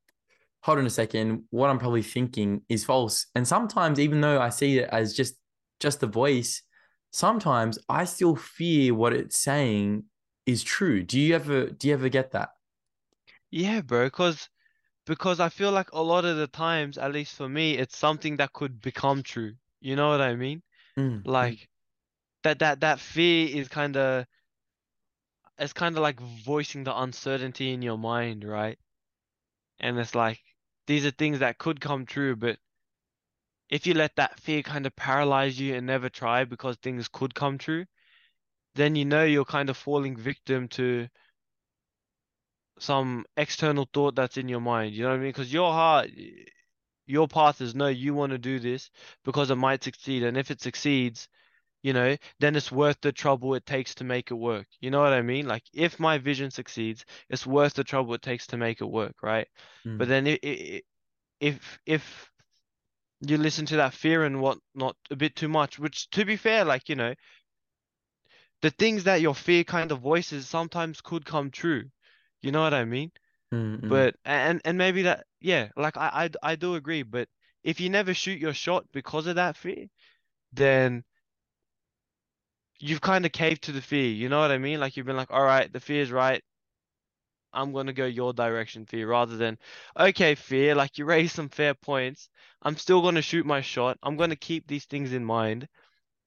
hold 0.63 0.79
on 0.79 0.87
a 0.87 0.91
second 0.91 1.45
what 1.51 1.71
I'm 1.71 1.79
probably 1.79 2.03
thinking 2.03 2.63
is 2.69 2.85
false 2.85 3.27
and 3.35 3.47
sometimes 3.47 4.01
even 4.01 4.21
though 4.21 4.41
I 4.41 4.51
see 4.51 4.79
it 4.79 4.89
as 4.93 5.15
just 5.15 5.37
just 5.81 6.01
the 6.01 6.07
voice 6.07 6.63
sometimes 7.13 7.79
I 7.89 8.05
still 8.05 8.37
fear 8.37 8.95
what 8.95 9.13
it's 9.15 9.39
saying 9.39 10.05
is 10.47 10.63
true 10.63 11.03
do 11.03 11.21
you 11.21 11.35
ever 11.35 11.67
do 11.71 11.89
you 11.89 11.95
ever 11.95 12.09
get 12.09 12.33
that 12.33 12.51
yeah, 13.51 13.81
bro. 13.81 14.07
Because 14.07 14.49
because 15.07 15.41
I 15.41 15.49
feel 15.51 15.73
like 15.73 15.93
a 15.93 16.03
lot 16.03 16.25
of 16.25 16.37
the 16.39 16.49
times, 16.49 16.99
at 16.99 17.13
least 17.13 17.37
for 17.37 17.49
me, 17.49 17.79
it's 17.79 17.97
something 17.99 18.37
that 18.39 18.53
could 18.55 18.81
become 18.83 19.23
true. 19.23 19.55
You 19.81 19.97
know 19.97 20.11
what 20.11 20.21
I 20.21 20.37
mean? 20.37 20.63
Mm, 20.97 21.29
mm, 21.41 21.55
Like 21.55 21.69
that 22.45 22.61
that 22.61 22.81
that 22.81 23.01
fear 23.01 23.49
is 23.57 23.69
kind 23.69 23.97
of 23.97 24.27
it's 25.59 25.73
kind 25.73 25.97
of 25.97 26.03
like 26.03 26.21
voicing 26.21 26.85
the 26.85 26.99
uncertainty 26.99 27.73
in 27.73 27.83
your 27.83 27.99
mind, 27.99 28.45
right? 28.45 28.79
And 29.81 29.99
it's 29.99 30.15
like 30.15 30.41
these 30.87 31.07
are 31.07 31.11
things 31.11 31.39
that 31.41 31.59
could 31.59 31.81
come 31.81 32.07
true, 32.07 32.37
but 32.37 32.59
if 33.69 33.87
you 33.87 33.95
let 33.95 34.17
that 34.17 34.41
fear 34.41 34.63
kind 34.63 34.87
of 34.87 34.95
paralyze 34.97 35.59
you 35.59 35.75
and 35.75 35.87
never 35.87 36.09
try 36.09 36.45
because 36.45 36.77
things 36.77 37.09
could 37.09 37.35
come 37.35 37.59
true, 37.59 37.85
then 38.75 38.97
you 38.97 39.05
know 39.05 39.25
you're 39.25 39.45
kind 39.45 39.71
of 39.71 39.77
falling 39.77 40.17
victim 40.17 40.69
to 40.69 41.09
some 42.79 43.25
external 43.37 43.89
thought 43.93 44.15
that's 44.15 44.37
in 44.37 44.49
your 44.49 44.61
mind. 44.61 44.95
You 44.95 45.05
know 45.05 45.11
what 45.11 45.17
I 45.17 45.19
mean? 45.19 45.29
Because 45.29 45.53
your 45.53 45.73
heart, 45.73 46.11
your 47.07 47.29
path 47.29 47.61
is 47.61 47.75
no, 47.75 47.87
you 47.87 48.15
want 48.15 48.33
to 48.33 48.39
do 48.39 48.59
this 48.59 48.91
because 49.25 49.51
it 49.51 49.57
might 49.57 49.85
succeed. 49.85 50.25
And 50.25 50.37
if 50.37 50.51
it 50.51 50.61
succeeds, 50.61 51.29
you 51.85 51.95
know, 51.95 52.19
then 52.41 52.57
it's 52.57 52.73
worth 52.73 53.01
the 53.03 53.13
trouble 53.13 53.55
it 53.57 53.67
takes 53.67 53.95
to 53.97 54.05
make 54.05 54.33
it 54.33 54.35
work. 54.37 54.69
You 54.81 54.91
know 54.91 55.03
what 55.03 55.15
I 55.15 55.23
mean? 55.23 55.49
Like 55.49 55.65
if 55.75 56.01
my 56.01 56.19
vision 56.19 56.51
succeeds, 56.51 57.07
it's 57.31 57.47
worth 57.47 57.75
the 57.75 57.85
trouble 57.85 58.15
it 58.15 58.23
takes 58.23 58.49
to 58.49 58.59
make 58.59 58.83
it 58.83 58.87
work, 58.87 59.17
right? 59.23 59.49
But 59.99 60.09
mm, 60.09 60.11
then 60.11 60.29
i- 60.29 60.41
i- 60.45 60.83
if 61.41 61.79
if 61.87 62.31
you 63.21 63.39
listen 63.39 63.67
to 63.67 63.77
that 63.77 63.95
fear 63.95 64.25
and 64.25 64.41
whatnot 64.41 64.97
a 65.11 65.17
bit 65.17 65.37
too 65.37 65.49
much, 65.49 65.79
which 65.79 66.11
to 66.11 66.25
be 66.27 66.37
fair, 66.37 66.65
like, 66.65 66.89
you 66.91 66.97
know, 66.97 67.15
the 68.63 68.71
things 68.71 69.05
that 69.05 69.21
your 69.21 69.35
fear 69.35 69.65
kind 69.65 69.93
of 69.93 70.01
voices 70.01 70.49
sometimes 70.49 71.01
could 71.01 71.25
come 71.25 71.51
true. 71.51 71.91
You 72.43 72.53
know 72.53 72.63
what 72.63 72.75
I 72.75 72.85
mean? 72.85 73.13
mm, 73.53 73.81
mm, 73.83 73.89
But 73.89 74.17
and 74.25 74.61
and 74.65 74.79
maybe 74.79 75.03
that 75.05 75.27
yeah, 75.41 75.71
like 75.77 75.97
I 75.99 76.31
I 76.43 76.53
I 76.53 76.57
do 76.57 76.75
agree, 76.77 77.03
but 77.03 77.29
if 77.65 77.81
you 77.81 77.91
never 77.91 78.15
shoot 78.15 78.41
your 78.41 78.55
shot 78.55 78.87
because 78.93 79.27
of 79.27 79.37
that 79.37 79.57
fear, 79.57 79.87
then 80.53 81.05
you've 82.85 83.01
kind 83.01 83.25
of 83.27 83.33
caved 83.33 83.63
to 83.65 83.73
the 83.73 83.81
fear. 83.83 84.11
You 84.11 84.29
know 84.29 84.41
what 84.41 84.53
I 84.53 84.59
mean? 84.59 84.81
Like 84.81 84.97
you've 84.97 85.07
been 85.07 85.17
like, 85.17 85.31
all 85.31 85.43
right, 85.45 85.73
the 85.73 85.81
fear 85.81 86.03
is 86.03 86.13
right. 86.13 86.43
I'm 87.55 87.73
gonna 87.73 87.93
go 87.95 88.05
your 88.05 88.33
direction, 88.35 88.85
fear, 88.85 89.09
rather 89.09 89.37
than, 89.39 89.59
okay, 89.99 90.35
fear, 90.35 90.75
like 90.75 90.99
you 90.99 91.05
raised 91.07 91.35
some 91.35 91.49
fair 91.49 91.73
points. 91.75 92.29
I'm 92.63 92.77
still 92.77 93.01
gonna 93.01 93.23
shoot 93.23 93.47
my 93.47 93.61
shot. 93.63 93.99
I'm 94.03 94.17
gonna 94.17 94.37
keep 94.37 94.67
these 94.67 94.85
things 94.87 95.13
in 95.15 95.25
mind, 95.25 95.67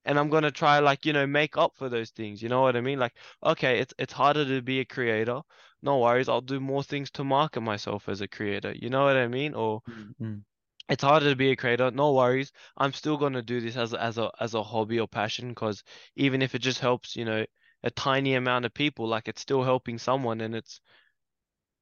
and 0.05 0.19
I'm 0.19 0.29
gonna 0.29 0.51
try 0.51 0.79
like, 0.79 1.05
you 1.05 1.13
know, 1.13 1.27
make 1.27 1.57
up 1.57 1.75
for 1.77 1.89
those 1.89 2.11
things. 2.11 2.41
You 2.41 2.49
know 2.49 2.61
what 2.61 2.75
I 2.77 2.81
mean? 2.81 2.99
Like, 2.99 3.15
okay, 3.43 3.79
it's 3.79 3.93
it's 3.99 4.13
harder 4.13 4.45
to 4.45 4.61
be 4.61 4.79
a 4.81 4.85
creator. 4.85 5.41
No 5.83 5.99
worries, 5.99 6.29
I'll 6.29 6.41
do 6.41 6.59
more 6.59 6.83
things 6.83 7.11
to 7.11 7.23
market 7.25 7.61
myself 7.61 8.09
as 8.09 8.21
a 8.21 8.27
creator. 8.29 8.73
You 8.73 8.89
know 8.89 9.05
what 9.05 9.17
I 9.17 9.27
mean? 9.27 9.53
Or 9.55 9.81
mm, 9.87 10.13
mm. 10.21 10.43
It's 10.89 11.03
harder 11.03 11.29
to 11.29 11.35
be 11.35 11.51
a 11.51 11.55
creator. 11.55 11.91
No 11.91 12.13
worries. 12.13 12.51
I'm 12.77 12.93
still 12.93 13.17
gonna 13.17 13.41
do 13.41 13.61
this 13.61 13.75
as 13.77 13.93
a, 13.93 14.01
as 14.01 14.17
a 14.17 14.31
as 14.39 14.53
a 14.53 14.63
hobby 14.63 14.99
or 14.99 15.07
passion 15.07 15.49
because 15.49 15.83
even 16.15 16.41
if 16.41 16.55
it 16.55 16.59
just 16.59 16.79
helps, 16.79 17.15
you 17.15 17.25
know, 17.25 17.45
a 17.83 17.91
tiny 17.91 18.35
amount 18.35 18.65
of 18.65 18.73
people, 18.73 19.07
like 19.07 19.27
it's 19.27 19.41
still 19.41 19.63
helping 19.63 19.97
someone 19.97 20.41
and 20.41 20.55
it's 20.55 20.81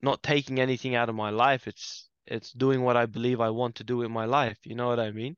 not 0.01 0.23
taking 0.23 0.59
anything 0.59 0.95
out 0.95 1.09
of 1.09 1.15
my 1.15 1.29
life. 1.29 1.67
It's 1.67 2.09
it's 2.27 2.51
doing 2.51 2.81
what 2.81 2.97
I 2.97 3.05
believe 3.05 3.41
I 3.41 3.49
want 3.49 3.75
to 3.75 3.83
do 3.83 4.01
in 4.01 4.11
my 4.11 4.25
life. 4.25 4.57
You 4.63 4.75
know 4.75 4.87
what 4.87 4.99
I 4.99 5.11
mean? 5.11 5.35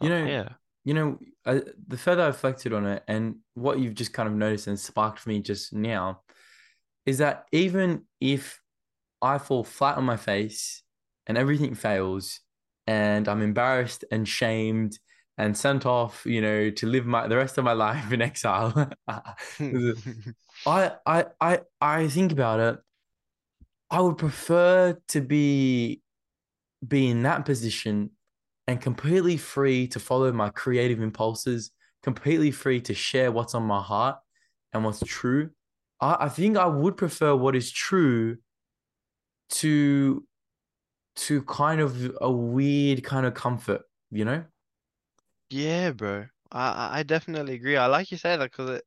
you 0.00 0.08
know 0.08 0.24
yeah. 0.24 0.48
you 0.84 0.94
know 0.94 1.18
uh, 1.46 1.60
the 1.86 1.96
further 1.96 2.22
I 2.22 2.26
reflected 2.26 2.72
on 2.72 2.86
it 2.86 3.02
and 3.06 3.36
what 3.54 3.78
you've 3.78 3.94
just 3.94 4.12
kind 4.12 4.28
of 4.28 4.34
noticed 4.34 4.66
and 4.66 4.78
sparked 4.78 5.20
for 5.20 5.28
me 5.28 5.40
just 5.40 5.72
now 5.72 6.22
is 7.06 7.18
that 7.18 7.44
even 7.52 8.04
if 8.20 8.60
I 9.20 9.38
fall 9.38 9.64
flat 9.64 9.96
on 9.96 10.04
my 10.04 10.16
face 10.16 10.82
and 11.26 11.38
everything 11.38 11.74
fails 11.74 12.40
and 12.86 13.28
I'm 13.28 13.42
embarrassed 13.42 14.04
and 14.10 14.28
shamed 14.28 14.98
and 15.36 15.56
sent 15.56 15.84
off, 15.86 16.24
you 16.26 16.40
know, 16.40 16.70
to 16.70 16.86
live 16.86 17.06
my 17.06 17.26
the 17.26 17.36
rest 17.36 17.58
of 17.58 17.64
my 17.64 17.72
life 17.86 18.12
in 18.12 18.22
exile. 18.22 18.92
I 20.66 20.92
I 21.06 21.24
I 21.40 21.60
I 21.80 22.08
think 22.08 22.32
about 22.32 22.60
it. 22.60 22.78
I 23.90 24.00
would 24.00 24.18
prefer 24.18 24.98
to 25.08 25.20
be 25.20 26.02
be 26.86 27.08
in 27.08 27.22
that 27.22 27.44
position 27.44 28.10
and 28.66 28.80
completely 28.80 29.36
free 29.36 29.86
to 29.88 30.00
follow 30.00 30.32
my 30.32 30.50
creative 30.50 31.00
impulses, 31.00 31.70
completely 32.02 32.50
free 32.50 32.80
to 32.82 32.94
share 32.94 33.30
what's 33.30 33.54
on 33.54 33.62
my 33.64 33.80
heart 33.80 34.16
and 34.72 34.84
what's 34.84 35.02
true. 35.06 35.50
I, 36.00 36.16
I 36.20 36.28
think 36.28 36.56
I 36.56 36.66
would 36.66 36.96
prefer 36.96 37.34
what 37.34 37.56
is 37.56 37.70
true 37.70 38.38
to 39.50 40.24
to 41.16 41.42
kind 41.44 41.80
of 41.80 42.16
a 42.20 42.30
weird 42.30 43.04
kind 43.04 43.26
of 43.26 43.34
comfort, 43.34 43.82
you 44.10 44.24
know? 44.24 44.44
Yeah, 45.50 45.92
bro. 45.92 46.26
I 46.52 47.00
I 47.00 47.02
definitely 47.02 47.54
agree. 47.54 47.76
I 47.76 47.86
like 47.86 48.10
you 48.10 48.16
said 48.18 48.38
that 48.40 48.50
because 48.50 48.70
it, 48.78 48.84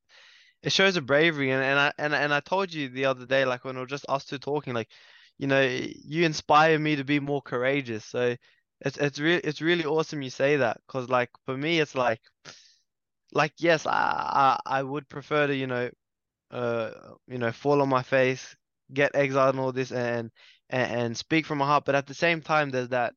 it 0.64 0.72
shows 0.74 0.96
a 0.98 1.02
bravery 1.02 1.52
and, 1.52 1.64
and 1.64 1.80
I 1.80 1.94
and 1.98 2.16
and 2.16 2.34
I 2.34 2.42
told 2.42 2.74
you 2.74 2.90
the 2.90 3.06
other 3.06 3.26
day, 3.26 3.46
like 3.46 3.66
when 3.66 3.78
was 3.80 3.90
just 3.90 4.06
us 4.10 4.26
two 4.26 4.40
talking, 4.40 4.74
like, 4.74 4.90
you 5.40 5.48
know, 5.48 5.62
you 5.64 6.26
inspire 6.26 6.80
me 6.80 6.98
to 6.98 7.04
be 7.06 7.20
more 7.20 7.42
courageous. 7.44 8.06
So 8.06 8.38
it's 8.82 8.98
it's 8.98 9.20
really 9.20 9.42
it's 9.42 9.62
really 9.62 9.86
awesome 9.86 10.22
you 10.24 10.30
say 10.32 10.58
that 10.58 10.82
because 10.88 11.10
like 11.10 11.32
for 11.46 11.58
me 11.58 11.80
it's 11.80 11.96
like 11.96 12.22
like 13.32 13.54
yes, 13.58 13.86
I, 13.86 14.58
I 14.66 14.80
I 14.80 14.84
would 14.84 15.10
prefer 15.10 15.48
to, 15.48 15.56
you 15.56 15.68
know, 15.68 15.90
uh 16.52 16.92
you 17.28 17.40
know, 17.40 17.52
fall 17.52 17.82
on 17.84 17.90
my 17.90 18.04
face, 18.04 18.56
get 18.94 19.16
exiled 19.16 19.56
and 19.56 19.62
all 19.62 19.72
this 19.74 19.92
and 19.92 20.32
and, 20.70 20.92
and 20.92 21.18
speak 21.18 21.46
from 21.46 21.60
my 21.60 21.66
heart, 21.66 21.86
but 21.86 21.96
at 21.96 22.08
the 22.08 22.14
same 22.14 22.42
time 22.42 22.70
there's 22.70 22.90
that 22.90 23.14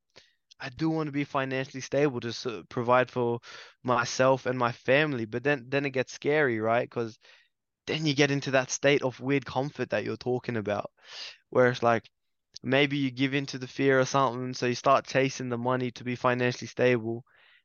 I 0.60 0.68
do 0.68 0.90
want 0.90 1.06
to 1.06 1.12
be 1.12 1.24
financially 1.24 1.80
stable 1.80 2.20
to 2.20 2.32
sort 2.32 2.56
of 2.56 2.68
provide 2.68 3.10
for 3.10 3.40
myself 3.82 4.46
and 4.46 4.58
my 4.58 4.72
family, 4.72 5.24
but 5.24 5.42
then 5.42 5.66
then 5.68 5.86
it 5.86 5.90
gets 5.90 6.12
scary, 6.12 6.60
right? 6.60 6.88
Because 6.88 7.18
then 7.86 8.06
you 8.06 8.14
get 8.14 8.30
into 8.30 8.52
that 8.52 8.70
state 8.70 9.02
of 9.02 9.20
weird 9.20 9.46
comfort 9.46 9.90
that 9.90 10.04
you're 10.04 10.16
talking 10.16 10.56
about, 10.56 10.90
where 11.48 11.68
it's 11.70 11.82
like 11.82 12.04
maybe 12.62 12.98
you 12.98 13.10
give 13.10 13.34
into 13.34 13.58
the 13.58 13.66
fear 13.66 13.98
or 14.00 14.04
something, 14.04 14.52
so 14.54 14.66
you 14.66 14.74
start 14.74 15.06
chasing 15.06 15.48
the 15.48 15.58
money 15.58 15.90
to 15.92 16.04
be 16.04 16.14
financially 16.14 16.68
stable, 16.68 17.24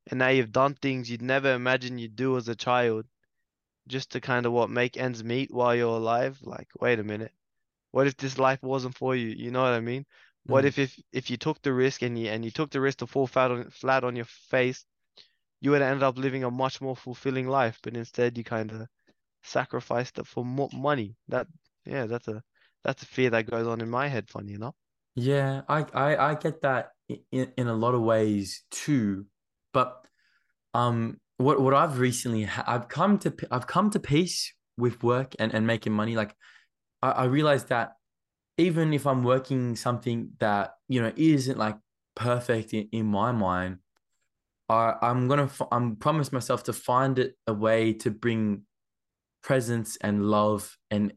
and 0.10 0.20
now 0.20 0.30
you've 0.30 0.52
done 0.52 0.76
things 0.76 1.10
you'd 1.10 1.22
never 1.22 1.54
imagine 1.54 1.98
you'd 1.98 2.16
do 2.16 2.38
as 2.38 2.48
a 2.48 2.56
child, 2.56 3.06
just 3.88 4.12
to 4.12 4.22
kind 4.22 4.46
of 4.46 4.54
what 4.54 4.70
make 4.70 4.98
ends 4.98 5.24
meet 5.24 5.52
while 5.54 5.76
you're 5.76 5.98
alive. 5.98 6.40
Like, 6.44 6.70
wait 6.80 7.00
a 7.00 7.04
minute, 7.04 7.34
what 7.96 8.08
if 8.08 8.18
this 8.18 8.38
life 8.38 8.62
wasn't 8.62 8.98
for 8.98 9.16
you? 9.16 9.30
You 9.30 9.52
know 9.52 9.62
what 9.62 9.72
I 9.72 9.80
mean? 9.80 10.06
What 10.48 10.66
Mm. 10.66 10.68
if 10.68 10.78
if 10.80 11.00
if 11.14 11.30
you 11.32 11.38
took 11.38 11.62
the 11.62 11.72
risk 11.72 12.02
and 12.02 12.20
you 12.20 12.28
and 12.28 12.44
you 12.44 12.52
took 12.52 12.70
the 12.70 12.82
risk 12.82 12.98
to 12.98 13.08
fall 13.08 13.26
flat 13.26 13.52
on 13.52 13.70
flat 13.70 14.04
on 14.04 14.18
your 14.18 14.26
face, 14.26 14.86
you 15.62 15.72
would 15.72 15.82
end 15.82 16.04
up 16.04 16.18
living 16.18 16.44
a 16.44 16.52
much 16.52 16.82
more 16.82 16.98
fulfilling 16.98 17.48
life, 17.48 17.80
but 17.82 17.96
instead 17.96 18.38
you 18.38 18.44
kind 18.44 18.70
of 18.74 18.88
sacrificed 19.44 20.20
it 20.20 20.28
for 20.28 20.44
more 20.44 20.70
money. 20.74 21.16
That 21.30 21.48
yeah, 21.86 22.06
that's 22.06 22.28
a 22.28 22.44
that's 22.84 23.04
a 23.04 23.06
fear 23.06 23.30
that 23.30 23.50
goes 23.50 23.66
on 23.66 23.80
in 23.80 23.90
my 23.90 24.10
head, 24.10 24.30
funny 24.30 24.54
enough. 24.56 24.76
Yeah, 25.16 25.62
I, 25.70 25.86
I 25.94 26.32
I 26.32 26.36
get 26.36 26.62
that 26.64 26.90
in, 27.32 27.54
in 27.56 27.68
a 27.68 27.74
lot 27.74 27.96
of 27.96 28.02
ways 28.02 28.66
too, 28.72 29.26
but 29.72 30.06
um, 30.74 31.22
what 31.38 31.62
what 31.62 31.74
I've 31.74 32.00
recently 32.00 32.50
I've 32.68 32.90
come 32.90 33.20
to 33.20 33.34
I've 33.50 33.68
come 33.68 33.90
to 33.92 34.00
peace 34.02 34.54
with 34.78 35.02
work 35.02 35.34
and 35.40 35.54
and 35.54 35.66
making 35.66 35.94
money. 35.94 36.18
Like 36.18 36.36
I, 37.02 37.12
I 37.12 37.24
realized 37.26 37.70
that 37.70 37.96
even 38.58 38.94
if 38.94 39.06
I'm 39.06 39.24
working 39.24 39.76
something 39.76 40.32
that 40.40 40.76
you 40.88 41.02
know 41.02 41.12
isn't 41.16 41.58
like 41.58 41.78
perfect 42.16 42.74
in, 42.74 42.88
in 42.92 43.06
my 43.06 43.32
mind, 43.32 43.80
I 44.70 44.94
I'm 45.02 45.28
gonna 45.28 45.50
I'm 45.72 45.96
promise 45.98 46.32
myself 46.32 46.64
to 46.64 46.74
find 46.74 47.20
it 47.20 47.36
a 47.48 47.54
way 47.54 47.94
to 47.94 48.12
bring 48.12 48.64
presence 49.44 49.98
and 50.02 50.26
love 50.26 50.78
and 50.90 51.14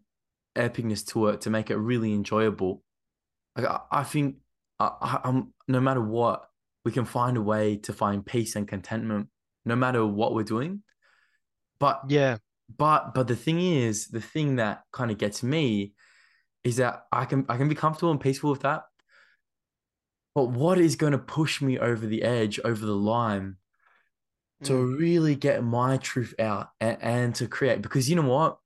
epicness 0.57 1.07
to 1.07 1.29
it 1.29 1.43
to 1.43 1.51
make 1.51 1.71
it 1.71 1.77
really 1.77 2.13
enjoyable. 2.13 2.83
Like 3.57 3.67
I, 3.67 3.81
I 3.91 4.05
think 4.05 4.37
I, 4.79 5.21
I'm 5.25 5.55
no 5.67 5.81
matter 5.81 6.03
what, 6.03 6.49
we 6.85 6.93
can 6.93 7.05
find 7.05 7.37
a 7.37 7.43
way 7.43 7.77
to 7.77 7.93
find 7.93 8.25
peace 8.25 8.57
and 8.57 8.67
contentment, 8.67 9.29
no 9.65 9.77
matter 9.77 10.05
what 10.05 10.35
we're 10.35 10.43
doing. 10.43 10.83
But 11.81 12.03
Yeah, 12.09 12.39
but 12.77 13.15
but 13.15 13.29
the 13.29 13.37
thing 13.37 13.61
is, 13.61 14.09
the 14.09 14.21
thing 14.21 14.57
that 14.57 14.83
kind 14.93 15.11
of 15.11 15.19
gets 15.19 15.43
me 15.43 15.95
is 16.65 16.77
that 16.77 17.05
I 17.13 17.25
can 17.25 17.47
I 17.49 17.57
can 17.57 17.69
be 17.69 17.75
comfortable 17.75 18.11
and 18.11 18.21
peaceful 18.21 18.51
with 18.51 18.63
that. 18.63 18.83
But 20.35 20.51
what 20.51 20.79
is 20.79 20.97
going 20.97 21.13
to 21.13 21.19
push 21.19 21.61
me 21.63 21.79
over 21.79 22.07
the 22.07 22.23
edge, 22.23 22.61
over 22.65 22.85
the 22.85 22.95
line, 22.95 23.57
to 24.65 24.73
mm, 24.73 24.99
really 24.99 25.35
get 25.35 25.65
my 25.65 25.97
truth 25.97 26.35
out 26.39 26.69
and, 26.81 26.99
and 27.01 27.35
to 27.37 27.49
create? 27.49 27.83
Because 27.83 28.09
you 28.09 28.17
know 28.17 28.29
what? 28.29 28.59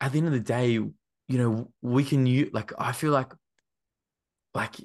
At 0.00 0.12
the 0.12 0.18
end 0.18 0.28
of 0.28 0.32
the 0.32 0.40
day, 0.40 0.70
you 0.72 0.94
know, 1.28 1.72
we 1.82 2.04
can 2.04 2.26
use 2.26 2.50
like 2.52 2.72
I 2.78 2.92
feel 2.92 3.12
like 3.12 3.32
like 4.54 4.76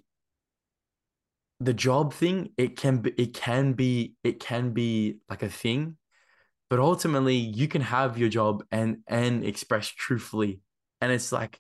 the 1.59 1.74
job 1.74 2.13
thing, 2.13 2.49
it 2.57 2.76
can 2.76 2.97
be 2.97 3.11
it 3.18 3.34
can 3.34 3.74
be 3.74 4.16
it 4.24 4.39
can 4.39 4.72
be 4.72 5.20
like 5.30 5.43
a 5.43 5.49
thing, 5.49 5.97
but 6.70 6.80
ultimately 6.80 7.36
you 7.36 7.68
can 7.68 7.82
have 7.82 8.18
your 8.18 8.30
job 8.30 8.63
and 8.72 8.99
and 9.07 9.43
express 9.45 9.88
truthfully. 9.88 10.61
And 11.01 11.11
it's 11.11 11.32
like 11.32 11.59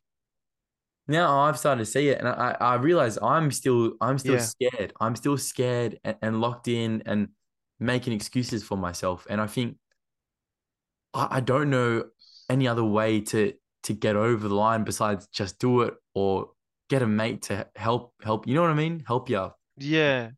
now 1.07 1.39
I've 1.41 1.59
started 1.59 1.79
to 1.79 1.85
see 1.85 2.09
it 2.09 2.19
and 2.19 2.27
I, 2.27 2.57
I 2.59 2.75
realize 2.75 3.17
I'm 3.21 3.51
still 3.51 3.93
I'm 4.01 4.17
still 4.17 4.39
yeah, 4.39 4.39
scared. 4.39 4.93
I'm 4.99 5.15
still 5.15 5.37
scared 5.37 5.99
and, 6.03 6.17
and 6.21 6.41
locked 6.41 6.67
in 6.67 7.03
and 7.05 7.29
making 7.79 8.13
excuses 8.13 8.63
for 8.63 8.77
myself. 8.77 9.27
And 9.29 9.39
I 9.39 9.47
think 9.47 9.77
I, 11.13 11.37
I 11.37 11.39
don't 11.39 11.69
know 11.69 12.05
any 12.49 12.67
other 12.67 12.83
way 12.83 13.21
to 13.21 13.53
to 13.83 13.93
get 13.93 14.15
over 14.15 14.47
the 14.47 14.55
line 14.55 14.83
besides 14.83 15.27
just 15.27 15.59
do 15.59 15.81
it 15.81 15.93
or 16.15 16.51
get 16.89 17.01
a 17.01 17.07
mate 17.07 17.43
to 17.43 17.67
help 17.75 18.13
help. 18.23 18.47
You 18.47 18.55
know 18.55 18.61
what 18.61 18.71
I 18.71 18.75
mean? 18.75 19.03
Help 19.07 19.29
you. 19.29 19.51
yeah. 19.77 20.31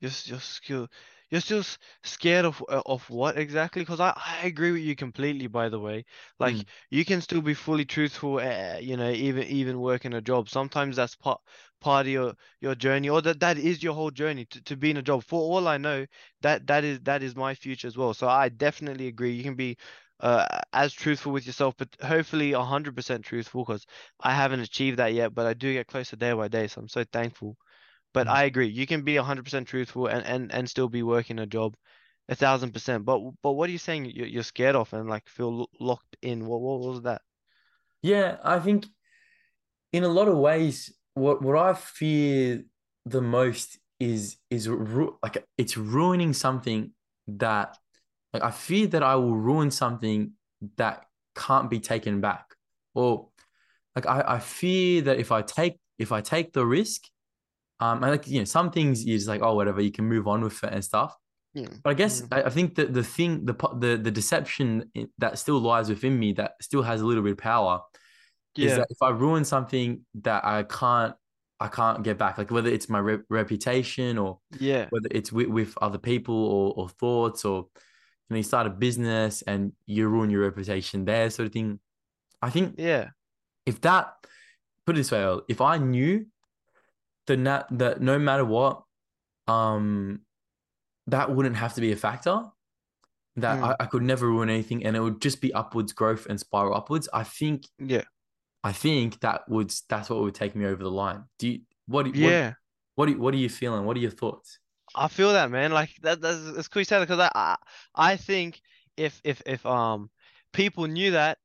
You're 0.00 0.10
s- 0.10 0.60
you're 0.68 0.88
you're 1.30 1.40
still 1.40 1.64
scared 2.02 2.44
of 2.44 2.62
uh, 2.68 2.82
of 2.86 3.08
what 3.10 3.36
exactly? 3.38 3.82
Because 3.82 4.00
I 4.00 4.12
I 4.16 4.46
agree 4.46 4.72
with 4.72 4.82
you 4.82 4.94
completely. 4.96 5.46
By 5.46 5.68
the 5.68 5.78
way, 5.80 6.04
like 6.38 6.56
Mm, 6.56 6.66
you 6.90 7.04
can 7.04 7.20
still 7.20 7.40
be 7.42 7.54
fully 7.54 7.84
truthful. 7.84 8.38
Uh, 8.38 8.78
you 8.80 8.96
know, 8.96 9.10
even 9.10 9.44
even 9.44 9.80
working 9.80 10.14
a 10.14 10.20
job. 10.20 10.48
Sometimes 10.48 10.96
that's 10.96 11.14
part 11.16 11.40
part 11.80 12.06
of 12.06 12.12
your 12.12 12.34
your 12.60 12.74
journey, 12.74 13.08
or 13.08 13.20
that 13.22 13.40
that 13.40 13.58
is 13.58 13.82
your 13.82 13.94
whole 13.94 14.10
journey 14.10 14.44
to 14.46 14.62
to 14.62 14.76
be 14.76 14.90
in 14.90 14.96
a 14.96 15.02
job. 15.02 15.24
For 15.24 15.40
all 15.40 15.66
I 15.68 15.76
know, 15.78 16.06
that 16.42 16.66
that 16.68 16.84
is 16.84 17.00
that 17.00 17.22
is 17.22 17.34
my 17.36 17.54
future 17.54 17.86
as 17.88 17.96
well. 17.96 18.14
So 18.14 18.28
I 18.28 18.48
definitely 18.48 19.06
agree. 19.08 19.32
You 19.34 19.42
can 19.44 19.54
be 19.56 19.76
uh 20.20 20.46
as 20.72 20.92
truthful 20.92 21.32
with 21.32 21.46
yourself, 21.46 21.74
but 21.76 21.88
hopefully 22.02 22.52
a 22.52 22.62
hundred 22.62 22.94
percent 22.96 23.24
truthful. 23.24 23.64
Because 23.64 23.86
I 24.20 24.32
haven't 24.34 24.60
achieved 24.60 24.98
that 24.98 25.12
yet, 25.14 25.34
but 25.34 25.46
I 25.46 25.54
do 25.54 25.72
get 25.72 25.86
closer 25.88 26.16
day 26.16 26.32
by 26.32 26.48
day. 26.48 26.66
So 26.68 26.80
I'm 26.82 26.88
so 26.88 27.04
thankful. 27.04 27.56
But 28.14 28.26
mm. 28.26 28.30
I 28.30 28.44
agree. 28.44 28.68
You 28.68 28.86
can 28.86 29.02
be 29.02 29.14
100% 29.14 29.66
truthful 29.66 30.06
and, 30.06 30.24
and, 30.24 30.52
and 30.52 30.70
still 30.70 30.88
be 30.88 31.02
working 31.02 31.38
a 31.38 31.46
job 31.46 31.76
a 32.28 32.34
thousand 32.34 32.72
percent. 32.72 33.04
But 33.04 33.20
but 33.42 33.52
what 33.52 33.68
are 33.68 33.72
you 33.72 33.78
saying 33.78 34.06
you're, 34.06 34.26
you're 34.26 34.42
scared 34.42 34.76
of 34.76 34.92
and 34.92 35.08
like 35.08 35.28
feel 35.28 35.68
locked 35.78 36.16
in? 36.22 36.46
What 36.46 36.60
what 36.60 36.80
was 36.80 37.02
that? 37.02 37.22
Yeah, 38.02 38.36
I 38.42 38.58
think 38.60 38.86
in 39.92 40.04
a 40.04 40.08
lot 40.08 40.28
of 40.28 40.36
ways, 40.38 40.92
what 41.14 41.42
what 41.42 41.56
I 41.56 41.74
fear 41.74 42.64
the 43.06 43.20
most 43.20 43.78
is 44.00 44.36
is 44.50 44.68
ru 44.68 45.18
like 45.22 45.44
it's 45.56 45.76
ruining 45.76 46.32
something 46.32 46.92
that 47.28 47.76
like 48.32 48.42
I 48.42 48.50
fear 48.50 48.86
that 48.88 49.02
I 49.02 49.14
will 49.16 49.36
ruin 49.36 49.70
something 49.70 50.32
that 50.76 51.04
can't 51.36 51.70
be 51.70 51.80
taken 51.80 52.20
back. 52.20 52.46
Or 52.94 53.28
like 53.94 54.06
I, 54.06 54.24
I 54.26 54.38
fear 54.38 55.02
that 55.02 55.18
if 55.18 55.30
I 55.30 55.42
take 55.42 55.78
if 55.98 56.10
I 56.10 56.20
take 56.20 56.52
the 56.52 56.66
risk, 56.66 57.02
um, 57.84 57.96
I 58.04 58.06
like 58.14 58.26
you 58.28 58.38
know 58.40 58.44
some 58.58 58.68
things 58.76 59.04
you 59.06 59.16
just 59.16 59.28
like 59.28 59.42
oh 59.42 59.54
whatever 59.54 59.80
you 59.86 59.92
can 59.98 60.06
move 60.14 60.26
on 60.32 60.40
with 60.42 60.58
it 60.64 60.72
and 60.72 60.84
stuff. 60.92 61.12
Yeah. 61.60 61.68
But 61.82 61.90
I 61.90 61.94
guess 62.02 62.14
Mm. 62.22 62.28
I, 62.36 62.38
I 62.48 62.50
think 62.56 62.68
that 62.78 62.88
the 62.98 63.04
thing 63.16 63.30
the 63.50 63.54
the 63.84 63.92
the 64.06 64.10
deception 64.20 64.66
that 65.22 65.32
still 65.38 65.60
lies 65.70 65.88
within 65.88 66.14
me 66.18 66.28
that 66.40 66.50
still 66.68 66.82
has 66.90 67.00
a 67.00 67.06
little 67.08 67.22
bit 67.22 67.32
of 67.38 67.38
power 67.54 67.80
is 68.56 68.72
that 68.78 68.86
if 68.90 69.00
I 69.02 69.10
ruin 69.24 69.44
something 69.44 69.88
that 70.22 70.44
I 70.44 70.62
can't 70.80 71.14
I 71.60 71.68
can't 71.68 72.02
get 72.08 72.18
back, 72.18 72.34
like 72.38 72.50
whether 72.50 72.68
it's 72.76 72.88
my 72.88 72.98
re 73.08 73.18
reputation 73.40 74.18
or 74.18 74.30
Yeah. 74.58 74.86
whether 74.90 75.08
it's 75.18 75.30
with, 75.36 75.48
with 75.48 75.70
other 75.86 75.98
people 76.10 76.34
or, 76.56 76.64
or 76.78 76.88
thoughts 77.02 77.44
or 77.44 77.56
you 78.26 78.30
know 78.30 78.36
you 78.36 78.42
start 78.52 78.66
a 78.66 78.70
business 78.70 79.42
and 79.50 79.72
you 79.86 80.08
ruin 80.08 80.30
your 80.30 80.42
reputation 80.48 81.04
there 81.04 81.30
sort 81.30 81.46
of 81.46 81.52
thing. 81.52 81.78
I 82.42 82.50
think 82.50 82.74
Yeah. 82.78 83.04
if 83.66 83.76
that 83.82 84.04
put 84.86 84.96
it 84.96 84.98
this 85.00 85.12
way, 85.12 85.24
if 85.48 85.60
I 85.60 85.78
knew 85.78 86.26
that 87.26 87.38
na- 87.38 87.64
that 87.70 88.00
no 88.00 88.18
matter 88.18 88.44
what, 88.44 88.82
um, 89.46 90.20
that 91.06 91.30
wouldn't 91.30 91.56
have 91.56 91.74
to 91.74 91.80
be 91.80 91.92
a 91.92 91.96
factor. 91.96 92.42
That 93.36 93.62
I, 93.62 93.68
Mm. 93.68 93.76
I 93.80 93.86
could 93.86 94.02
never 94.02 94.28
ruin 94.28 94.48
anything, 94.48 94.84
and 94.86 94.96
it 94.96 95.00
would 95.00 95.20
just 95.20 95.40
be 95.40 95.52
upwards 95.52 95.92
growth 95.92 96.26
and 96.26 96.38
spiral 96.38 96.74
upwards. 96.74 97.08
I 97.12 97.24
think 97.24 97.66
Yeah. 97.78 98.04
I 98.62 98.72
think 98.72 99.20
that 99.20 99.48
would 99.48 99.74
that's 99.88 100.08
what 100.08 100.20
would 100.22 100.34
take 100.34 100.54
me 100.54 100.66
over 100.66 100.82
the 100.82 100.90
line. 100.90 101.24
Do 101.38 101.48
you 101.48 101.60
what 101.86 102.06
what 102.06 102.16
Yeah. 102.16 102.52
what 102.94 103.10
what 103.18 103.34
are 103.34 103.38
you 103.38 103.48
feeling? 103.48 103.84
What 103.84 103.96
are 103.96 104.00
your 104.00 104.12
thoughts? 104.12 104.58
I 104.94 105.08
feel 105.08 105.32
that 105.32 105.50
man. 105.50 105.72
Like 105.72 105.90
that 106.02 106.20
that's 106.20 106.44
it's 106.58 106.68
cool 106.68 106.80
you 106.80 106.84
said 106.84 107.00
because 107.00 107.18
I, 107.18 107.30
I 107.34 107.56
I 108.12 108.16
think 108.16 108.60
if 108.96 109.20
if 109.24 109.42
if 109.46 109.66
um 109.66 110.10
people 110.52 110.86
knew 110.86 111.10
that 111.10 111.38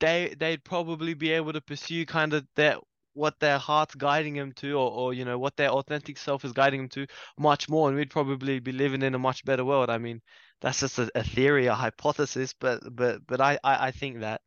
they 0.00 0.34
they'd 0.38 0.62
probably 0.62 1.14
be 1.14 1.30
able 1.32 1.54
to 1.54 1.60
pursue 1.62 2.04
kind 2.04 2.34
of 2.34 2.46
their 2.54 2.76
what 3.14 3.38
their 3.40 3.58
heart's 3.58 3.94
guiding 3.94 4.34
them 4.34 4.52
to 4.52 4.72
or, 4.74 4.90
or 4.90 5.14
you 5.14 5.24
know 5.24 5.38
what 5.38 5.56
their 5.56 5.70
authentic 5.70 6.18
self 6.18 6.44
is 6.44 6.52
guiding 6.52 6.80
them 6.80 6.88
to 6.90 7.06
much 7.38 7.68
more 7.68 7.88
and 7.88 7.96
we'd 7.96 8.10
probably 8.10 8.58
be 8.60 8.72
living 8.72 9.02
in 9.02 9.14
a 9.14 9.18
much 9.18 9.44
better 9.44 9.64
world. 9.64 9.90
I 9.90 9.98
mean 9.98 10.20
that's 10.60 10.80
just 10.80 10.98
a, 10.98 11.10
a 11.14 11.22
theory 11.22 11.66
a 11.66 11.74
hypothesis 11.74 12.54
but 12.58 12.80
but 12.94 13.26
but 13.26 13.40
I, 13.40 13.58
I 13.62 13.88
i 13.88 13.90
think 13.90 14.20
that 14.20 14.40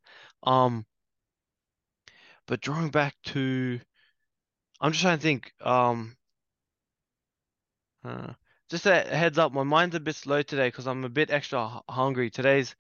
um 0.43 0.86
but 2.47 2.59
drawing 2.61 2.89
back 2.89 3.15
to 3.26 3.80
i'm 4.82 4.91
just 4.91 5.03
trying 5.03 5.18
to 5.18 5.24
think 5.24 5.53
um 5.61 6.15
uh, 8.03 8.34
just 8.70 8.86
a 8.86 9.01
heads 9.01 9.38
up 9.38 9.53
my 9.53 9.63
mind's 9.63 9.95
a 9.95 9.99
bit 9.99 10.15
slow 10.15 10.41
today 10.41 10.68
because 10.68 10.88
i'm 10.88 11.03
a 11.03 11.09
bit 11.09 11.30
extra 11.30 11.82
hungry. 11.89 12.30
Today's 12.30 12.76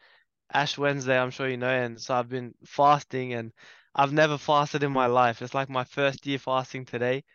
Ash 0.53 0.77
Wednesday, 0.77 1.17
I'm 1.19 1.31
sure 1.31 1.49
you 1.49 1.57
know, 1.57 1.69
and 1.69 1.99
so 2.01 2.15
I've 2.15 2.29
been 2.29 2.53
fasting 2.65 3.33
and 3.33 3.51
I've 3.97 4.13
never 4.13 4.37
fasted 4.39 4.83
in 4.83 4.93
my 4.93 5.07
life. 5.07 5.41
It's 5.43 5.55
like 5.55 5.69
my 5.69 5.85
first 5.85 6.25
year 6.27 6.39
fasting 6.39 6.85
today. 6.85 7.25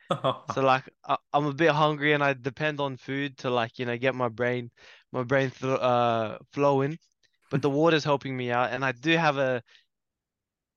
So 0.51 0.61
like 0.63 0.89
I, 1.05 1.19
I'm 1.35 1.47
a 1.47 1.55
bit 1.55 1.73
hungry 1.73 2.15
and 2.15 2.25
I 2.25 2.35
depend 2.35 2.81
on 2.81 2.97
food 2.99 3.39
to 3.39 3.51
like, 3.51 3.79
you 3.79 3.87
know, 3.87 3.99
get 3.99 4.15
my 4.17 4.29
brain 4.31 4.71
my 5.13 5.25
brain 5.25 5.51
th 5.53 5.65
uh 5.65 6.39
flowing. 6.53 6.99
But 7.51 7.63
the 7.63 7.71
water's 7.71 8.05
helping 8.05 8.37
me 8.37 8.51
out 8.53 8.73
and 8.73 8.85
I 8.85 8.93
do 8.93 9.17
have 9.19 9.39
a 9.39 9.63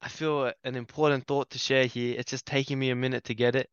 I 0.02 0.08
feel 0.08 0.54
an 0.64 0.76
important 0.76 1.28
thought 1.28 1.50
to 1.50 1.58
share 1.60 1.86
here. 1.86 2.16
It's 2.18 2.32
just 2.32 2.46
taking 2.46 2.80
me 2.80 2.92
a 2.92 2.96
minute 2.96 3.26
to 3.26 3.36
get 3.36 3.56
it. 3.56 3.70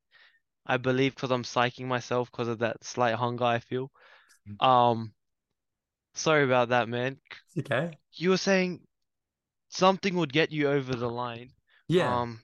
I 0.66 0.76
believe 0.78 1.14
because 1.14 1.30
I'm 1.32 1.44
psyching 1.44 1.86
myself 1.86 2.30
because 2.30 2.48
of 2.48 2.60
that 2.60 2.84
slight 2.84 3.14
hunger 3.16 3.44
I 3.44 3.60
feel. 3.60 3.90
Um, 4.60 5.14
sorry 6.14 6.44
about 6.44 6.70
that, 6.70 6.88
man. 6.88 7.20
okay. 7.58 7.98
You 8.12 8.30
were 8.30 8.36
saying 8.38 8.86
something 9.70 10.16
would 10.16 10.32
get 10.32 10.52
you 10.52 10.68
over 10.68 10.94
the 10.94 11.10
line. 11.10 11.52
Yeah. 11.92 12.22
Um, 12.22 12.42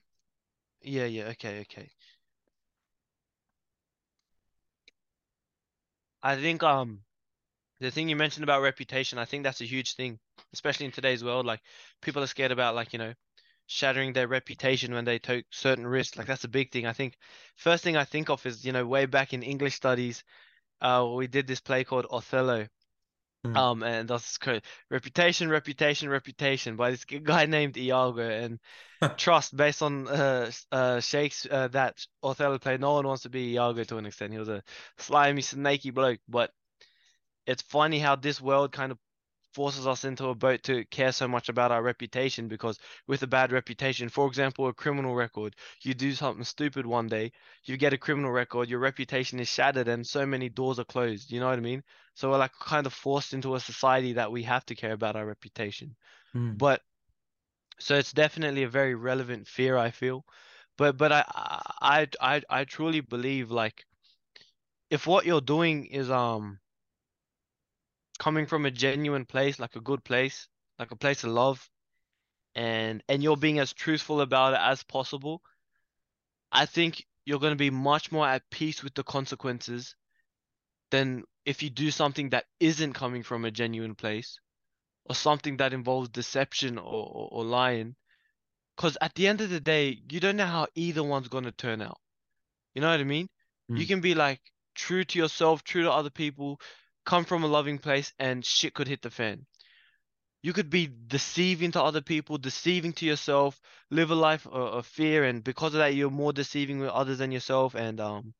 yeah, 0.81 1.05
yeah, 1.05 1.25
okay, 1.29 1.61
okay. 1.61 1.89
I 6.23 6.35
think 6.37 6.63
um 6.63 7.03
the 7.79 7.91
thing 7.91 8.09
you 8.09 8.15
mentioned 8.15 8.43
about 8.43 8.61
reputation, 8.61 9.17
I 9.19 9.25
think 9.25 9.43
that's 9.43 9.61
a 9.61 9.65
huge 9.65 9.93
thing, 9.95 10.19
especially 10.53 10.85
in 10.87 10.91
today's 10.91 11.23
world. 11.23 11.45
Like 11.45 11.61
people 12.01 12.23
are 12.23 12.27
scared 12.27 12.51
about 12.51 12.75
like, 12.75 12.93
you 12.93 12.99
know, 12.99 13.13
shattering 13.67 14.13
their 14.13 14.27
reputation 14.27 14.93
when 14.93 15.05
they 15.05 15.19
take 15.19 15.45
certain 15.51 15.87
risks. 15.87 16.17
Like 16.17 16.27
that's 16.27 16.43
a 16.45 16.49
big 16.49 16.71
thing. 16.71 16.85
I 16.87 16.93
think 16.93 17.17
first 17.55 17.83
thing 17.83 17.97
I 17.97 18.05
think 18.05 18.29
of 18.29 18.45
is, 18.45 18.65
you 18.65 18.71
know, 18.73 18.85
way 18.87 19.05
back 19.05 19.33
in 19.33 19.43
English 19.43 19.75
studies, 19.75 20.23
uh 20.81 21.07
we 21.15 21.27
did 21.27 21.47
this 21.47 21.61
play 21.61 21.83
called 21.83 22.07
Othello. 22.11 22.67
Mm. 23.45 23.55
Um, 23.55 23.83
and 23.83 24.09
that's. 24.09 24.37
Reputation, 24.89 25.49
reputation, 25.49 26.09
reputation 26.09 26.75
by 26.75 26.91
this 26.91 27.05
guy 27.23 27.45
named 27.45 27.77
Iago 27.77 28.19
and 28.19 28.59
trust 29.17 29.55
based 29.55 29.81
on 29.81 30.07
uh 30.07 30.51
uh 30.71 30.99
Shakes 30.99 31.47
uh, 31.49 31.69
that 31.69 32.05
Othello 32.21 32.57
played. 32.57 32.81
No 32.81 32.93
one 32.93 33.07
wants 33.07 33.23
to 33.23 33.29
be 33.29 33.53
Iago 33.53 33.83
to 33.85 33.97
an 33.97 34.05
extent. 34.05 34.33
He 34.33 34.39
was 34.39 34.49
a 34.49 34.63
slimy, 34.97 35.41
snaky 35.41 35.91
bloke, 35.91 36.19
but 36.27 36.51
it's 37.45 37.61
funny 37.63 37.99
how 37.99 38.15
this 38.15 38.41
world 38.41 38.71
kind 38.71 38.91
of 38.91 38.97
forces 39.53 39.87
us 39.87 40.03
into 40.03 40.27
a 40.27 40.35
boat 40.35 40.63
to 40.63 40.85
care 40.85 41.11
so 41.11 41.27
much 41.27 41.49
about 41.49 41.71
our 41.71 41.81
reputation 41.81 42.47
because 42.47 42.79
with 43.07 43.23
a 43.23 43.27
bad 43.27 43.51
reputation, 43.51 44.09
for 44.09 44.27
example, 44.27 44.67
a 44.67 44.73
criminal 44.73 45.15
record, 45.15 45.55
you 45.81 45.93
do 45.93 46.13
something 46.13 46.43
stupid 46.43 46.85
one 46.85 47.07
day, 47.07 47.31
you 47.65 47.77
get 47.77 47.93
a 47.93 47.97
criminal 47.97 48.31
record, 48.31 48.69
your 48.69 48.79
reputation 48.79 49.39
is 49.39 49.47
shattered 49.47 49.87
and 49.87 50.05
so 50.05 50.25
many 50.25 50.49
doors 50.49 50.79
are 50.79 50.85
closed. 50.85 51.31
You 51.31 51.39
know 51.39 51.47
what 51.47 51.57
I 51.57 51.61
mean? 51.61 51.83
So 52.15 52.29
we're 52.29 52.37
like 52.37 52.53
kind 52.59 52.85
of 52.85 52.93
forced 52.93 53.33
into 53.33 53.55
a 53.55 53.59
society 53.59 54.13
that 54.13 54.31
we 54.31 54.43
have 54.43 54.65
to 54.67 54.75
care 54.75 54.93
about 54.93 55.15
our 55.15 55.25
reputation. 55.25 55.95
Mm. 56.35 56.57
But 56.57 56.81
so 57.79 57.95
it's 57.95 58.13
definitely 58.13 58.63
a 58.63 58.69
very 58.69 58.95
relevant 58.95 59.47
fear, 59.47 59.77
I 59.77 59.91
feel. 59.91 60.25
But 60.77 60.97
but 60.97 61.11
I 61.11 61.23
I 61.81 62.07
I 62.21 62.41
I 62.49 62.63
truly 62.65 63.01
believe 63.01 63.51
like 63.51 63.85
if 64.89 65.07
what 65.07 65.25
you're 65.25 65.41
doing 65.41 65.85
is 65.85 66.09
um 66.09 66.59
coming 68.19 68.45
from 68.45 68.65
a 68.65 68.71
genuine 68.71 69.25
place, 69.25 69.59
like 69.59 69.75
a 69.75 69.81
good 69.81 70.03
place, 70.03 70.47
like 70.77 70.91
a 70.91 70.95
place 70.97 71.23
of 71.23 71.31
love, 71.31 71.69
and 72.55 73.03
and 73.09 73.23
you're 73.23 73.37
being 73.37 73.59
as 73.59 73.73
truthful 73.73 74.21
about 74.21 74.53
it 74.53 74.59
as 74.61 74.83
possible, 74.83 75.41
I 76.51 76.65
think 76.65 77.05
you're 77.25 77.39
going 77.39 77.53
to 77.53 77.57
be 77.57 77.69
much 77.71 78.11
more 78.11 78.27
at 78.27 78.49
peace 78.49 78.83
with 78.83 78.93
the 78.95 79.03
consequences 79.03 79.95
than 80.91 81.23
if 81.45 81.63
you 81.63 81.69
do 81.69 81.91
something 81.91 82.29
that 82.31 82.45
isn't 82.59 82.93
coming 82.93 83.23
from 83.23 83.45
a 83.45 83.51
genuine 83.51 83.95
place 83.95 84.39
or 85.05 85.15
something 85.15 85.57
that 85.57 85.73
involves 85.73 86.09
deception 86.09 86.77
or, 86.77 86.83
or, 86.85 87.29
or 87.31 87.43
lying. 87.45 87.95
Because 88.75 88.97
at 89.01 89.13
the 89.15 89.27
end 89.27 89.41
of 89.41 89.49
the 89.49 89.59
day, 89.59 90.01
you 90.09 90.19
don't 90.19 90.37
know 90.37 90.45
how 90.45 90.67
either 90.75 91.03
one's 91.03 91.27
going 91.29 91.45
to 91.45 91.51
turn 91.51 91.81
out. 91.81 91.99
You 92.73 92.81
know 92.81 92.89
what 92.91 92.99
I 92.99 93.03
mean? 93.03 93.29
You 93.75 93.85
Mm. 93.85 93.87
can 93.87 94.01
be 94.01 94.15
like 94.15 94.41
true 94.75 95.03
to 95.05 95.19
yourself, 95.19 95.63
true 95.63 95.83
to 95.83 95.91
other 95.91 96.09
people, 96.09 96.59
come 97.09 97.25
from 97.25 97.43
a 97.43 97.47
loving 97.47 97.79
place, 97.79 98.13
and 98.19 98.45
shit 98.45 98.75
could 98.75 98.87
hit 98.87 99.01
the 99.01 99.09
fan. 99.09 99.45
You 100.43 100.53
could 100.53 100.69
be 100.69 100.87
deceiving 101.07 101.71
to 101.71 101.81
other 101.81 102.01
people, 102.01 102.37
deceiving 102.37 102.93
to 102.93 103.05
yourself, 103.05 103.59
live 103.89 104.11
a 104.11 104.15
life 104.15 104.45
of, 104.45 104.53
of 104.53 104.85
fear, 104.85 105.23
and 105.23 105.43
because 105.43 105.73
of 105.73 105.79
that, 105.79 105.95
you're 105.95 106.11
more 106.11 106.31
deceiving 106.31 106.79
with 106.79 106.89
others 106.89 107.17
than 107.17 107.31
yourself, 107.31 107.73
and 107.73 107.99
um, 107.99 108.33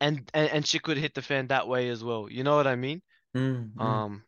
and 0.00 0.30
and, 0.32 0.48
and 0.50 0.66
shit 0.66 0.82
could 0.82 0.98
hit 0.98 1.14
the 1.14 1.20
fan 1.20 1.48
that 1.48 1.66
way 1.66 1.88
as 1.88 2.02
well. 2.02 2.28
You 2.30 2.44
know 2.44 2.56
what 2.56 2.68
I 2.68 2.76
mean? 2.76 3.02
Mm. 3.36 3.74
Mm. 3.74 3.82
Um, 3.82 4.22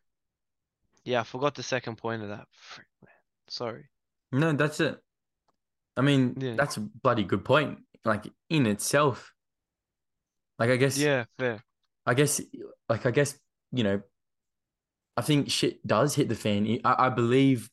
yeah, 1.05 1.21
I 1.21 1.25
forgot 1.25 1.55
the 1.55 1.63
second 1.63 1.97
point 1.97 2.23
of 2.23 2.29
that. 2.29 2.47
Frick. 2.53 2.87
Sorry. 3.49 3.85
No, 4.33 4.53
that's 4.53 4.81
it. 4.81 4.99
I 5.97 6.01
mean, 6.01 6.35
Yeah. 6.39 6.57
that's 6.57 6.77
a 6.77 6.81
bloody 6.81 7.25
good 7.25 7.45
point. 7.45 7.79
Like 8.05 8.25
in 8.51 8.67
itself. 8.67 9.33
Like 10.59 10.71
I 10.71 10.77
guess 10.77 10.99
Yeah, 10.99 11.25
fair. 11.39 11.63
I 12.07 12.15
guess 12.15 12.41
like 12.89 13.07
I 13.07 13.11
guess, 13.11 13.39
you 13.73 13.85
know, 13.85 14.03
I 15.17 15.23
think 15.23 15.51
shit 15.51 15.87
does 15.87 16.15
hit 16.15 16.29
the 16.29 16.35
fan. 16.35 16.81
I, 16.85 17.07
I 17.07 17.09
believe 17.09 17.71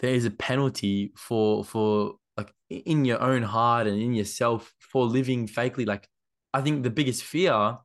there 0.00 0.14
is 0.14 0.24
a 0.24 0.30
penalty 0.30 1.12
for 1.16 1.64
for 1.64 2.14
like 2.36 2.52
in 2.68 3.04
your 3.04 3.20
own 3.20 3.42
heart 3.42 3.86
and 3.86 4.00
in 4.00 4.14
yourself 4.14 4.72
for 4.78 5.04
living 5.04 5.46
fakely. 5.46 5.86
Like 5.86 6.08
I 6.52 6.60
think 6.60 6.82
the 6.82 6.90
biggest 6.90 7.22
fear 7.22 7.78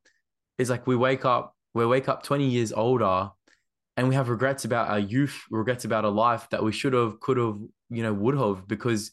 is 0.58 0.70
like 0.70 0.88
we 0.88 0.96
wake 0.96 1.26
up, 1.26 1.56
we 1.74 1.86
wake 1.86 2.10
up 2.10 2.24
20 2.24 2.48
years 2.48 2.74
older 2.74 3.30
and 3.98 4.08
we 4.08 4.16
have 4.16 4.30
regrets 4.30 4.66
about 4.66 4.90
our 4.90 5.00
youth, 5.00 5.44
regrets 5.52 5.86
about 5.86 6.06
a 6.06 6.10
life 6.10 6.48
that 6.52 6.64
we 6.64 6.72
should 6.72 6.94
have, 6.94 7.20
could 7.20 7.38
have, 7.38 7.58
you 7.90 8.04
know, 8.04 8.14
would 8.14 8.38
have, 8.38 8.68
because 8.68 9.12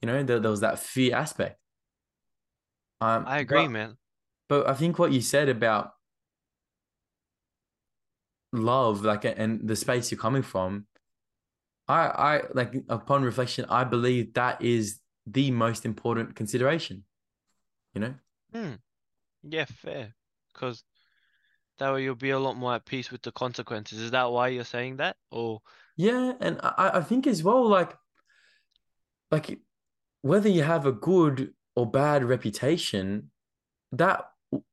you 0.00 0.06
know 0.06 0.22
there, 0.22 0.38
there 0.38 0.50
was 0.50 0.60
that 0.60 0.78
fear 0.78 1.16
aspect. 1.16 1.58
Um, 3.00 3.24
I 3.26 3.40
agree, 3.40 3.64
but, 3.64 3.70
man. 3.70 3.96
But 4.48 4.68
I 4.68 4.74
think 4.74 4.98
what 4.98 5.12
you 5.12 5.20
said 5.20 5.48
about 5.48 5.92
love, 8.52 9.04
like, 9.04 9.24
and 9.24 9.66
the 9.68 9.76
space 9.76 10.10
you're 10.10 10.20
coming 10.20 10.42
from, 10.42 10.86
I, 11.88 12.06
I 12.06 12.42
like 12.52 12.74
upon 12.88 13.22
reflection, 13.22 13.66
I 13.68 13.84
believe 13.84 14.34
that 14.34 14.62
is 14.62 15.00
the 15.26 15.50
most 15.50 15.84
important 15.84 16.34
consideration. 16.34 17.04
You 17.94 18.00
know, 18.00 18.14
Hmm. 18.52 18.74
Yeah, 19.42 19.64
fair. 19.64 20.14
Because 20.52 20.82
that 21.78 21.92
way 21.92 22.04
you'll 22.04 22.14
be 22.14 22.30
a 22.30 22.38
lot 22.38 22.56
more 22.56 22.74
at 22.74 22.84
peace 22.84 23.10
with 23.10 23.22
the 23.22 23.32
consequences. 23.32 24.00
Is 24.00 24.10
that 24.12 24.30
why 24.30 24.48
you're 24.48 24.64
saying 24.64 24.96
that? 24.96 25.16
Or 25.30 25.60
yeah, 25.96 26.32
and 26.40 26.58
I, 26.62 26.90
I 26.94 27.00
think 27.02 27.26
as 27.26 27.42
well, 27.42 27.68
like, 27.68 27.94
like 29.30 29.58
whether 30.22 30.48
you 30.48 30.62
have 30.62 30.86
a 30.86 30.92
good 30.92 31.52
or 31.74 31.90
bad 31.90 32.24
reputation, 32.24 33.30
that 33.92 34.24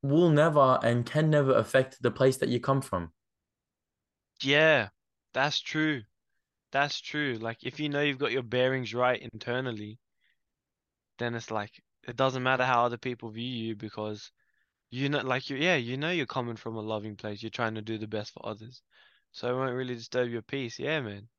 will 0.01 0.29
never 0.29 0.79
and 0.83 1.05
can 1.05 1.29
never 1.29 1.53
affect 1.55 2.01
the 2.01 2.11
place 2.11 2.37
that 2.37 2.49
you 2.49 2.59
come 2.59 2.81
from. 2.81 3.11
yeah, 4.41 4.89
that's 5.33 5.59
true. 5.59 6.03
That's 6.71 6.99
true. 7.01 7.35
Like 7.35 7.63
if 7.63 7.79
you 7.79 7.89
know 7.89 8.01
you've 8.01 8.19
got 8.19 8.31
your 8.33 8.43
bearings 8.43 8.93
right 8.93 9.21
internally, 9.33 9.99
then 11.17 11.33
it's 11.35 11.49
like 11.51 11.71
it 12.03 12.15
doesn't 12.15 12.43
matter 12.43 12.65
how 12.65 12.85
other 12.85 12.97
people 12.97 13.29
view 13.31 13.47
you 13.49 13.75
because 13.75 14.31
you 14.91 15.09
know 15.09 15.21
like 15.21 15.49
you 15.49 15.57
yeah, 15.57 15.75
you 15.75 15.97
know 15.97 16.11
you're 16.11 16.25
coming 16.27 16.55
from 16.57 16.75
a 16.77 16.81
loving 16.81 17.15
place. 17.17 17.43
You're 17.43 17.51
trying 17.51 17.75
to 17.75 17.81
do 17.81 17.97
the 17.97 18.07
best 18.07 18.33
for 18.33 18.45
others. 18.47 18.81
So 19.31 19.49
it 19.49 19.57
won't 19.59 19.75
really 19.75 19.95
disturb 19.95 20.29
your 20.29 20.41
peace. 20.43 20.79
Yeah, 20.79 21.01
man. 21.01 21.29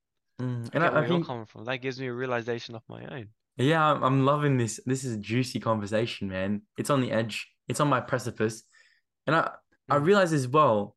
Mm, 0.40 0.70
And 0.72 0.84
I, 0.84 0.88
where 0.88 1.04
I 1.04 1.06
you're 1.06 1.06
think, 1.06 1.26
coming 1.26 1.46
from. 1.46 1.64
That 1.66 1.78
gives 1.78 2.00
me 2.00 2.08
a 2.08 2.14
realization 2.14 2.74
of 2.76 2.82
my 2.88 3.04
own. 3.06 3.30
yeah, 3.56 3.92
I'm 3.92 4.24
loving 4.24 4.56
this. 4.56 4.80
This 4.84 5.04
is 5.04 5.14
a 5.14 5.18
juicy 5.18 5.60
conversation, 5.60 6.28
man. 6.28 6.62
It's 6.76 6.90
on 6.90 7.00
the 7.00 7.12
edge. 7.12 7.48
It's 7.68 7.80
on 7.80 7.88
my 7.88 8.00
precipice. 8.00 8.62
And 9.26 9.36
I, 9.36 9.50
I 9.90 9.96
Mm. 9.96 10.04
realize 10.04 10.32
as 10.32 10.48
well, 10.48 10.96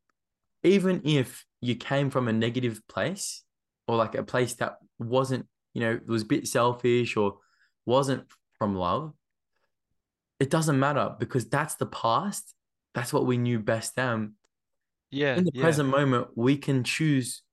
even 0.63 1.01
if 1.03 1.45
you 1.61 1.76
came 1.76 2.09
from 2.09 2.28
a 2.28 2.34
negative 2.34 2.82
place 2.88 3.43
or 3.88 3.95
like 3.97 4.15
a 4.15 4.24
place 4.24 4.53
that 4.55 4.78
wasn't, 4.99 5.47
you 5.74 5.82
know, 5.82 5.99
was 6.07 6.22
a 6.24 6.26
bit 6.26 6.47
selfish 6.47 7.18
or 7.18 7.38
wasn't 7.86 8.24
from 8.57 8.76
love, 8.76 9.13
it 10.39 10.49
doesn't 10.49 10.80
matter 10.80 11.15
because 11.20 11.49
that's 11.49 11.76
the 11.76 11.86
past. 11.86 12.53
That's 12.93 13.11
what 13.11 13.26
we 13.26 13.38
knew 13.38 13.59
best 13.59 13.95
then. 13.95 14.34
Yeah, 15.11 15.36
In 15.38 15.45
the 15.45 15.51
yeah. 15.53 15.61
present 15.61 15.89
moment, 15.89 16.28
we 16.36 16.57
can 16.57 16.84
choose 16.84 17.43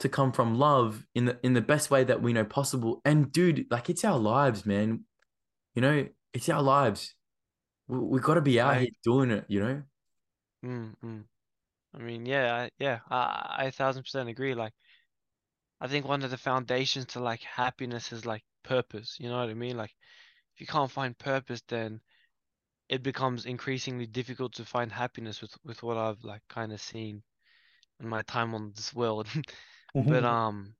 to 0.00 0.08
come 0.08 0.32
from 0.32 0.58
love 0.58 1.06
in 1.14 1.26
the 1.26 1.38
in 1.42 1.52
the 1.52 1.60
best 1.60 1.90
way 1.90 2.04
that 2.04 2.22
we 2.22 2.32
know 2.32 2.44
possible. 2.44 3.00
And 3.04 3.30
dude, 3.30 3.66
like 3.70 3.90
it's 3.90 4.04
our 4.04 4.18
lives, 4.18 4.64
man. 4.64 5.04
You 5.74 5.82
know, 5.82 6.06
it's 6.32 6.48
our 6.48 6.62
lives. 6.62 7.14
We, 7.90 7.98
we 7.98 8.20
got 8.20 8.34
to 8.34 8.40
be 8.40 8.60
out 8.60 8.76
I 8.76 8.78
here 8.78 8.88
doing 9.04 9.30
it, 9.30 9.44
you 9.48 9.60
know? 9.60 9.82
mm, 10.64 10.94
mm. 11.02 11.24
I 11.94 11.98
mean, 11.98 12.26
yeah, 12.26 12.54
I, 12.54 12.70
yeah, 12.78 13.00
I, 13.10 13.56
I 13.60 13.64
a 13.66 13.72
thousand 13.72 14.04
percent 14.04 14.28
agree. 14.30 14.54
Like, 14.54 14.74
I 15.80 15.88
think 15.88 16.06
one 16.06 16.22
of 16.22 16.30
the 16.30 16.38
foundations 16.38 17.04
to 17.08 17.20
like 17.20 17.42
happiness 17.42 18.12
is 18.12 18.24
like 18.24 18.44
purpose. 18.62 19.18
You 19.20 19.28
know 19.28 19.38
what 19.40 19.50
I 19.50 19.54
mean? 19.54 19.76
Like, 19.76 19.94
if 20.54 20.60
you 20.60 20.66
can't 20.66 20.90
find 20.90 21.18
purpose, 21.18 21.62
then 21.68 22.02
it 22.88 23.02
becomes 23.02 23.46
increasingly 23.46 24.06
difficult 24.06 24.54
to 24.54 24.64
find 24.66 24.92
happiness 24.92 25.42
with 25.42 25.56
with 25.64 25.82
what 25.82 25.96
I've 25.98 26.24
like 26.24 26.42
kind 26.48 26.72
of 26.72 26.80
seen 26.82 27.24
in 28.00 28.08
my 28.08 28.22
time 28.22 28.54
on 28.54 28.72
this 28.74 28.94
world. 28.94 29.28
But 30.06 30.24
um, 30.26 30.76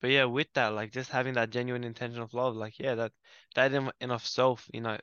but 0.00 0.10
yeah, 0.10 0.24
with 0.26 0.48
that, 0.54 0.68
like 0.74 0.92
just 0.92 1.10
having 1.10 1.34
that 1.34 1.50
genuine 1.50 1.84
intention 1.84 2.22
of 2.22 2.34
love, 2.34 2.56
like 2.56 2.78
yeah, 2.78 2.94
that 2.96 3.12
that 3.54 3.72
in, 3.74 3.90
in 4.00 4.10
of 4.10 4.26
self, 4.26 4.68
you 4.74 4.80
know, 4.82 4.98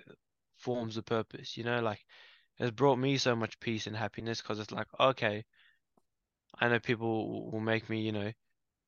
forms 0.58 0.98
a 0.98 1.04
purpose. 1.04 1.58
You 1.58 1.64
know, 1.64 1.82
like 1.82 2.06
it's 2.60 2.72
brought 2.72 2.98
me 2.98 3.18
so 3.18 3.36
much 3.36 3.60
peace 3.60 3.88
and 3.88 3.96
happiness 3.98 4.42
because 4.42 4.60
it's 4.60 4.72
like, 4.72 4.88
okay, 5.00 5.46
I 6.60 6.70
know 6.70 6.80
people 6.80 7.50
will- 7.52 7.60
make 7.62 7.90
me, 7.90 8.02
you 8.02 8.12
know, 8.12 8.32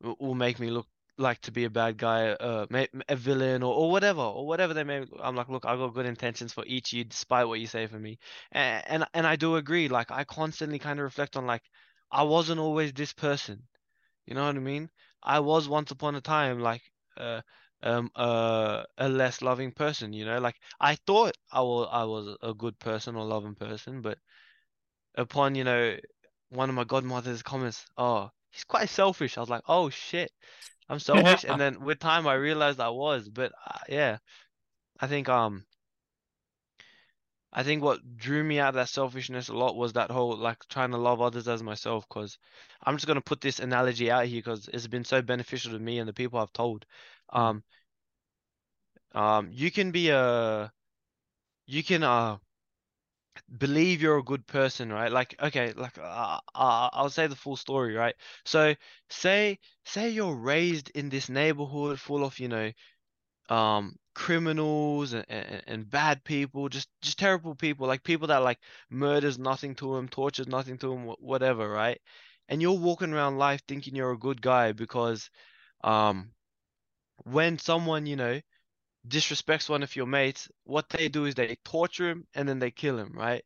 will 0.02 0.36
make 0.36 0.60
me 0.60 0.70
look 0.72 0.88
like 1.18 1.42
to 1.42 1.52
be 1.52 1.66
a 1.66 1.70
bad 1.70 1.98
guy, 1.98 2.30
uh, 2.32 2.68
a 3.10 3.16
villain 3.16 3.64
or, 3.64 3.74
or 3.76 3.92
whatever, 3.92 4.22
or 4.22 4.48
whatever 4.48 4.74
they 4.74 4.84
may. 4.84 5.06
I'm 5.22 5.36
like, 5.36 5.50
look, 5.50 5.66
I 5.66 5.76
got 5.76 5.94
good 5.94 6.06
intentions 6.06 6.54
for 6.54 6.66
each 6.66 6.94
you, 6.94 7.04
despite 7.06 7.48
what 7.48 7.60
you 7.60 7.68
say 7.68 7.88
for 7.88 8.00
me, 8.00 8.20
and 8.52 8.84
and, 8.88 9.08
and 9.14 9.28
I 9.28 9.36
do 9.38 9.56
agree. 9.58 9.90
Like 9.90 10.12
I 10.12 10.24
constantly 10.26 10.80
kind 10.80 11.00
of 11.00 11.04
reflect 11.06 11.38
on 11.38 11.46
like, 11.48 11.64
I 12.12 12.24
wasn't 12.24 12.60
always 12.62 12.94
this 12.94 13.14
person. 13.14 13.68
You 14.26 14.36
know 14.36 14.46
what 14.46 14.56
I 14.56 14.60
mean? 14.60 14.90
I 15.24 15.40
was 15.42 15.68
once 15.68 15.92
upon 15.92 16.16
a 16.16 16.22
time 16.22 16.60
like 16.62 16.84
uh 17.18 17.42
um 17.84 18.12
uh, 18.16 18.84
a 18.98 19.10
less 19.10 19.42
loving 19.42 19.72
person, 19.72 20.14
you 20.14 20.26
know? 20.26 20.40
Like 20.40 20.56
I 20.80 20.96
thought 20.96 21.38
I 21.52 21.62
was 21.62 21.88
I 21.92 22.04
was 22.06 22.38
a 22.42 22.54
good 22.54 22.78
person 22.80 23.16
or 23.16 23.26
loving 23.26 23.56
person, 23.56 24.02
but 24.02 24.18
upon, 25.16 25.56
you 25.56 25.64
know, 25.64 25.96
one 26.50 26.70
of 26.70 26.76
my 26.76 26.84
godmother's 26.84 27.44
comments, 27.44 27.86
oh, 27.98 28.30
he's 28.52 28.64
quite 28.64 28.90
selfish. 28.90 29.38
I 29.38 29.42
was 29.42 29.50
like, 29.50 29.64
oh 29.68 29.90
shit, 29.90 30.32
I'm 30.90 31.00
selfish. 31.00 31.44
and 31.44 31.60
then 31.60 31.84
with 31.84 32.00
time, 32.00 32.28
I 32.28 32.34
realized 32.34 32.80
I 32.80 32.90
was. 32.90 33.30
But 33.30 33.52
uh, 33.66 33.80
yeah, 33.88 34.18
I 35.00 35.08
think 35.08 35.30
um, 35.30 35.66
I 37.52 37.64
think 37.64 37.84
what 37.84 38.18
drew 38.18 38.44
me 38.44 38.60
out 38.60 38.70
of 38.70 38.76
that 38.76 38.90
selfishness 38.90 39.50
a 39.50 39.54
lot 39.54 39.76
was 39.76 39.94
that 39.94 40.12
whole 40.12 40.38
like 40.38 40.68
trying 40.68 40.92
to 40.92 40.98
love 40.98 41.22
others 41.22 41.48
as 41.48 41.64
myself. 41.64 42.08
Because 42.08 42.38
I'm 42.84 42.96
just 42.96 43.08
gonna 43.08 43.22
put 43.22 43.42
this 43.42 43.60
analogy 43.60 44.12
out 44.12 44.26
here 44.26 44.40
because 44.40 44.70
it's 44.74 44.88
been 44.88 45.06
so 45.06 45.22
beneficial 45.22 45.72
to 45.72 45.80
me 45.80 46.00
and 46.00 46.08
the 46.08 46.14
people 46.14 46.40
I've 46.40 46.54
told. 46.54 46.86
Um, 47.34 47.64
um, 49.14 49.50
you 49.52 49.72
can 49.72 49.92
be 49.92 50.10
a, 50.10 50.72
you 51.68 51.84
can 51.84 52.04
uh 52.04 52.38
believe 53.58 54.02
you're 54.02 54.18
a 54.18 54.24
good 54.24 54.46
person, 54.48 54.92
right? 54.92 55.12
Like, 55.12 55.36
okay, 55.42 55.74
like 55.74 55.98
uh, 55.98 56.40
uh, 56.56 56.90
I'll 56.94 57.10
say 57.10 57.28
the 57.28 57.36
full 57.36 57.56
story, 57.56 57.96
right? 57.96 58.16
So, 58.46 58.76
say 59.10 59.60
say 59.86 60.10
you're 60.10 60.36
raised 60.36 60.90
in 60.92 61.10
this 61.10 61.30
neighborhood 61.30 62.00
full 62.00 62.24
of, 62.24 62.38
you 62.40 62.48
know, 62.48 62.72
um, 63.50 63.96
criminals 64.16 65.14
and, 65.14 65.26
and, 65.30 65.64
and 65.68 65.92
bad 65.92 66.24
people, 66.26 66.70
just 66.70 66.90
just 67.02 67.20
terrible 67.20 67.56
people, 67.56 67.88
like 67.88 68.04
people 68.04 68.28
that 68.30 68.40
like 68.44 68.60
murders 68.90 69.40
nothing 69.40 69.76
to 69.78 69.96
them, 69.96 70.10
tortures 70.10 70.48
nothing 70.48 70.78
to 70.80 70.90
them, 70.90 71.06
whatever, 71.20 71.70
right? 71.70 72.02
And 72.50 72.62
you're 72.62 72.80
walking 72.80 73.14
around 73.14 73.38
life 73.40 73.64
thinking 73.68 73.96
you're 73.96 74.12
a 74.14 74.20
good 74.20 74.42
guy 74.42 74.74
because, 74.74 75.30
um, 75.84 76.32
when 77.26 77.58
someone, 77.60 78.06
you 78.06 78.16
know, 78.16 78.40
disrespects 79.08 79.70
one 79.70 79.84
of 79.84 79.96
your 79.96 80.06
mates, 80.06 80.50
what 80.64 80.90
they 80.90 81.10
do 81.10 81.26
is 81.26 81.36
they 81.36 81.58
torture 81.64 82.10
him 82.10 82.28
and 82.36 82.48
then 82.48 82.60
they 82.60 82.72
kill 82.72 82.98
him, 82.98 83.12
right? 83.14 83.44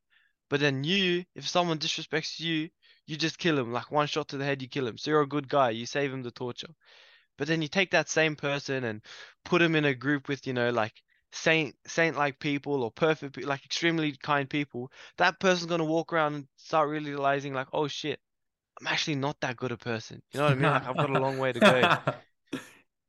But 0.49 0.59
then 0.59 0.83
you, 0.83 1.23
if 1.35 1.47
someone 1.47 1.79
disrespects 1.79 2.39
you, 2.39 2.69
you 3.07 3.17
just 3.17 3.37
kill 3.37 3.57
him. 3.57 3.71
Like 3.71 3.91
one 3.91 4.07
shot 4.07 4.29
to 4.29 4.37
the 4.37 4.45
head, 4.45 4.61
you 4.61 4.67
kill 4.67 4.87
him. 4.87 4.97
So 4.97 5.11
you're 5.11 5.21
a 5.21 5.27
good 5.27 5.49
guy. 5.49 5.71
You 5.71 5.85
save 5.85 6.13
him 6.13 6.23
the 6.23 6.31
torture. 6.31 6.69
But 7.37 7.47
then 7.47 7.61
you 7.61 7.67
take 7.67 7.91
that 7.91 8.09
same 8.09 8.35
person 8.35 8.83
and 8.83 9.01
put 9.43 9.61
him 9.61 9.75
in 9.75 9.85
a 9.85 9.93
group 9.93 10.27
with, 10.27 10.45
you 10.45 10.53
know, 10.53 10.69
like 10.69 10.93
saint 11.31 11.75
saint 11.87 12.15
like 12.15 12.37
people 12.37 12.83
or 12.83 12.91
perfect 12.91 13.43
like 13.43 13.65
extremely 13.65 14.15
kind 14.21 14.47
people. 14.49 14.91
That 15.17 15.39
person's 15.39 15.69
gonna 15.69 15.83
walk 15.85 16.13
around 16.13 16.35
and 16.35 16.47
start 16.57 16.89
realizing 16.89 17.53
like, 17.53 17.67
oh 17.73 17.87
shit, 17.87 18.19
I'm 18.79 18.87
actually 18.87 19.15
not 19.15 19.39
that 19.41 19.57
good 19.57 19.71
a 19.71 19.77
person. 19.77 20.21
You 20.31 20.39
know 20.39 20.45
what 20.45 20.53
I 20.53 20.55
mean? 20.55 20.71
Like 20.71 20.87
I've 20.87 20.99
got 20.99 21.09
a 21.09 21.17
long 21.17 21.37
way 21.37 21.51
to 21.53 21.59
go. 21.59 21.87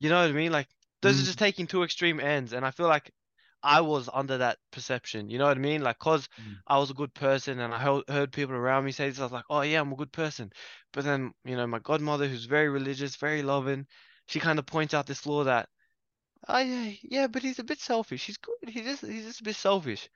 You 0.05 0.11
know 0.11 0.21
what 0.21 0.29
I 0.31 0.33
mean? 0.33 0.53
Like 0.53 0.69
those 1.03 1.19
are 1.19 1.23
Mm. 1.23 1.27
just 1.27 1.39
taking 1.39 1.67
two 1.67 1.83
extreme 1.83 2.21
ends, 2.21 2.53
and 2.53 2.67
I 2.67 2.71
feel 2.73 2.89
like 2.89 3.11
I 3.63 3.81
was 3.81 4.11
under 4.13 4.37
that 4.39 4.59
perception. 4.71 5.31
You 5.31 5.39
know 5.39 5.47
what 5.47 5.57
I 5.57 5.61
mean? 5.61 5.83
Like, 5.83 5.99
cause 5.99 6.29
Mm. 6.39 6.61
I 6.67 6.79
was 6.79 6.91
a 6.91 6.95
good 6.95 7.15
person, 7.15 7.61
and 7.61 7.75
I 7.75 7.79
heard, 7.79 8.05
heard 8.09 8.33
people 8.33 8.55
around 8.55 8.85
me 8.85 8.93
say 8.93 9.09
this, 9.09 9.19
I 9.19 9.25
was 9.25 9.33
like, 9.33 9.47
oh 9.51 9.63
yeah, 9.63 9.81
I'm 9.81 9.93
a 9.93 9.97
good 9.97 10.13
person. 10.13 10.53
But 10.93 11.05
then, 11.05 11.33
you 11.45 11.57
know, 11.57 11.67
my 11.67 11.79
godmother, 11.81 12.29
who's 12.29 12.45
very 12.45 12.69
religious, 12.69 13.17
very 13.17 13.43
loving, 13.43 13.87
she 14.27 14.41
kind 14.41 14.59
of 14.59 14.67
points 14.67 14.95
out 14.95 15.07
this 15.07 15.27
law 15.27 15.45
that, 15.45 15.71
oh 16.49 16.59
yeah, 16.59 16.93
yeah, 17.03 17.27
but 17.29 17.43
he's 17.43 17.59
a 17.61 17.65
bit 17.65 17.81
selfish. 17.81 18.27
He's 18.27 18.39
good. 18.39 18.69
He's 18.69 18.85
just 18.85 19.07
he's 19.07 19.25
just 19.27 19.41
a 19.41 19.45
bit 19.45 19.57
selfish. 19.57 20.11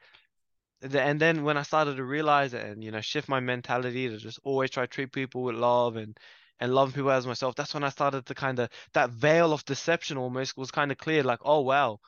And 0.82 1.20
then 1.20 1.44
when 1.44 1.56
I 1.56 1.62
started 1.62 1.96
to 1.96 2.04
realize 2.04 2.54
it 2.54 2.64
and 2.64 2.82
you 2.84 2.90
know 2.92 3.00
shift 3.00 3.28
my 3.28 3.40
mentality 3.40 4.08
to 4.08 4.18
just 4.18 4.38
always 4.44 4.70
try 4.70 4.84
to 4.84 4.88
treat 4.88 5.12
people 5.12 5.42
with 5.42 5.56
love 5.56 5.96
and 5.96 6.18
and 6.60 6.74
loving 6.74 6.94
people 6.94 7.10
as 7.10 7.26
myself, 7.26 7.54
that's 7.56 7.74
when 7.74 7.84
I 7.84 7.88
started 7.90 8.26
to 8.26 8.34
kind 8.34 8.58
of 8.58 8.70
that 8.94 9.10
veil 9.10 9.52
of 9.52 9.64
deception 9.64 10.16
almost 10.18 10.56
was 10.56 10.70
kind 10.70 10.92
of 10.92 10.98
cleared. 10.98 11.26
Like, 11.26 11.40
oh 11.44 11.60
wow, 11.60 12.00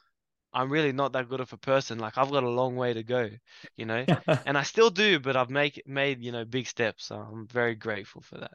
I'm 0.53 0.71
really 0.71 0.93
not 0.93 1.13
that 1.13 1.29
good 1.29 1.41
of 1.41 1.53
a 1.53 1.57
person. 1.59 1.99
Like 1.99 2.19
I've 2.19 2.31
got 2.31 2.45
a 2.45 2.49
long 2.51 2.77
way 2.77 2.95
to 2.95 3.03
go, 3.03 3.31
you 3.77 3.87
know. 3.87 4.07
And 4.47 4.59
I 4.59 4.63
still 4.65 4.91
do, 4.91 5.21
but 5.21 5.37
I've 5.37 5.51
make 5.51 5.83
made 5.87 6.23
you 6.23 6.33
know 6.33 6.45
big 6.45 6.67
steps. 6.67 7.07
So 7.07 7.17
I'm 7.17 7.47
very 7.49 7.75
grateful 7.75 8.23
for 8.23 8.39
that. 8.39 8.53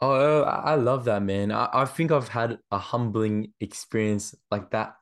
Oh, 0.00 0.10
oh, 0.10 0.42
I 0.42 0.72
I 0.72 0.74
love 0.74 1.04
that, 1.04 1.22
man. 1.22 1.52
I, 1.52 1.68
I 1.72 1.84
think 1.84 2.10
I've 2.10 2.28
had 2.28 2.58
a 2.70 2.78
humbling 2.78 3.52
experience 3.60 4.34
like 4.50 4.70
that 4.70 4.96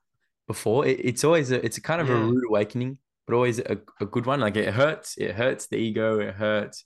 before. 0.47 0.87
It, 0.87 1.01
it's 1.05 1.25
always 1.25 1.51
a, 1.51 1.65
it's 1.65 1.79
a 1.79 1.81
kind 1.81 2.01
of 2.01 2.11
a 2.11 2.17
rude 2.17 2.45
awakening, 2.49 2.99
but 3.27 3.35
always 3.35 3.59
a, 3.61 3.79
a 4.01 4.07
good 4.07 4.27
one. 4.27 4.41
Like 4.41 4.57
it 4.57 4.75
hurts, 4.75 5.17
it 5.17 5.33
hurts 5.35 5.67
the 5.69 5.77
ego, 5.77 6.21
it 6.21 6.35
hurts. 6.35 6.85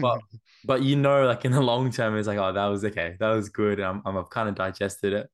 But 0.00 0.20
but 0.64 0.82
you 0.82 0.96
know, 0.96 1.26
like 1.26 1.44
in 1.44 1.52
the 1.52 1.60
long 1.60 1.90
term, 1.90 2.16
it's 2.16 2.28
like, 2.28 2.38
oh, 2.38 2.52
that 2.52 2.66
was 2.66 2.84
okay, 2.84 3.16
that 3.20 3.30
was 3.30 3.48
good. 3.48 3.80
I'm, 3.80 4.02
I'm 4.04 4.16
I've 4.16 4.30
kind 4.30 4.48
of 4.48 4.54
digested 4.54 5.12
it, 5.12 5.28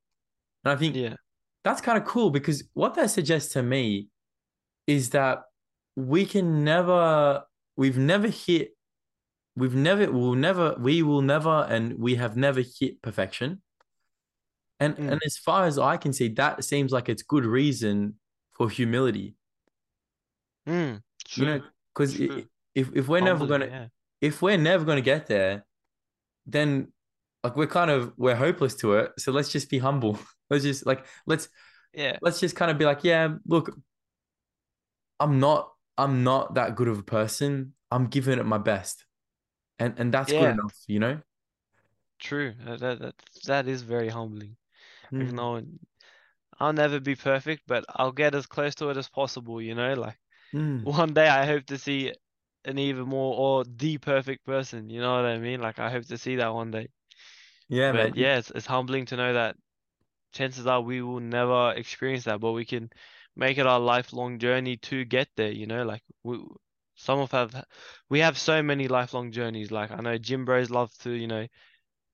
and 0.64 0.72
I 0.72 0.76
think 0.76 0.97
Yeah. 0.97 1.16
that's 1.64 1.80
kind 1.80 1.99
of 1.99 2.05
cool 2.05 2.30
because 2.30 2.64
what 2.74 2.95
that 2.95 3.11
suggests 3.11 3.53
to 3.55 3.62
me 3.62 4.09
is 4.87 5.11
that 5.11 5.43
we 5.97 6.26
can 6.26 6.64
never, 6.64 7.43
we've 7.76 7.97
never 7.97 8.28
hit, 8.28 8.76
we've 9.57 9.74
never, 9.74 10.11
we'll 10.12 10.35
never, 10.35 10.74
we 10.78 11.03
will 11.03 11.22
never, 11.22 11.66
and 11.70 11.99
we 11.99 12.16
have 12.16 12.37
never 12.37 12.61
hit 12.80 13.01
perfection. 13.01 13.62
And 14.80 14.97
Mm. 14.97 15.12
and 15.12 15.20
as 15.24 15.39
far 15.39 15.66
as 15.66 15.78
I 15.78 15.97
can 15.97 16.12
see, 16.12 16.28
that 16.35 16.64
seems 16.64 16.91
like 16.93 17.09
it's 17.09 17.22
good 17.22 17.47
reason 17.47 18.18
for 18.53 18.68
humility. 18.68 19.37
Mm. 20.68 21.01
You 21.35 21.45
know, 21.45 21.62
because 21.95 22.18
if 22.20 22.47
if 22.74 23.09
we're 23.09 23.20
never 23.20 23.47
gonna 23.47 23.66
yeah. 23.66 23.87
If 24.20 24.42
we're 24.42 24.56
never 24.56 24.84
gonna 24.84 25.00
get 25.00 25.26
there, 25.26 25.64
then 26.46 26.92
like 27.42 27.56
we're 27.56 27.66
kind 27.66 27.90
of 27.90 28.12
we're 28.16 28.34
hopeless 28.34 28.74
to 28.76 28.94
it. 28.94 29.12
So 29.18 29.32
let's 29.32 29.50
just 29.50 29.70
be 29.70 29.78
humble. 29.78 30.18
Let's 30.50 30.62
just 30.62 30.84
like 30.84 31.06
let's 31.26 31.48
Yeah. 31.94 32.18
let's 32.20 32.38
just 32.38 32.54
kind 32.54 32.70
of 32.70 32.76
be 32.76 32.84
like, 32.84 33.02
yeah, 33.02 33.34
look, 33.46 33.74
I'm 35.18 35.40
not 35.40 35.72
I'm 35.96 36.22
not 36.22 36.54
that 36.54 36.76
good 36.76 36.88
of 36.88 36.98
a 36.98 37.02
person. 37.02 37.74
I'm 37.90 38.06
giving 38.08 38.38
it 38.38 38.44
my 38.44 38.58
best. 38.58 39.06
And 39.78 39.94
and 39.98 40.12
that's 40.12 40.30
good 40.30 40.50
enough, 40.50 40.74
you 40.86 41.00
know? 41.00 41.20
True. 42.18 42.54
That 42.66 42.80
that 43.00 43.14
that, 43.46 43.68
is 43.68 43.82
very 43.82 44.08
humbling. 44.08 44.56
Mm, 45.12 45.32
no 45.32 45.50
one, 45.52 45.78
I'll 46.60 46.72
never 46.72 47.00
be 47.00 47.14
perfect, 47.14 47.62
but 47.66 47.84
I'll 47.88 48.12
get 48.12 48.34
as 48.34 48.46
close 48.46 48.74
to 48.76 48.90
it 48.90 48.96
as 48.96 49.08
possible, 49.08 49.60
you 49.60 49.74
know? 49.74 49.94
Like 49.94 50.18
mm. 50.54 50.84
one 50.84 51.14
day 51.14 51.28
I 51.28 51.46
hope 51.46 51.66
to 51.66 51.78
see 51.78 52.12
an 52.64 52.78
even 52.78 53.04
more 53.08 53.36
or 53.36 53.64
the 53.64 53.98
perfect 53.98 54.44
person, 54.46 54.90
you 54.90 55.00
know 55.00 55.16
what 55.16 55.26
I 55.26 55.38
mean? 55.38 55.60
Like 55.60 55.78
I 55.78 55.90
hope 55.90 56.06
to 56.06 56.18
see 56.18 56.36
that 56.36 56.54
one 56.54 56.70
day. 56.70 56.88
Yeah, 57.68 57.92
man. 57.92 58.14
Yeah, 58.14 58.38
it's 58.38 58.50
it's 58.50 58.66
humbling 58.66 59.06
to 59.06 59.16
know 59.16 59.32
that 59.34 59.56
chances 60.32 60.66
are 60.66 60.80
we 60.80 61.02
will 61.02 61.20
never 61.20 61.72
experience 61.72 62.24
that, 62.24 62.40
but 62.40 62.52
we 62.52 62.64
can 62.64 62.90
make 63.36 63.58
it 63.58 63.66
our 63.66 63.80
lifelong 63.80 64.38
journey 64.38 64.76
to 64.78 65.04
get 65.04 65.28
there, 65.36 65.52
you 65.52 65.66
know? 65.66 65.84
Like 65.84 66.02
we 66.24 66.40
some 66.96 67.20
of 67.20 67.30
have 67.32 67.64
we 68.10 68.20
have 68.20 68.38
so 68.38 68.62
many 68.62 68.88
lifelong 68.88 69.32
journeys. 69.32 69.70
Like 69.70 69.90
I 69.92 69.96
know 70.00 70.18
gym 70.18 70.44
bros 70.44 70.70
love 70.70 70.92
to, 70.98 71.10
you 71.10 71.26
know, 71.26 71.46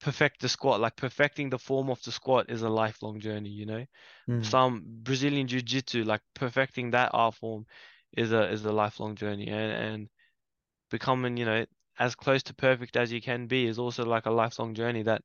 perfect 0.01 0.41
the 0.41 0.49
squat. 0.49 0.81
Like 0.81 0.97
perfecting 0.97 1.51
the 1.51 1.59
form 1.59 1.91
of 1.91 2.03
the 2.03 2.13
squat 2.13 2.51
is 2.51 2.63
a 2.63 2.69
lifelong 2.71 3.21
journey, 3.21 3.51
you 3.51 3.67
know? 3.67 3.85
Mm. 4.29 4.43
Some 4.43 4.83
Brazilian 5.03 5.47
jiu-jitsu, 5.49 6.05
like 6.05 6.23
perfecting 6.35 6.91
that 6.93 7.11
art 7.15 7.35
form 7.35 7.67
is 8.17 8.33
a 8.33 8.51
is 8.51 8.65
a 8.65 8.73
lifelong 8.73 9.17
journey. 9.17 9.49
And 9.49 9.73
and 9.73 10.09
becoming, 10.91 11.37
you 11.37 11.45
know, 11.47 11.67
as 11.99 12.15
close 12.15 12.43
to 12.45 12.55
perfect 12.55 12.97
as 12.97 13.13
you 13.13 13.21
can 13.21 13.47
be 13.47 13.67
is 13.67 13.79
also 13.79 14.05
like 14.05 14.27
a 14.27 14.31
lifelong 14.31 14.75
journey 14.75 15.03
that 15.05 15.23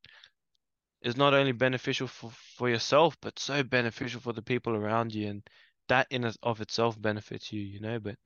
is 1.02 1.16
not 1.16 1.34
only 1.34 1.52
beneficial 1.52 2.08
for, 2.08 2.32
for 2.32 2.70
yourself, 2.70 3.18
but 3.22 3.38
so 3.40 3.64
beneficial 3.64 4.20
for 4.20 4.34
the 4.34 4.42
people 4.42 4.76
around 4.76 5.14
you. 5.14 5.28
And 5.30 5.44
that 5.88 6.08
in 6.10 6.30
of 6.44 6.62
itself 6.62 7.00
benefits 7.00 7.52
you, 7.52 7.62
you 7.62 7.80
know? 7.80 8.00
But 8.00 8.18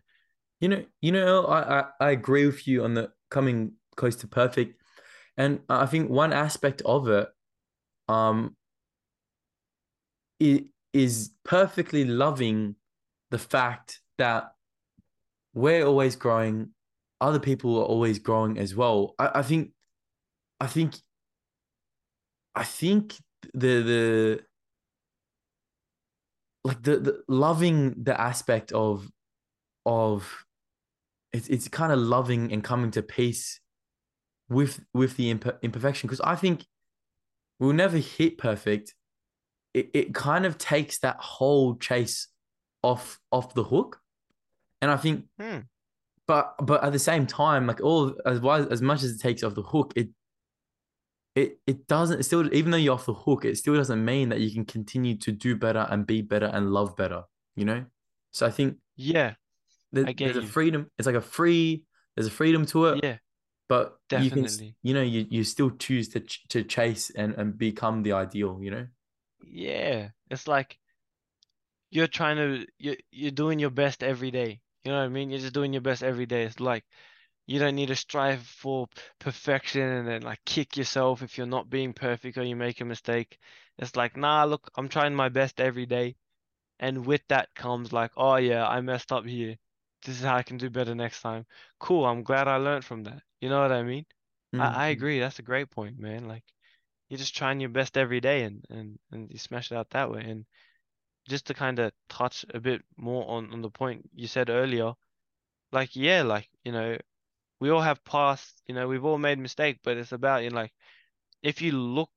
You 0.61 0.69
know, 0.69 0.85
you 1.01 1.11
know, 1.11 1.45
I, 1.45 1.79
I 1.81 1.85
I 2.01 2.11
agree 2.11 2.45
with 2.45 2.67
you 2.67 2.83
on 2.83 2.93
the 2.95 3.11
coming 3.29 3.73
close 3.95 4.15
to 4.17 4.27
perfect. 4.27 4.81
And 5.37 5.61
I 5.69 5.85
think 5.87 6.09
one 6.09 6.33
aspect 6.33 6.81
of 6.85 7.07
it 7.09 7.29
um 8.09 8.55
i- 10.41 10.65
is 10.93 11.31
perfectly 11.43 12.03
loving 12.05 12.75
the 13.29 13.37
fact 13.37 14.01
that 14.17 14.53
we're 15.53 15.85
always 15.85 16.15
growing, 16.15 16.71
other 17.21 17.39
people 17.39 17.77
are 17.79 17.85
always 17.85 18.19
growing 18.19 18.57
as 18.57 18.75
well. 18.75 19.15
I, 19.19 19.31
I 19.35 19.41
think 19.41 19.71
I 20.59 20.67
think 20.67 20.95
I 22.55 22.63
think 22.63 23.15
the 23.53 23.81
the 23.81 24.39
like 26.63 26.83
the, 26.83 26.97
the 26.97 27.23
loving 27.27 28.03
the 28.03 28.19
aspect 28.19 28.71
of 28.71 29.09
of 29.85 30.45
it's 31.31 31.47
it's 31.47 31.67
kind 31.67 31.91
of 31.91 31.99
loving 31.99 32.51
and 32.51 32.63
coming 32.63 32.91
to 32.91 33.01
peace 33.01 33.59
with 34.49 34.83
with 34.93 35.15
the 35.15 35.33
imper- 35.33 35.61
imperfection 35.61 36.07
because 36.07 36.21
I 36.21 36.35
think 36.35 36.65
we'll 37.59 37.73
never 37.73 37.97
hit 37.97 38.37
perfect. 38.37 38.93
It 39.73 39.89
it 39.93 40.13
kind 40.13 40.45
of 40.45 40.57
takes 40.57 40.99
that 40.99 41.17
whole 41.17 41.75
chase 41.75 42.27
off 42.83 43.19
off 43.31 43.53
the 43.53 43.63
hook, 43.63 43.99
and 44.81 44.89
I 44.89 44.97
think 44.97 45.25
hmm, 45.39 45.59
but 46.29 46.53
but 46.63 46.83
at 46.83 46.91
the 46.93 46.99
same 46.99 47.25
time, 47.25 47.65
like 47.65 47.81
all 47.81 48.15
as 48.25 48.39
as 48.69 48.81
much 48.83 49.01
as 49.03 49.11
it 49.15 49.19
takes 49.19 49.43
off 49.43 49.55
the 49.55 49.63
hook, 49.63 49.93
it 49.95 50.09
it 51.35 51.59
it 51.67 51.87
doesn't 51.87 52.19
it 52.19 52.23
still 52.23 52.51
even 52.53 52.71
though 52.71 52.77
you're 52.77 52.93
off 52.93 53.05
the 53.05 53.13
hook, 53.13 53.45
it 53.45 53.57
still 53.57 53.75
doesn't 53.75 54.03
mean 54.03 54.29
that 54.29 54.39
you 54.39 54.51
can 54.51 54.65
continue 54.65 55.15
to 55.17 55.31
do 55.31 55.55
better 55.55 55.87
and 55.89 56.05
be 56.07 56.21
better 56.21 56.47
and 56.47 56.71
love 56.71 56.95
better, 56.95 57.23
you 57.55 57.65
know? 57.65 57.85
So 58.31 58.45
I 58.45 58.51
think 58.51 58.77
Yeah, 58.95 59.35
there, 59.91 60.05
I 60.05 60.13
there's 60.21 60.35
get 60.35 60.37
a 60.37 60.41
freedom, 60.43 60.89
it's 60.97 61.05
like 61.05 61.15
a 61.15 61.21
free, 61.21 61.83
there's 62.15 62.27
a 62.27 62.31
freedom 62.31 62.65
to 62.67 62.85
it, 62.87 63.01
Yeah, 63.03 63.19
but 63.69 63.97
you 64.13 64.31
can, 64.31 64.47
definitely. 64.47 64.75
you 64.83 64.93
know, 64.93 65.01
you, 65.03 65.27
you 65.29 65.43
still 65.43 65.71
choose 65.71 66.09
to 66.09 66.21
ch- 66.21 66.47
to 66.49 66.63
chase 66.63 67.11
and, 67.11 67.33
and 67.35 67.57
become 67.57 68.03
the 68.03 68.13
ideal, 68.13 68.59
you 68.61 68.71
know? 68.71 68.87
Yeah, 69.41 70.11
it's 70.29 70.47
like 70.47 70.79
you're 71.91 72.07
trying 72.07 72.37
to 72.37 72.65
you 72.77 72.95
you're 73.11 73.31
doing 73.31 73.59
your 73.59 73.69
best 73.69 74.03
every 74.03 74.31
day. 74.31 74.61
You 74.89 74.95
know 74.95 75.01
what 75.01 75.05
I 75.05 75.09
mean? 75.09 75.29
You're 75.29 75.39
just 75.39 75.53
doing 75.53 75.73
your 75.73 75.83
best 75.83 76.03
every 76.03 76.25
day. 76.25 76.43
It's 76.45 76.59
like 76.59 76.83
you 77.47 77.59
don't 77.59 77.75
need 77.75 77.87
to 77.89 77.95
strive 77.95 78.41
for 78.43 78.87
perfection 79.19 79.83
and 79.83 80.07
then 80.07 80.23
like 80.23 80.43
kick 80.45 80.77
yourself 80.77 81.21
if 81.21 81.37
you're 81.37 81.47
not 81.47 81.69
being 81.69 81.93
perfect 81.93 82.37
or 82.37 82.43
you 82.43 82.55
make 82.55 82.81
a 82.81 82.85
mistake. 82.85 83.39
It's 83.77 83.95
like, 83.95 84.17
nah, 84.17 84.45
look, 84.45 84.71
I'm 84.77 84.89
trying 84.89 85.15
my 85.15 85.29
best 85.29 85.61
every 85.61 85.85
day. 85.85 86.17
And 86.79 87.05
with 87.05 87.21
that 87.29 87.53
comes 87.55 87.93
like, 87.93 88.11
oh 88.17 88.37
yeah, 88.37 88.67
I 88.67 88.81
messed 88.81 89.11
up 89.11 89.25
here. 89.25 89.57
This 90.05 90.17
is 90.17 90.23
how 90.23 90.37
I 90.37 90.43
can 90.43 90.57
do 90.57 90.69
better 90.69 90.95
next 90.95 91.21
time. 91.21 91.45
Cool, 91.79 92.05
I'm 92.05 92.23
glad 92.23 92.47
I 92.47 92.57
learned 92.57 92.85
from 92.85 93.03
that. 93.05 93.23
You 93.41 93.49
know 93.49 93.61
what 93.61 93.71
I 93.71 93.83
mean? 93.83 94.05
I, 94.57 94.67
Mm, 94.67 94.83
I 94.85 94.87
mm, 94.89 95.05
agree. 95.05 95.19
That's 95.19 95.39
a 95.39 95.43
great 95.43 95.71
point, 95.71 95.99
man. 95.99 96.27
Like 96.27 96.45
you're 97.09 97.19
just 97.19 97.37
trying 97.37 97.61
your 97.61 97.69
best 97.69 97.97
every 97.97 98.21
day 98.21 98.43
and 98.43 98.65
and 98.69 98.99
and 99.11 99.31
you 99.31 99.39
smash 99.39 99.71
it 99.71 99.75
out 99.77 99.91
that 99.91 100.11
way. 100.11 100.21
And 100.21 100.45
just 101.29 101.47
to 101.47 101.53
kind 101.55 101.79
of 101.79 101.93
touch 102.09 102.45
a 102.53 102.59
bit 102.59 102.83
more 102.97 103.29
on 103.29 103.53
on 103.53 103.61
the 103.61 103.71
point 103.71 104.09
you 104.13 104.27
said 104.27 104.49
earlier, 104.49 104.93
like 105.71 105.95
yeah, 105.95 106.23
like 106.23 106.49
you 106.65 106.71
know, 106.73 106.97
we 107.59 107.69
all 107.71 107.81
have 107.81 108.03
past, 108.05 108.61
you 108.67 108.75
know, 108.75 108.87
we've 108.87 109.05
all 109.05 109.17
made 109.19 109.39
mistake, 109.39 109.79
but 109.83 109.97
it's 109.97 110.13
about 110.13 110.43
you 110.43 110.49
know, 110.51 110.57
like 110.57 110.73
if 111.43 111.61
you 111.61 111.73
look 111.73 112.09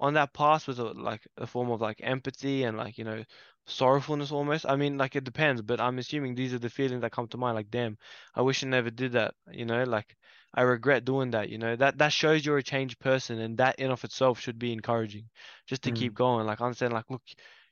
on 0.00 0.14
that 0.14 0.32
past 0.34 0.68
with 0.68 0.78
a, 0.80 0.84
like 0.84 1.26
a 1.38 1.46
form 1.46 1.70
of 1.70 1.80
like 1.80 2.00
empathy 2.02 2.64
and 2.64 2.76
like 2.76 2.98
you 2.98 3.04
know 3.04 3.24
sorrowfulness 3.66 4.32
almost. 4.32 4.66
I 4.68 4.76
mean, 4.76 4.98
like 4.98 5.16
it 5.16 5.24
depends, 5.24 5.62
but 5.62 5.80
I'm 5.80 5.98
assuming 5.98 6.34
these 6.34 6.54
are 6.54 6.58
the 6.58 6.70
feelings 6.70 7.02
that 7.02 7.12
come 7.12 7.28
to 7.28 7.38
mind. 7.38 7.56
Like, 7.56 7.70
damn, 7.70 7.98
I 8.34 8.42
wish 8.42 8.64
I 8.64 8.68
never 8.68 8.90
did 8.90 9.12
that. 9.12 9.34
You 9.52 9.64
know, 9.66 9.84
like 9.84 10.16
I 10.54 10.62
regret 10.62 11.04
doing 11.04 11.30
that. 11.32 11.48
You 11.50 11.58
know, 11.58 11.76
that 11.76 11.98
that 11.98 12.12
shows 12.12 12.44
you're 12.44 12.58
a 12.58 12.62
changed 12.62 12.98
person, 13.00 13.38
and 13.40 13.58
that 13.58 13.78
in 13.78 13.90
of 13.90 14.04
itself 14.04 14.40
should 14.40 14.58
be 14.58 14.72
encouraging, 14.72 15.30
just 15.66 15.82
to 15.84 15.92
keep 15.92 16.14
mm, 16.14 16.14
going. 16.14 16.46
Like 16.46 16.60
understand, 16.60 16.92
like 16.92 17.10
look, 17.10 17.22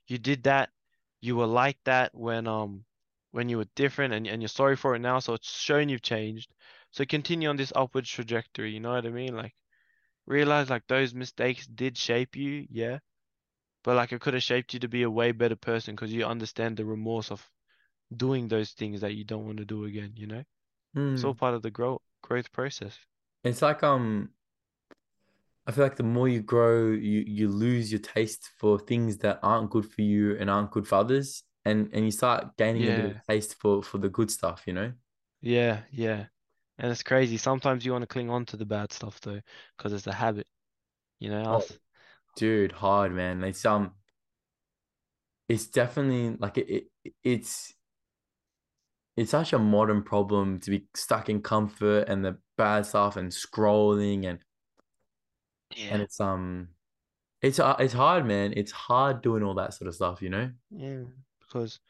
you 0.07 0.18
did 0.18 0.45
that, 0.45 0.70
you 1.21 1.37
were 1.37 1.47
like 1.47 1.79
that 1.85 2.14
when 2.14 2.47
um 2.47 2.85
when 3.33 3.49
you 3.49 3.59
were 3.59 3.66
different, 3.77 4.14
and 4.14 4.27
and 4.27 4.43
you're 4.43 4.49
sorry 4.49 4.77
for 4.77 4.95
it 4.95 5.01
now, 5.01 5.18
so 5.21 5.35
it's 5.35 5.51
showing 5.51 5.89
you've 5.89 6.03
changed. 6.03 6.53
So 6.91 7.05
continue 7.05 7.49
on 7.49 7.57
this 7.57 7.73
upward 7.75 8.05
trajectory. 8.05 8.73
You 8.73 8.81
know 8.81 8.93
what 8.93 9.07
I 9.07 9.11
mean? 9.11 9.37
Like 9.37 9.55
realize 10.27 10.71
like 10.71 10.87
those 10.89 11.14
mistakes 11.14 11.66
did 11.66 11.97
shape 11.99 12.37
you, 12.37 12.66
yeah, 12.71 12.99
but 13.85 13.97
like 13.97 14.12
it 14.12 14.21
could 14.21 14.35
have 14.35 14.43
shaped 14.43 14.75
you 14.75 14.81
to 14.81 14.89
be 14.89 15.03
a 15.03 15.11
way 15.11 15.33
better 15.33 15.57
person 15.57 15.95
because 15.95 16.12
you 16.12 16.25
understand 16.25 16.77
the 16.77 16.85
remorse 16.85 17.31
of 17.31 17.49
doing 18.14 18.49
those 18.49 18.71
things 18.73 19.01
that 19.01 19.14
you 19.14 19.25
don't 19.25 19.47
want 19.47 19.59
to 19.59 19.64
do 19.64 19.85
again, 19.85 20.12
you 20.16 20.27
know? 20.27 20.43
It's 21.12 21.25
all 21.25 21.35
mm. 21.35 21.39
part 21.39 21.55
of 21.55 21.62
the 21.62 21.71
growth 21.71 22.03
growth 22.23 22.53
process. 22.53 22.99
It's 23.45 23.62
like, 23.62 23.83
um, 23.83 24.31
I 25.66 25.72
feel 25.72 25.84
like 25.84 25.96
the 25.96 26.02
more 26.02 26.28
you 26.28 26.42
grow, 26.42 26.90
you 26.90 27.24
you 27.26 27.48
lose 27.48 27.92
your 27.92 28.00
taste 28.00 28.50
for 28.58 28.78
things 28.78 29.18
that 29.18 29.38
aren't 29.42 29.70
good 29.70 29.90
for 29.90 30.02
you 30.02 30.36
and 30.36 30.50
aren't 30.50 30.70
good 30.72 30.86
for 30.88 30.96
others, 30.96 31.44
and 31.64 31.90
and 31.94 32.04
you 32.04 32.11
start 32.11 32.56
gaining 32.56 32.88
a 32.88 32.92
bit 32.92 33.04
of 33.04 33.14
taste 33.28 33.54
for 33.61 33.82
for 33.82 33.98
the 33.98 34.08
good 34.08 34.30
stuff, 34.30 34.64
you 34.66 34.72
know? 34.72 34.92
yeah, 35.40 35.84
yeah. 35.90 36.26
And 36.78 36.90
it's 36.90 37.02
crazy. 37.02 37.36
Sometimes 37.36 37.84
you 37.84 37.92
want 37.92 38.02
to 38.02 38.06
cling 38.06 38.30
on 38.30 38.46
to 38.46 38.56
the 38.56 38.66
bad 38.66 38.92
stuff 38.92 39.20
though, 39.20 39.40
because 39.76 39.92
it's 39.92 40.06
a 40.06 40.14
habit, 40.14 40.46
you 41.20 41.30
know, 41.30 41.44
Oh, 41.50 41.66
dude, 42.36 42.72
hard 42.72 43.12
man. 43.12 43.44
It's 43.44 43.64
um, 43.66 43.94
it's 45.48 45.66
definitely 45.66 46.36
like 46.36 46.58
it, 46.58 46.88
it 47.04 47.14
it's 47.24 47.74
it's 49.16 49.30
such 49.32 49.52
a 49.52 49.58
modern 49.58 50.02
problem 50.02 50.61
to 50.61 50.70
be 50.70 50.86
stuck 50.94 51.28
in 51.28 51.42
comfort 51.42 52.08
and 52.08 52.24
the 52.24 52.38
bad 52.56 52.86
stuff 52.86 53.16
and 53.16 53.30
scrolling 53.30 54.24
and 54.26 54.38
and 55.89 56.03
it's 56.03 56.21
um 56.21 56.68
it's 57.43 57.59
uh, 57.61 57.77
it's 57.79 57.95
hard, 57.95 58.27
man. 58.27 58.55
It's 58.57 58.73
hard 58.73 59.23
doing 59.23 59.43
all 59.43 59.55
that 59.55 59.75
sort 59.75 59.89
of 59.89 59.95
stuff, 59.95 60.23
you 60.23 60.31
know? 60.31 60.51
Yeah, 60.71 61.05
because 61.41 61.81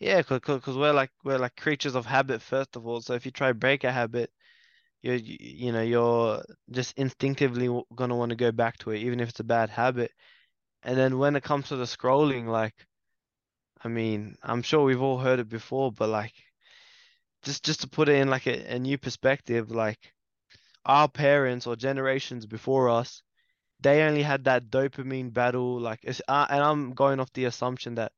yeah, 0.00 0.22
because 0.22 0.76
we're 0.76 0.92
like 0.92 1.10
we're 1.24 1.38
like 1.38 1.56
creatures 1.56 1.94
of 1.96 2.06
habit 2.06 2.42
first 2.42 2.76
of 2.76 2.86
all. 2.86 3.00
So 3.02 3.14
if 3.14 3.26
you 3.26 3.32
try 3.32 3.48
to 3.48 3.54
break 3.54 3.84
a 3.84 3.92
habit, 3.92 4.32
you're 5.02 5.16
you, 5.16 5.38
you 5.40 5.72
know 5.72 5.82
you're 5.82 6.44
just 6.70 6.98
instinctively 6.98 7.68
gonna 7.94 8.16
want 8.16 8.30
to 8.30 8.36
go 8.36 8.52
back 8.52 8.78
to 8.80 8.90
it, 8.92 8.98
even 9.00 9.20
if 9.20 9.30
it's 9.30 9.40
a 9.40 9.44
bad 9.44 9.70
habit. 9.70 10.12
And 10.84 10.98
then 10.98 11.18
when 11.18 11.36
it 11.36 11.44
comes 11.44 11.68
to 11.68 11.76
the 11.76 11.84
scrolling, 11.86 12.46
like 12.46 12.74
I 13.82 13.88
mean, 13.88 14.38
I'm 14.42 14.62
sure 14.62 14.82
we've 14.82 15.02
all 15.02 15.18
heard 15.18 15.38
it 15.38 15.48
before, 15.50 15.92
but 15.92 16.08
like 16.08 16.32
just 17.42 17.64
just 17.64 17.80
to 17.82 17.88
put 17.88 18.08
it 18.08 18.16
in 18.16 18.28
like 18.30 18.46
a, 18.46 18.74
a 18.74 18.78
new 18.78 18.98
perspective, 18.98 19.70
like 19.70 20.12
our 20.86 21.08
parents 21.08 21.66
or 21.66 21.76
generations 21.76 22.46
before 22.46 22.88
us, 22.90 23.22
they 23.80 24.02
only 24.02 24.22
had 24.22 24.44
that 24.44 24.70
dopamine 24.70 25.32
battle. 25.32 25.80
Like, 25.80 26.00
it's, 26.02 26.22
uh, 26.28 26.46
and 26.50 26.62
I'm 26.62 26.92
going 26.94 27.20
off 27.20 27.32
the 27.32 27.44
assumption 27.46 27.96
that 27.96 28.12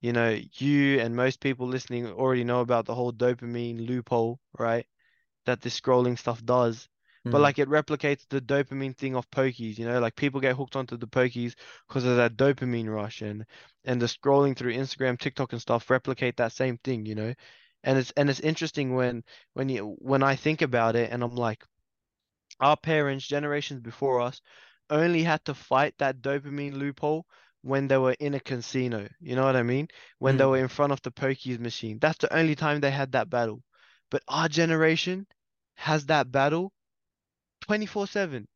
you 0.00 0.12
know 0.12 0.38
you 0.54 1.00
and 1.00 1.16
most 1.16 1.40
people 1.40 1.66
listening 1.68 2.06
already 2.06 2.44
know 2.44 2.60
about 2.60 2.86
the 2.86 2.94
whole 2.94 3.12
dopamine 3.12 3.86
loophole, 3.86 4.40
right? 4.58 4.86
that 5.46 5.60
this 5.60 5.78
scrolling 5.80 6.18
stuff 6.18 6.44
does. 6.44 6.88
But 7.30 7.40
Mm, 7.40 7.42
like 7.42 7.58
it 7.58 7.68
replicates 7.68 8.26
the 8.28 8.40
dopamine 8.40 8.96
thing 8.96 9.16
of 9.16 9.30
pokies, 9.30 9.78
you 9.78 9.86
know, 9.86 9.98
like 10.00 10.14
people 10.16 10.40
get 10.40 10.56
hooked 10.56 10.76
onto 10.76 10.96
the 10.96 11.06
pokies 11.08 11.54
because 11.88 12.04
of 12.04 12.16
that 12.16 12.36
dopamine 12.36 12.88
rush 12.92 13.22
and 13.22 13.44
and 13.84 14.00
the 14.00 14.06
scrolling 14.06 14.56
through 14.56 14.74
Instagram, 14.74 15.18
TikTok 15.18 15.52
and 15.52 15.60
stuff 15.60 15.90
replicate 15.90 16.36
that 16.36 16.52
same 16.52 16.78
thing, 16.78 17.06
you 17.06 17.14
know. 17.14 17.34
And 17.82 17.98
it's 17.98 18.10
and 18.12 18.30
it's 18.30 18.40
interesting 18.40 18.94
when 18.94 19.24
when 19.54 19.68
you 19.68 19.96
when 19.98 20.22
I 20.22 20.36
think 20.36 20.62
about 20.62 20.96
it 20.96 21.10
and 21.12 21.22
I'm 21.22 21.34
like, 21.34 21.64
our 22.60 22.76
parents, 22.76 23.26
generations 23.26 23.80
before 23.80 24.20
us, 24.20 24.40
only 24.90 25.22
had 25.22 25.44
to 25.46 25.54
fight 25.54 25.94
that 25.98 26.20
dopamine 26.20 26.74
loophole 26.74 27.26
when 27.62 27.88
they 27.88 27.96
were 27.96 28.16
in 28.20 28.34
a 28.34 28.40
casino. 28.40 29.08
You 29.20 29.36
know 29.36 29.44
what 29.44 29.56
I 29.56 29.62
mean? 29.62 29.88
When 30.18 30.36
they 30.36 30.44
were 30.44 30.58
mm. 30.58 30.62
in 30.62 30.68
front 30.68 30.92
of 30.92 31.00
the 31.02 31.10
pokies 31.10 31.58
machine. 31.58 31.98
That's 31.98 32.18
the 32.18 32.36
only 32.36 32.54
time 32.54 32.80
they 32.80 32.90
had 32.90 33.12
that 33.12 33.30
battle. 33.30 33.62
But 34.10 34.22
our 34.28 34.48
generation 34.48 35.26
has 35.76 36.06
that 36.06 36.30
battle 36.30 36.72
24/7. 37.68 38.46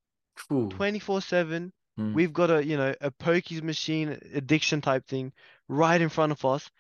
Cool. 0.49 0.69
24/7. 0.69 1.73
Mm. 1.99 2.15
We've 2.15 2.33
got 2.33 2.51
a, 2.51 2.65
you 2.65 2.77
know, 2.77 2.95
a 3.01 3.11
pokies 3.11 3.63
machine 3.63 4.19
addiction 4.35 4.81
type 4.81 5.07
thing 5.07 5.33
right 5.69 6.01
in 6.01 6.11
front 6.11 6.33
of 6.33 6.45
us, 6.45 6.71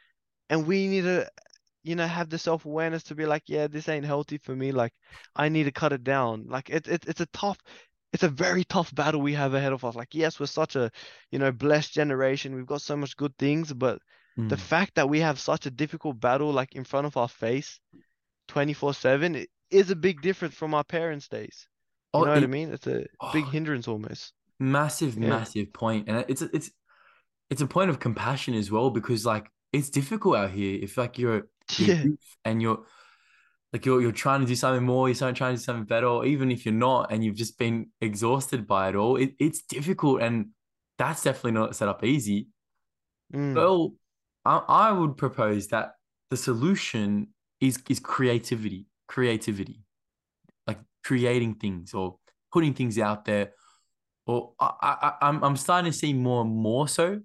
and 0.48 0.66
we 0.66 0.86
need 0.86 1.02
to, 1.02 1.28
you 1.82 1.96
know, 1.96 2.06
have 2.06 2.28
the 2.30 2.38
self-awareness 2.38 3.04
to 3.04 3.14
be 3.14 3.26
like, 3.26 3.44
yeah, 3.46 3.66
this 3.68 3.88
ain't 3.88 4.04
healthy 4.06 4.38
for 4.38 4.54
me. 4.56 4.72
Like, 4.72 4.92
I 5.36 5.48
need 5.48 5.64
to 5.64 5.72
cut 5.72 5.92
it 5.92 6.04
down. 6.04 6.46
Like, 6.48 6.70
it, 6.70 6.86
it 6.88 7.04
it's 7.06 7.20
a 7.20 7.26
tough, 7.26 7.58
it's 8.12 8.22
a 8.22 8.28
very 8.28 8.64
tough 8.64 8.94
battle 8.94 9.20
we 9.20 9.34
have 9.34 9.54
ahead 9.54 9.72
of 9.72 9.84
us. 9.84 9.94
Like, 9.94 10.14
yes, 10.14 10.38
we're 10.40 10.46
such 10.46 10.76
a, 10.76 10.90
you 11.30 11.38
know, 11.38 11.52
blessed 11.52 11.92
generation. 11.92 12.54
We've 12.54 12.66
got 12.66 12.82
so 12.82 12.96
much 12.96 13.16
good 13.16 13.36
things, 13.38 13.72
but 13.72 14.00
the 14.48 14.56
Mm. 14.56 14.58
fact 14.58 14.94
that 14.96 15.08
we 15.08 15.20
have 15.20 15.38
such 15.40 15.66
a 15.66 15.70
difficult 15.70 16.20
battle 16.20 16.52
like 16.52 16.74
in 16.74 16.84
front 16.84 17.06
of 17.06 17.16
our 17.16 17.28
face 17.28 17.80
24/7 18.48 19.34
it 19.36 19.50
is 19.70 19.90
a 19.90 19.96
big 19.96 20.20
difference 20.22 20.54
from 20.54 20.74
our 20.74 20.84
parents' 20.84 21.28
days. 21.28 21.68
You 22.14 22.22
Oh, 22.22 22.24
know 22.24 22.32
what 22.32 22.42
I 22.42 22.46
mean? 22.46 22.72
It's 22.72 22.86
a 22.86 23.06
big 23.30 23.46
oh, 23.46 23.48
hindrance 23.48 23.88
almost. 23.88 24.32
massive, 24.58 25.18
Yeah. 25.20 25.38
massive 25.38 25.72
point, 25.72 26.08
and 26.08 26.24
it's 26.28 26.42
it's 26.42 26.70
it's 27.50 27.62
a 27.62 27.66
point 27.66 27.90
of 27.90 28.00
compassion 28.00 28.54
as 28.54 28.70
well 28.70 28.90
because 28.90 29.26
like 29.26 29.50
it's 29.72 29.90
difficult 29.90 30.36
out 30.36 30.50
here. 30.50 30.78
If 30.82 30.96
like 30.96 31.18
you're 31.18 31.48
you're 31.76 31.96
Yeah. 31.96 32.04
and 32.44 32.62
you're 32.62 32.84
like 33.72 33.84
you're 33.84 34.00
you're 34.00 34.12
trying 34.12 34.40
to 34.40 34.46
do 34.46 34.54
something 34.56 34.84
more, 34.84 35.08
you're 35.08 35.14
trying 35.14 35.34
trying 35.34 35.54
to 35.54 35.58
do 35.60 35.64
something 35.64 35.84
better, 35.84 36.06
or 36.06 36.24
even 36.24 36.50
if 36.50 36.64
you're 36.64 36.74
not 36.74 37.12
and 37.12 37.24
you've 37.24 37.36
just 37.36 37.58
been 37.58 37.90
exhausted 38.00 38.66
by 38.66 38.88
it 38.88 38.94
all, 38.94 39.16
it, 39.16 39.34
it's 39.38 39.62
difficult, 39.62 40.22
and 40.22 40.50
that's 40.96 41.22
definitely 41.22 41.52
not 41.52 41.76
set 41.76 41.88
up 41.88 42.02
easy. 42.04 42.48
Mm. 43.32 43.54
Well, 43.54 43.94
I, 44.44 44.56
I 44.68 44.92
would 44.92 45.16
propose 45.16 45.68
that 45.68 45.92
the 46.30 46.36
solution 46.36 47.28
is 47.60 47.78
is 47.88 48.00
creativity, 48.00 48.86
creativity, 49.06 49.82
like 50.66 50.80
creating 51.04 51.56
things 51.56 51.92
or 51.92 52.18
putting 52.52 52.72
things 52.72 52.98
out 52.98 53.24
there. 53.24 53.52
Or 54.26 54.52
I, 54.60 54.72
I, 54.80 55.12
I'm 55.22 55.42
I'm 55.44 55.56
starting 55.56 55.92
to 55.92 55.96
see 55.98 56.12
more 56.12 56.42
and 56.42 56.54
more 56.54 56.88
so 56.88 57.20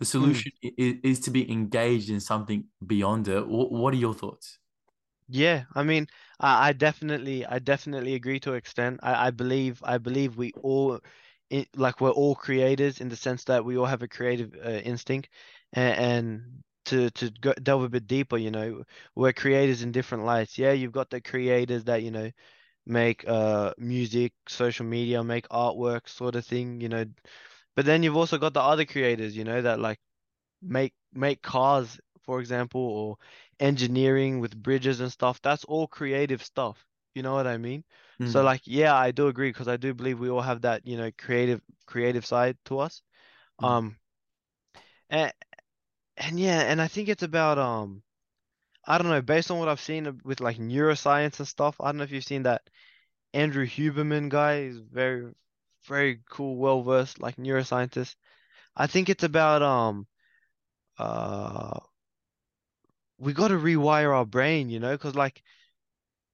the 0.00 0.06
Mm. 0.18 0.44
solution 0.44 0.52
is, 0.62 0.96
is 1.04 1.20
to 1.22 1.32
be 1.32 1.50
engaged 1.52 2.10
in 2.10 2.20
something 2.20 2.66
beyond 2.86 3.28
it. 3.28 3.48
What, 3.48 3.72
what 3.72 3.94
are 3.94 3.98
your 3.98 4.14
thoughts? 4.14 4.58
Yeah. 5.28 5.64
I 5.74 5.82
mean, 5.84 6.08
I, 6.40 6.68
I 6.70 6.72
definitely 6.72 7.46
I 7.46 7.58
definitely 7.60 8.14
agree 8.14 8.40
to 8.40 8.50
an 8.52 8.56
extent. 8.58 9.00
I, 9.02 9.28
I 9.28 9.30
believe 9.30 9.80
I 9.84 9.98
believe 9.98 10.36
we 10.36 10.52
all 10.62 11.00
i 11.52 11.66
like 11.74 12.00
we're 12.00 12.10
all 12.10 12.34
creators 12.36 13.00
in 13.00 13.08
the 13.08 13.16
sense 13.16 13.44
that 13.44 13.64
we 13.64 13.76
all 13.76 13.86
have 13.86 14.02
a 14.02 14.08
creative 14.08 14.54
uh, 14.64 14.70
instinct 14.70 15.28
and, 15.72 15.98
and 15.98 16.62
to 16.86 17.10
to 17.10 17.30
go, 17.40 17.52
delve 17.54 17.84
a 17.84 17.88
bit 17.88 18.06
deeper, 18.06 18.36
you 18.36 18.50
know, 18.50 18.82
we're 19.14 19.32
creators 19.32 19.82
in 19.82 19.92
different 19.92 20.24
lights. 20.24 20.58
Yeah, 20.58 20.72
you've 20.72 20.92
got 20.92 21.10
the 21.10 21.20
creators 21.20 21.84
that, 21.84 22.02
you 22.02 22.10
know, 22.10 22.30
make 22.86 23.24
uh 23.28 23.74
music, 23.78 24.32
social 24.48 24.86
media, 24.86 25.24
make 25.24 25.48
artwork 25.50 26.08
sort 26.08 26.36
of 26.36 26.46
thing, 26.46 26.80
you 26.82 26.88
know. 26.90 27.04
But 27.76 27.86
then 27.86 28.02
you've 28.02 28.16
also 28.16 28.38
got 28.38 28.54
the 28.54 28.60
other 28.62 28.84
creators, 28.84 29.36
you 29.36 29.44
know, 29.44 29.62
that 29.62 29.80
like 29.80 29.98
make 30.62 30.94
make 31.12 31.42
cars, 31.42 32.00
for 32.22 32.40
example, 32.40 32.80
or 32.80 33.16
engineering 33.60 34.40
with 34.40 34.60
bridges 34.60 35.00
and 35.00 35.10
stuff. 35.12 35.40
That's 35.42 35.64
all 35.64 35.86
creative 35.88 36.42
stuff. 36.44 36.84
You 37.14 37.22
know 37.22 37.34
what 37.34 37.46
I 37.46 37.58
mean? 37.58 37.84
So 38.24 38.42
Mm, 38.42 38.44
like, 38.44 38.62
yeah, 38.66 38.94
I 38.94 39.10
do 39.12 39.28
agree 39.28 39.50
because 39.50 39.68
I 39.68 39.76
do 39.76 39.94
believe 39.94 40.18
we 40.20 40.30
all 40.30 40.42
have 40.42 40.62
that, 40.62 40.86
you 40.86 40.96
know, 40.96 41.10
creative 41.18 41.60
creative 41.86 42.26
side 42.26 42.56
to 42.66 42.78
us. 42.80 43.02
mm, 43.60 43.76
Um, 43.76 43.96
and 45.10 45.32
and 46.16 46.38
yeah, 46.40 46.60
and 46.62 46.80
I 46.80 46.88
think 46.88 47.08
it's 47.08 47.22
about 47.22 47.58
um, 47.58 48.02
I 48.86 48.98
don't 48.98 49.08
know, 49.08 49.22
based 49.22 49.50
on 49.50 49.58
what 49.58 49.68
I've 49.68 49.80
seen 49.80 50.20
with 50.24 50.40
like 50.40 50.58
neuroscience 50.58 51.38
and 51.38 51.48
stuff. 51.48 51.76
I 51.80 51.86
don't 51.86 51.98
know 51.98 52.04
if 52.04 52.12
you've 52.12 52.24
seen 52.24 52.44
that 52.44 52.62
Andrew 53.34 53.66
Huberman 53.66 54.28
guy. 54.28 54.60
is 54.62 54.78
very, 54.78 55.32
very 55.86 56.20
cool, 56.30 56.56
well 56.56 56.82
versed 56.82 57.20
like 57.20 57.36
neuroscientist. 57.36 58.16
I 58.76 58.86
think 58.86 59.08
it's 59.08 59.24
about 59.24 59.62
um, 59.62 60.06
uh, 60.98 61.80
we 63.18 63.32
got 63.32 63.48
to 63.48 63.54
rewire 63.54 64.14
our 64.14 64.24
brain, 64.24 64.70
you 64.70 64.80
know, 64.80 64.92
because 64.92 65.14
like 65.14 65.42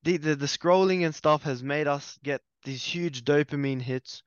the, 0.03 0.17
the 0.17 0.37
the 0.37 0.47
scrolling 0.47 1.05
and 1.05 1.15
stuff 1.15 1.43
has 1.43 1.63
made 1.63 1.87
us 1.87 2.19
get 2.23 2.41
these 2.65 2.83
huge 2.85 3.25
dopamine 3.25 3.81
hits 3.81 4.23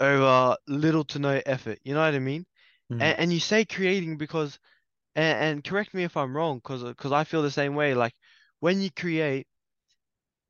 over 0.00 0.56
little 0.66 1.04
to 1.04 1.18
no 1.18 1.40
effort. 1.46 1.78
You 1.84 1.94
know 1.94 2.00
what 2.00 2.14
I 2.14 2.18
mean? 2.18 2.46
mm, 2.90 2.96
And 2.98 3.18
and 3.18 3.32
you 3.32 3.40
say 3.40 3.64
creating 3.64 4.18
because 4.18 4.58
and, 5.14 5.38
and 5.56 5.64
correct 5.64 5.94
me 5.94 6.04
if 6.04 6.16
I'm 6.16 6.36
wrong, 6.36 6.58
because 6.58 6.82
because 6.84 7.12
I 7.12 7.24
feel 7.24 7.42
the 7.42 7.50
same 7.50 7.74
way. 7.74 7.94
Like 7.94 8.14
when 8.60 8.80
you 8.80 8.90
create, 8.90 9.46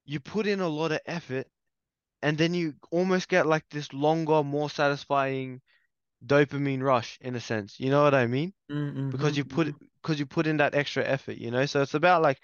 you 0.04 0.20
put 0.20 0.46
in 0.46 0.60
a 0.60 0.68
lot 0.68 0.92
of 0.92 1.00
effort, 1.06 1.46
and 2.22 2.38
then 2.38 2.54
you 2.54 2.74
almost 2.90 3.28
get 3.28 3.46
like 3.46 3.64
this 3.70 3.92
longer, 3.92 4.42
more 4.42 4.70
satisfying 4.70 5.60
dopamine 6.24 6.82
rush 6.82 7.18
in 7.20 7.34
a 7.36 7.40
sense. 7.40 7.78
You 7.80 7.90
know 7.90 8.02
what 8.02 8.14
I 8.14 8.26
mean? 8.26 8.52
mm, 8.70 9.10
Because 9.10 9.36
you 9.36 9.44
put 9.44 9.68
mhm, 9.68 9.88
because 10.02 10.18
you 10.18 10.26
put 10.26 10.46
in 10.46 10.58
that 10.58 10.74
extra 10.74 11.04
effort, 11.04 11.36
you 11.36 11.50
know? 11.50 11.66
So 11.66 11.82
it's 11.82 11.94
about 11.94 12.22
like 12.22 12.40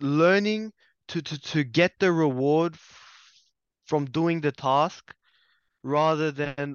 learning 0.00 0.72
to 1.08 1.20
to 1.22 1.38
to 1.40 1.64
get 1.64 1.98
the 2.00 2.12
reward 2.12 2.74
f- 2.74 3.46
from 3.84 4.06
doing 4.06 4.40
the 4.40 4.52
task 4.52 5.14
rather 5.82 6.30
than 6.32 6.68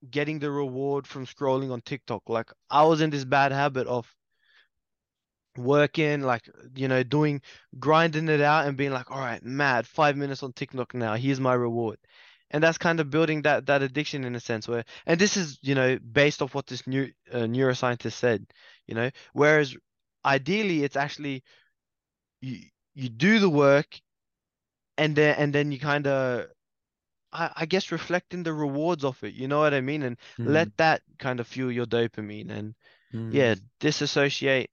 getting 0.00 0.38
the 0.38 0.50
reward 0.50 1.06
from 1.06 1.26
scrolling 1.26 1.70
on 1.70 1.80
TikTok. 1.80 2.22
Like 2.28 2.50
I 2.70 2.84
was 2.84 3.00
in 3.00 3.10
this 3.10 3.24
bad 3.24 3.52
habit 3.52 3.86
of 3.86 4.14
working, 5.58 6.22
like, 6.22 6.48
you 6.74 6.88
know, 6.88 7.02
doing, 7.02 7.42
grinding 7.78 8.28
it 8.28 8.40
out 8.40 8.66
and 8.66 8.76
being 8.76 8.92
like, 8.92 9.10
all 9.10 9.18
right, 9.18 9.42
mad, 9.44 9.86
five 9.86 10.16
minutes 10.16 10.42
on 10.42 10.52
TikTok 10.52 10.94
now, 10.94 11.14
here's 11.14 11.40
my 11.40 11.54
reward. 11.54 11.98
And 12.50 12.62
that's 12.62 12.78
kind 12.78 13.00
of 13.00 13.10
building 13.10 13.42
that 13.42 13.66
that 13.66 13.82
addiction 13.82 14.24
in 14.24 14.34
a 14.36 14.40
sense 14.40 14.68
where, 14.68 14.84
and 15.06 15.18
this 15.20 15.36
is, 15.36 15.58
you 15.62 15.74
know, 15.74 15.98
based 15.98 16.42
off 16.42 16.54
what 16.54 16.66
this 16.66 16.86
new 16.86 17.12
uh, 17.32 17.38
neuroscientist 17.40 18.12
said, 18.12 18.46
you 18.86 18.94
know, 18.94 19.10
whereas 19.32 19.76
ideally 20.24 20.84
it's 20.84 20.96
actually 20.96 21.42
you 22.40 22.60
you 22.94 23.08
do 23.08 23.38
the 23.38 23.50
work 23.50 24.00
and 24.98 25.16
then 25.16 25.36
and 25.38 25.54
then 25.54 25.72
you 25.72 25.78
kind 25.78 26.06
of 26.06 26.46
I, 27.32 27.52
I 27.56 27.66
guess 27.66 27.92
reflecting 27.92 28.42
the 28.42 28.52
rewards 28.54 29.04
of 29.04 29.22
it, 29.24 29.34
you 29.34 29.48
know 29.48 29.60
what 29.60 29.74
I 29.74 29.80
mean? 29.80 30.02
And 30.02 30.18
let 30.44 30.68
mm, 30.68 30.72
that 30.78 31.02
kind 31.18 31.40
of 31.40 31.46
fuel 31.48 31.72
your 31.72 31.86
dopamine 31.86 32.50
and 32.50 32.74
mm, 33.12 33.40
yeah, 33.40 33.56
disassociate 33.80 34.70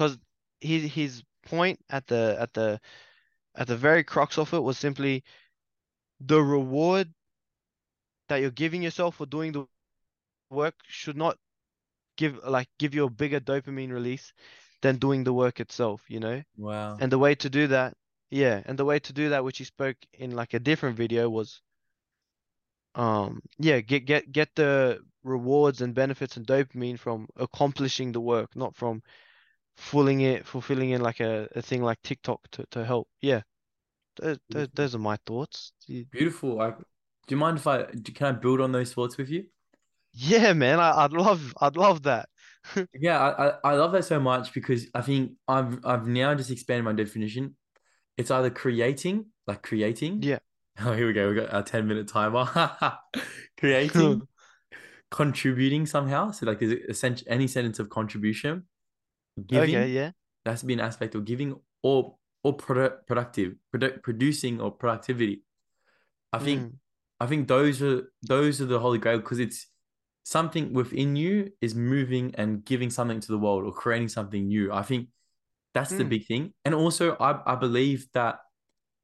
because 0.00 0.18
his 0.62 0.90
his 0.92 1.22
point 1.44 1.78
at 1.90 2.06
the 2.06 2.36
at 2.40 2.54
the 2.54 2.80
at 3.54 3.66
the 3.66 3.76
very 3.76 4.02
crux 4.02 4.38
of 4.38 4.54
it 4.54 4.60
was 4.62 4.78
simply 4.78 5.22
the 6.20 6.40
reward 6.40 7.12
that 8.28 8.40
you're 8.40 8.50
giving 8.50 8.82
yourself 8.82 9.16
for 9.16 9.26
doing 9.26 9.52
the 9.52 9.66
work 10.50 10.74
should 10.86 11.18
not 11.18 11.36
give 12.16 12.40
like 12.44 12.68
give 12.78 12.94
you 12.94 13.04
a 13.04 13.10
bigger 13.10 13.40
dopamine 13.40 13.92
release 13.92 14.32
than 14.80 14.96
doing 14.96 15.22
the 15.22 15.34
work 15.34 15.60
itself, 15.60 16.02
you 16.08 16.18
know? 16.20 16.42
Wow. 16.56 16.96
And 16.98 17.12
the 17.12 17.18
way 17.18 17.34
to 17.34 17.50
do 17.50 17.66
that, 17.66 17.92
yeah, 18.30 18.62
and 18.64 18.78
the 18.78 18.86
way 18.86 18.98
to 19.00 19.12
do 19.12 19.28
that, 19.28 19.44
which 19.44 19.58
he 19.58 19.64
spoke 19.64 19.96
in 20.14 20.30
like 20.30 20.54
a 20.54 20.58
different 20.58 20.96
video, 20.96 21.28
was 21.28 21.60
um 22.94 23.42
yeah, 23.58 23.80
get 23.80 24.06
get 24.06 24.32
get 24.32 24.48
the 24.54 25.00
rewards 25.24 25.82
and 25.82 25.94
benefits 25.94 26.38
and 26.38 26.46
dopamine 26.46 26.98
from 26.98 27.28
accomplishing 27.36 28.12
the 28.12 28.20
work, 28.20 28.56
not 28.56 28.74
from 28.74 29.02
fulfilling 29.80 30.20
it, 30.20 30.46
fulfilling 30.46 30.90
in 30.90 31.00
like 31.00 31.20
a, 31.20 31.48
a 31.56 31.62
thing 31.62 31.82
like 31.82 32.00
TikTok 32.02 32.40
to, 32.52 32.64
to 32.70 32.84
help. 32.84 33.08
Yeah, 33.20 33.42
those, 34.20 34.38
those, 34.50 34.68
those 34.74 34.94
are 34.94 34.98
my 34.98 35.16
thoughts. 35.26 35.72
Beautiful. 35.88 36.56
Like, 36.56 36.78
do 36.78 36.84
you 37.34 37.36
mind 37.36 37.58
if 37.58 37.66
I 37.66 37.84
can 38.14 38.26
I 38.26 38.32
build 38.32 38.60
on 38.60 38.72
those 38.72 38.92
thoughts 38.92 39.16
with 39.16 39.30
you? 39.30 39.46
Yeah, 40.12 40.52
man, 40.52 40.80
I, 40.80 41.04
I'd 41.04 41.12
love, 41.12 41.54
I'd 41.60 41.76
love 41.76 42.02
that. 42.02 42.28
Yeah, 42.92 43.18
I, 43.18 43.48
I, 43.48 43.52
I 43.64 43.74
love 43.76 43.92
that 43.92 44.04
so 44.04 44.20
much 44.20 44.52
because 44.52 44.86
I 44.94 45.00
think 45.00 45.32
I've 45.48 45.78
I've 45.84 46.06
now 46.06 46.34
just 46.34 46.50
expanded 46.50 46.84
my 46.84 46.92
definition. 46.92 47.56
It's 48.18 48.30
either 48.30 48.50
creating, 48.50 49.26
like 49.46 49.62
creating. 49.62 50.22
Yeah. 50.22 50.38
Oh, 50.82 50.94
here 50.94 51.06
we 51.06 51.12
go. 51.12 51.28
We 51.28 51.34
got 51.34 51.52
our 51.52 51.62
10 51.62 51.86
minute 51.86 52.08
timer. 52.08 52.48
Creating, 53.58 54.22
contributing 55.10 55.84
somehow. 55.84 56.30
So 56.30 56.46
like 56.46 56.60
there's 56.60 56.72
essential 56.88 57.26
any 57.28 57.48
sentence 57.48 57.78
of 57.80 57.90
contribution, 57.90 58.64
Okay, 59.52 59.66
giving, 59.66 59.94
yeah. 59.94 60.10
that 60.44 60.50
has 60.52 60.62
been 60.62 60.80
an 60.80 60.86
aspect 60.86 61.14
of 61.14 61.24
giving 61.24 61.56
or 61.82 62.16
or 62.42 62.54
product 62.54 63.06
productive, 63.06 63.54
product 63.70 64.02
producing 64.02 64.60
or 64.60 64.70
productivity. 64.70 65.42
I 66.32 66.38
think 66.38 66.72
Mm, 66.72 66.72
I 67.20 67.26
think 67.26 67.48
those 67.48 67.82
are 67.82 68.10
those 68.22 68.60
are 68.60 68.66
the 68.66 68.80
holy 68.80 68.98
grail 68.98 69.18
because 69.18 69.38
it's 69.38 69.66
something 70.24 70.72
within 70.72 71.16
you 71.16 71.50
is 71.60 71.74
moving 71.74 72.34
and 72.36 72.64
giving 72.64 72.90
something 72.90 73.20
to 73.20 73.28
the 73.28 73.38
world 73.38 73.64
or 73.64 73.72
creating 73.72 74.08
something 74.08 74.48
new. 74.48 74.72
I 74.72 74.82
think 74.82 75.08
that's 75.74 75.92
the 75.92 76.04
mm, 76.04 76.08
big 76.08 76.26
thing. 76.26 76.54
And 76.64 76.74
also 76.74 77.16
I 77.20 77.40
I 77.52 77.56
believe 77.56 78.06
that 78.14 78.38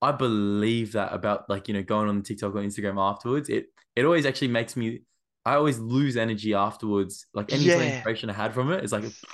I 0.00 0.12
believe 0.12 0.92
that 0.92 1.12
about 1.12 1.48
like 1.48 1.68
you 1.68 1.74
know 1.74 1.82
going 1.82 2.08
on 2.08 2.22
TikTok 2.22 2.54
or 2.54 2.62
Instagram 2.62 2.98
afterwards. 2.98 3.48
It 3.48 3.66
it 3.94 4.04
always 4.04 4.26
actually 4.26 4.48
makes 4.48 4.76
me 4.76 5.02
I 5.44 5.54
always 5.54 5.78
lose 5.78 6.16
energy 6.16 6.54
afterwards. 6.54 7.26
Like 7.34 7.52
any 7.52 7.64
yeah. 7.64 7.80
inspiration 7.80 8.30
I 8.30 8.34
had 8.34 8.54
from 8.54 8.72
it's 8.72 8.92
like 8.92 9.04
Sa- 9.04 9.26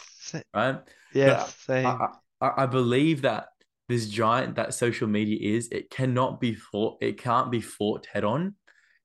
right. 0.54 0.76
yes, 1.12 1.42
But 1.42 1.56
I 1.84 1.90
same. 1.90 2.08
I, 2.40 2.52
I 2.64 2.66
believe 2.66 3.22
that 3.22 3.48
this 3.88 4.08
giant 4.08 4.56
that 4.56 4.74
social 4.74 5.08
media 5.08 5.38
is, 5.56 5.68
it 5.70 5.90
cannot 5.90 6.40
be 6.40 6.54
fought. 6.54 6.98
It 7.00 7.18
can't 7.18 7.50
be 7.50 7.60
fought 7.60 8.06
head 8.06 8.24
on. 8.24 8.54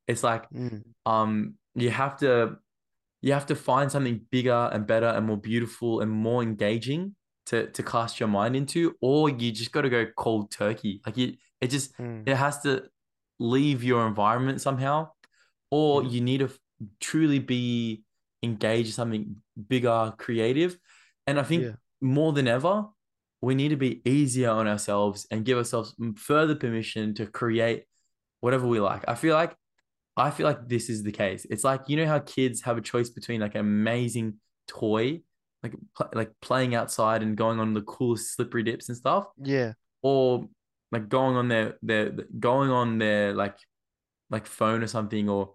It's 0.08 0.24
like 0.24 0.46
Mm, 0.54 0.94
um 1.06 1.56
you 1.76 1.90
have 1.92 2.18
to 2.20 2.58
you 3.22 3.34
have 3.34 3.48
to 3.48 3.56
find 3.56 3.92
something 3.92 4.22
bigger 4.32 4.70
and 4.74 4.88
better 4.88 5.08
and 5.08 5.26
more 5.26 5.38
beautiful 5.38 6.02
and 6.02 6.12
more 6.12 6.44
engaging 6.44 7.16
to 7.48 7.68
to 7.72 7.84
cast 7.84 8.20
your 8.20 8.30
mind 8.30 8.56
into, 8.56 8.96
or 9.02 9.30
you 9.30 9.52
just 9.52 9.72
got 9.72 9.82
to 9.82 9.90
go 9.90 10.06
cold 10.18 10.52
turkey. 10.52 11.02
Like 11.06 11.18
you, 11.18 11.36
it 11.62 11.70
just 11.70 11.94
mm, 12.00 12.28
it 12.28 12.36
has 12.36 12.62
to 12.62 12.86
leave 13.40 13.84
your 13.84 14.08
environment 14.08 14.62
somehow, 14.62 15.10
or 15.72 16.04
yeah, 16.04 16.04
you 16.04 16.22
need 16.22 16.40
to 16.40 16.50
truly 17.00 17.40
be 17.40 18.04
engaged 18.44 18.90
in 18.90 18.94
something 18.94 19.36
bigger, 19.68 20.14
creative. 20.18 20.78
And 21.28 21.40
I 21.40 21.44
think 21.44 21.64
yeah. 21.64 21.72
more 22.02 22.34
than 22.34 22.48
ever, 22.48 22.86
we 23.42 23.54
need 23.54 23.70
to 23.70 23.76
be 23.78 24.02
easier 24.06 24.50
on 24.50 24.68
ourselves 24.68 25.28
and 25.30 25.46
give 25.46 25.58
ourselves 25.58 25.94
further 26.16 26.56
permission 26.56 27.14
to 27.16 27.28
create 27.28 27.84
whatever 28.40 28.66
we 28.66 28.80
like. 28.80 29.04
I 29.08 29.16
feel 29.16 29.36
like 29.36 29.56
I 30.16 30.32
feel 30.32 30.48
like 30.48 30.68
this 30.68 30.90
is 30.90 31.04
the 31.04 31.12
case. 31.12 31.46
It's 31.50 31.64
like 31.64 31.82
you 31.88 31.98
know 31.98 32.08
how 32.08 32.20
kids 32.20 32.62
have 32.64 32.78
a 32.78 32.82
choice 32.82 33.10
between 33.10 33.42
like 33.42 33.54
an 33.54 33.62
amazing 33.62 34.36
toy, 34.68 35.22
like 35.62 35.74
pl- 35.96 36.10
like 36.14 36.32
playing 36.42 36.74
outside 36.74 37.22
and 37.22 37.38
going 37.38 37.60
on 37.60 37.74
the 37.74 37.82
coolest 37.82 38.36
slippery 38.36 38.64
dips 38.64 38.90
and 38.90 38.98
stuff, 38.98 39.28
Yeah. 39.38 39.74
or 40.02 40.48
like 40.92 41.10
going 41.10 41.36
on 41.36 41.50
their 41.50 41.78
their 41.84 42.12
going 42.40 42.72
on 42.72 42.98
their 42.98 43.34
like 43.34 43.58
like 44.30 44.48
phone 44.48 44.82
or 44.82 44.88
something. 44.88 45.30
Or 45.30 45.54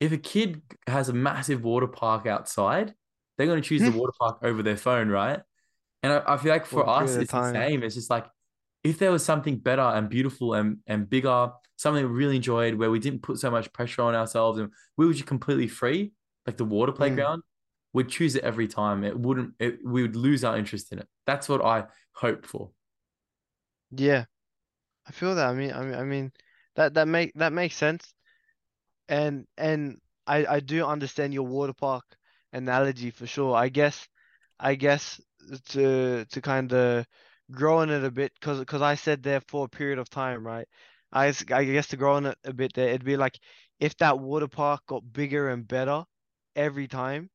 if 0.00 0.12
a 0.12 0.18
kid 0.18 0.60
has 0.86 1.08
a 1.08 1.14
massive 1.14 1.62
water 1.64 1.86
park 1.86 2.26
outside, 2.26 2.92
they're 3.38 3.48
going 3.48 3.62
to 3.62 3.68
choose 3.68 3.84
the 3.84 3.92
water 3.92 4.12
park 4.20 4.40
over 4.42 4.62
their 4.64 4.78
phone, 4.78 5.08
right? 5.10 5.40
And 6.02 6.12
I, 6.12 6.22
I 6.34 6.36
feel 6.36 6.52
like 6.52 6.66
For 6.66 6.88
us, 6.88 7.18
it's 7.18 7.34
the 7.34 7.42
same. 7.42 7.82
It's 7.82 7.94
just 7.94 8.10
like 8.10 8.26
if 8.84 8.98
there 8.98 9.12
was 9.12 9.24
something 9.24 9.58
better 9.58 9.82
and 9.82 10.08
beautiful 10.08 10.54
and, 10.54 10.78
and 10.86 11.08
bigger, 11.08 11.50
something 11.76 12.04
we 12.04 12.10
really 12.12 12.36
enjoyed 12.36 12.74
where 12.74 12.90
we 12.90 12.98
didn't 13.00 13.22
put 13.22 13.38
so 13.38 13.50
much 13.50 13.72
pressure 13.72 14.02
on 14.02 14.14
ourselves 14.14 14.58
and 14.58 14.70
we 14.96 15.06
were 15.06 15.12
just 15.12 15.26
completely 15.26 15.68
free, 15.68 16.12
like 16.46 16.56
the 16.56 16.64
water 16.64 16.92
Mm, 16.98 17.26
playground, 17.26 17.42
we'd 17.92 18.08
choose 18.08 18.36
it 18.36 18.44
every 18.44 18.68
time. 18.68 19.04
It 19.04 19.18
wouldn't, 19.18 19.54
it, 19.60 19.80
we 19.84 20.02
would 20.02 20.16
lose 20.16 20.44
our 20.44 20.56
interest 20.58 20.92
in 20.92 20.98
it. 21.00 21.08
That's 21.26 21.48
what 21.48 21.64
I 21.64 21.86
hoped 22.14 22.46
for. 22.46 22.70
yeah. 23.90 24.24
I 25.06 25.12
feel 25.12 25.36
that. 25.36 25.48
I 25.50 25.54
mean, 25.54 25.72
I 25.72 25.82
mean, 25.84 25.94
I 25.96 26.04
mean, 26.04 26.32
that 26.76 26.94
that 26.94 27.08
make 27.08 27.34
that 27.36 27.52
makes 27.54 27.76
sense. 27.76 28.14
And 29.08 29.46
and 29.58 30.00
I 30.26 30.46
I 30.46 30.60
do 30.60 30.84
understand 30.86 31.34
your 31.34 31.46
water 31.46 31.74
park 31.74 32.04
analogy 32.52 33.10
for 33.10 33.26
sure. 33.26 33.54
I 33.56 33.68
guess 33.68 34.08
I 34.60 34.74
guess 34.74 35.20
to 35.70 36.24
to 36.26 36.40
kind 36.40 36.72
of 36.72 37.06
grow 37.50 37.78
on 37.78 37.90
it 37.90 38.04
a 38.04 38.10
bit 38.10 38.32
because 38.40 38.58
because 38.60 38.82
I 38.82 38.94
said 38.94 39.22
there 39.22 39.40
for 39.42 39.66
a 39.66 39.68
period 39.68 39.98
of 39.98 40.10
time, 40.10 40.46
right? 40.46 40.68
I 41.12 41.28
I 41.52 41.64
guess 41.64 41.88
to 41.88 41.96
grow 41.96 42.14
on 42.16 42.26
it 42.26 42.38
a 42.44 42.52
bit 42.52 42.72
there, 42.74 42.88
it'd 42.88 43.04
be 43.04 43.16
like 43.16 43.38
if 43.80 43.96
that 43.98 44.18
water 44.18 44.48
park 44.48 44.82
got 44.86 45.12
bigger 45.12 45.48
and 45.50 45.66
better 45.66 46.04
every 46.56 46.88
time, 46.88 47.30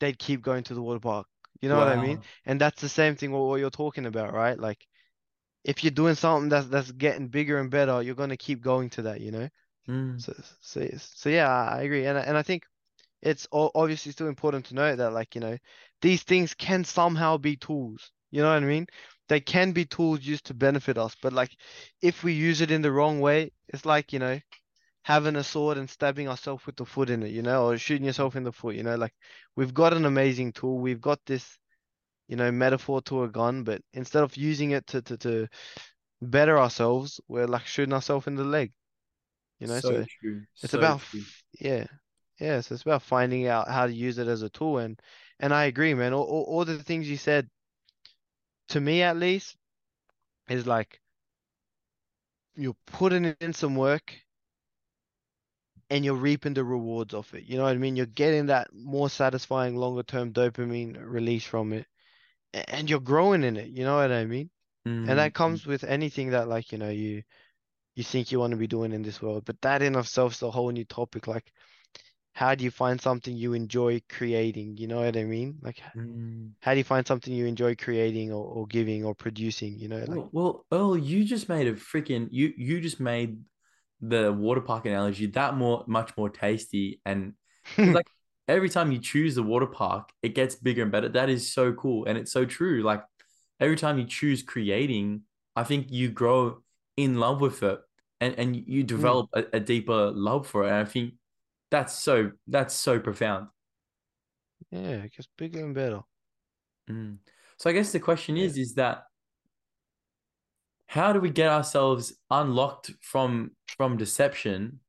they'd 0.00 0.18
keep 0.18 0.42
going 0.42 0.64
to 0.64 0.74
the 0.74 0.82
water 0.82 1.00
park. 1.00 1.26
You 1.60 1.68
know 1.68 1.78
what 1.78 1.88
I 1.88 1.96
mean? 1.96 2.20
And 2.46 2.60
that's 2.60 2.80
the 2.82 2.88
same 2.88 3.16
thing 3.16 3.32
what, 3.32 3.40
what 3.46 3.60
you're 3.60 3.70
talking 3.70 4.06
about, 4.06 4.34
right? 4.34 4.58
Like 4.58 4.86
if 5.64 5.84
you're 5.84 5.90
doing 5.90 6.14
something 6.14 6.48
that's 6.48 6.66
that's 6.68 6.92
getting 6.92 7.28
bigger 7.28 7.58
and 7.58 7.70
better, 7.70 8.02
you're 8.02 8.14
gonna 8.14 8.36
keep 8.36 8.60
going 8.62 8.90
to 8.90 9.02
that, 9.02 9.20
you 9.20 9.30
know? 9.30 9.48
Mm, 9.88 10.20
So 10.20 10.34
so 10.60 10.88
so 10.98 11.28
yeah, 11.30 11.48
I 11.48 11.78
I 11.78 11.82
agree. 11.82 12.06
And 12.06 12.18
and 12.18 12.36
I 12.38 12.42
think 12.42 12.64
it's 13.22 13.46
obviously 13.52 14.12
still 14.12 14.28
important 14.28 14.66
to 14.66 14.74
note 14.74 14.96
that 14.96 15.12
like, 15.12 15.34
you 15.34 15.40
know, 15.40 15.56
these 16.00 16.22
things 16.22 16.54
can 16.54 16.84
somehow 16.84 17.36
be 17.38 17.56
tools. 17.56 18.10
You 18.30 18.42
know 18.42 18.48
what 18.52 18.62
I 18.62 18.66
mean? 18.66 18.86
They 19.28 19.40
can 19.40 19.72
be 19.72 19.84
tools 19.84 20.20
used 20.22 20.46
to 20.46 20.54
benefit 20.54 20.98
us, 20.98 21.16
but 21.22 21.32
like 21.32 21.56
if 22.02 22.24
we 22.24 22.32
use 22.32 22.60
it 22.60 22.70
in 22.70 22.82
the 22.82 22.92
wrong 22.92 23.20
way, 23.20 23.52
it's 23.68 23.84
like, 23.86 24.12
you 24.12 24.18
know, 24.18 24.40
having 25.04 25.36
a 25.36 25.44
sword 25.44 25.78
and 25.78 25.90
stabbing 25.90 26.28
ourselves 26.28 26.66
with 26.66 26.76
the 26.76 26.86
foot 26.86 27.10
in 27.10 27.22
it, 27.22 27.30
you 27.30 27.42
know, 27.42 27.66
or 27.68 27.78
shooting 27.78 28.06
yourself 28.06 28.36
in 28.36 28.44
the 28.44 28.52
foot, 28.52 28.76
you 28.76 28.82
know, 28.82 28.96
like 28.96 29.14
we've 29.56 29.74
got 29.74 29.92
an 29.94 30.04
amazing 30.06 30.52
tool. 30.52 30.78
We've 30.78 31.00
got 31.00 31.20
this, 31.26 31.58
you 32.28 32.36
know, 32.36 32.50
metaphor 32.52 33.02
to 33.02 33.24
a 33.24 33.28
gun, 33.28 33.64
but 33.64 33.82
instead 33.94 34.22
of 34.24 34.36
using 34.36 34.72
it 34.72 34.86
to 34.88 35.02
to, 35.02 35.16
to 35.18 35.48
better 36.22 36.58
ourselves, 36.58 37.20
we're 37.28 37.46
like 37.46 37.66
shooting 37.66 37.94
ourselves 37.94 38.26
in 38.26 38.36
the 38.36 38.44
leg, 38.44 38.72
you 39.60 39.66
know, 39.68 39.80
so 39.80 40.04
so 40.04 40.04
it's 40.62 40.74
So 40.74 40.74
about 40.74 41.02
true. 41.10 41.26
yeah. 41.60 41.86
Yeah, 42.42 42.60
so 42.60 42.74
it's 42.74 42.82
about 42.84 43.02
finding 43.02 43.46
out 43.48 43.68
how 43.68 43.86
to 43.86 43.92
use 43.94 44.18
it 44.18 44.28
as 44.28 44.42
a 44.42 44.50
tool 44.50 44.78
and 44.78 45.00
and 45.40 45.54
I 45.54 45.64
agree, 45.66 45.94
man. 45.94 46.14
All, 46.14 46.24
all, 46.24 46.44
all 46.44 46.64
the 46.66 46.82
things 46.82 47.08
you 47.10 47.16
said 47.16 47.50
to 48.68 48.80
me 48.80 49.02
at 49.02 49.16
least 49.16 49.56
is 50.48 50.66
like 50.66 51.00
you're 52.56 52.76
putting 52.86 53.24
in 53.26 53.42
some 53.42 53.64
work 53.64 54.04
and 55.90 56.04
you're 56.04 56.14
reaping 56.14 56.54
the 56.54 56.64
rewards 56.64 57.14
of 57.14 57.32
it. 57.34 57.44
You 57.44 57.56
know 57.56 57.64
what 57.64 57.74
I 57.74 57.78
mean? 57.78 57.96
You're 57.96 58.06
getting 58.06 58.46
that 58.46 58.72
more 58.74 59.08
satisfying 59.10 59.76
longer 59.76 60.02
term 60.02 60.32
dopamine 60.32 60.96
release 61.00 61.44
from 61.44 61.72
it 61.72 61.86
and 62.52 62.88
you're 62.90 63.00
growing 63.00 63.44
in 63.44 63.56
it. 63.56 63.68
You 63.70 63.84
know 63.84 63.96
what 63.96 64.12
I 64.12 64.24
mean? 64.24 64.50
And 65.04 65.18
Mm, 65.18 65.32
that 65.32 65.34
comes 65.34 65.66
with 65.66 65.84
anything 65.84 66.30
that 66.30 66.48
like, 66.48 66.72
you 66.72 66.78
know, 66.78 66.90
you 66.90 67.22
you 67.94 68.04
think 68.04 68.32
you 68.32 68.38
want 68.40 68.52
to 68.52 68.56
be 68.56 68.66
doing 68.68 68.92
in 68.92 69.02
this 69.02 69.20
world. 69.22 69.44
But 69.44 69.60
that 69.62 69.82
in 69.82 69.96
itself 69.96 70.34
is 70.34 70.42
a 70.42 70.50
whole 70.50 70.70
new 70.70 70.84
topic. 70.84 71.26
Like 71.28 71.52
how 72.32 72.54
do 72.54 72.64
you 72.64 72.70
find 72.70 73.00
something 73.00 73.36
you 73.36 73.52
enjoy 73.54 74.02
creating? 74.08 74.76
You 74.78 74.88
know 74.88 75.02
what 75.02 75.16
I 75.16 75.24
mean? 75.24 75.58
Like 75.62 75.80
mm. 75.94 76.52
how 76.60 76.72
do 76.72 76.78
you 76.78 76.84
find 76.84 77.06
something 77.06 77.32
you 77.34 77.46
enjoy 77.46 77.76
creating 77.76 78.32
or, 78.32 78.44
or 78.44 78.66
giving 78.66 79.04
or 79.04 79.14
producing? 79.14 79.78
You 79.78 79.88
know, 79.88 80.04
like 80.08 80.22
Well, 80.22 80.30
well, 80.32 80.66
Earl, 80.72 80.98
you 80.98 81.24
just 81.24 81.48
made 81.48 81.66
a 81.68 81.74
freaking 81.74 82.28
you 82.30 82.52
you 82.56 82.80
just 82.80 82.98
made 83.00 83.38
the 84.00 84.32
water 84.32 84.60
park 84.60 84.84
analogy 84.86 85.26
that 85.26 85.54
more 85.54 85.84
much 85.86 86.16
more 86.16 86.28
tasty 86.28 87.00
and 87.04 87.34
like 87.92 88.06
every 88.48 88.68
time 88.68 88.90
you 88.90 88.98
choose 88.98 89.36
the 89.36 89.42
water 89.44 89.66
park, 89.66 90.10
it 90.22 90.34
gets 90.34 90.56
bigger 90.56 90.82
and 90.82 90.90
better. 90.92 91.08
That 91.08 91.30
is 91.30 91.52
so 91.52 91.72
cool 91.72 92.06
and 92.06 92.18
it's 92.18 92.32
so 92.32 92.44
true. 92.44 92.82
Like 92.82 93.04
every 93.60 93.76
time 93.76 93.98
you 93.98 94.06
choose 94.06 94.42
creating, 94.42 95.22
I 95.54 95.64
think 95.64 95.92
you 95.92 96.10
grow 96.10 96.62
in 96.96 97.20
love 97.20 97.40
with 97.40 97.62
it 97.62 97.78
and 98.20 98.34
and 98.38 98.56
you 98.56 98.82
Mm, 98.96 99.22
develop 99.22 99.28
a, 99.34 99.44
a 99.54 99.60
deeper 99.60 100.10
love 100.10 100.46
for 100.48 100.64
it. 100.64 100.68
And 100.68 100.76
I 100.76 100.84
think 100.84 101.14
that's 101.72 101.94
so 101.94 102.30
that's 102.46 102.74
so 102.74 103.00
profound. 103.00 103.48
yeah, 104.70 105.04
it 105.04 105.12
gets 105.14 105.28
bigger 105.36 105.64
and 105.64 105.74
better. 105.74 106.02
Mm. 106.90 107.18
So 107.58 107.70
I 107.70 107.72
guess 107.72 107.92
the 107.92 108.00
question 108.00 108.36
Yeah. 108.36 108.44
is 108.46 108.58
is 108.58 108.74
that 108.74 109.04
how 110.86 111.12
do 111.12 111.20
we 111.20 111.30
get 111.30 111.48
ourselves 111.48 112.14
unlocked 112.30 112.90
from 113.00 113.52
from 113.66 113.96
deception 113.96 114.80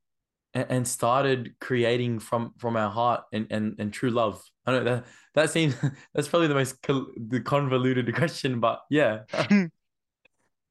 and, 0.53 0.65
and 0.69 0.87
started 0.87 1.55
creating 1.59 2.19
from 2.19 2.53
from 2.57 2.75
our 2.75 2.89
heart 2.91 3.23
and 3.33 3.47
and, 3.51 3.75
and 3.79 3.93
true 3.93 4.09
love 4.11 4.43
i 4.65 4.71
don't 4.71 4.85
know 4.85 4.95
that 4.97 5.05
that 5.35 5.49
seems 5.49 5.75
that's 6.13 6.27
probably 6.27 6.47
the 6.47 6.55
most 6.55 6.81
col- 6.81 7.07
the 7.29 7.41
convoluted 7.41 8.13
question 8.15 8.59
but 8.59 8.81
yeah 8.89 9.19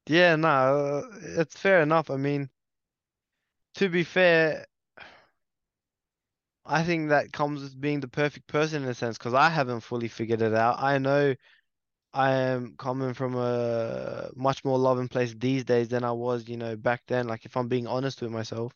Yeah, 0.07 0.37
no, 0.37 0.49
uh, 0.49 1.19
it's 1.41 1.57
fair 1.59 1.83
enough. 1.83 2.11
I 2.11 2.17
mean, 2.17 2.51
to 3.75 3.89
be 3.89 4.05
fair, 4.05 4.67
I 6.65 6.83
think 6.85 7.09
that 7.09 7.33
comes 7.33 7.63
with 7.63 7.81
being 7.81 8.01
the 8.01 8.09
perfect 8.09 8.47
person 8.47 8.83
in 8.85 8.89
a 8.89 8.95
sense, 8.95 9.19
because 9.19 9.35
I 9.35 9.49
haven't 9.49 9.81
fully 9.81 10.09
figured 10.09 10.43
it 10.43 10.55
out. 10.55 10.77
I 10.81 10.99
know 10.99 11.35
I 12.15 12.33
am 12.33 12.77
coming 12.79 13.15
from 13.15 13.37
a 13.37 14.31
much 14.37 14.65
more 14.65 14.79
loving 14.79 15.09
place 15.09 15.35
these 15.35 15.65
days 15.65 15.89
than 15.91 16.05
I 16.05 16.13
was, 16.13 16.49
you 16.49 16.57
know, 16.59 16.77
back 16.77 17.03
then. 17.09 17.29
Like, 17.29 17.45
if 17.47 17.57
I'm 17.57 17.69
being 17.69 17.87
honest 17.89 18.23
with 18.23 18.33
myself, 18.33 18.75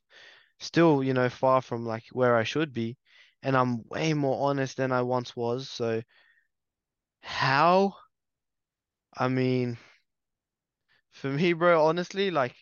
still, 0.61 1.05
you 1.05 1.14
know, 1.14 1.28
far 1.30 1.62
from 1.62 1.87
like 1.87 2.05
where 2.12 2.37
I 2.37 2.45
should 2.45 2.72
be, 2.74 2.99
and 3.43 3.57
I'm 3.57 3.84
way 3.89 4.14
more 4.14 4.51
honest 4.51 4.76
than 4.78 4.93
I 4.93 5.03
once 5.03 5.37
was. 5.37 5.68
So, 5.70 6.03
how? 7.20 7.97
I 9.16 9.28
mean, 9.28 9.78
for 11.11 11.30
me, 11.30 11.53
bro, 11.53 11.84
honestly, 11.87 12.30
like. 12.30 12.55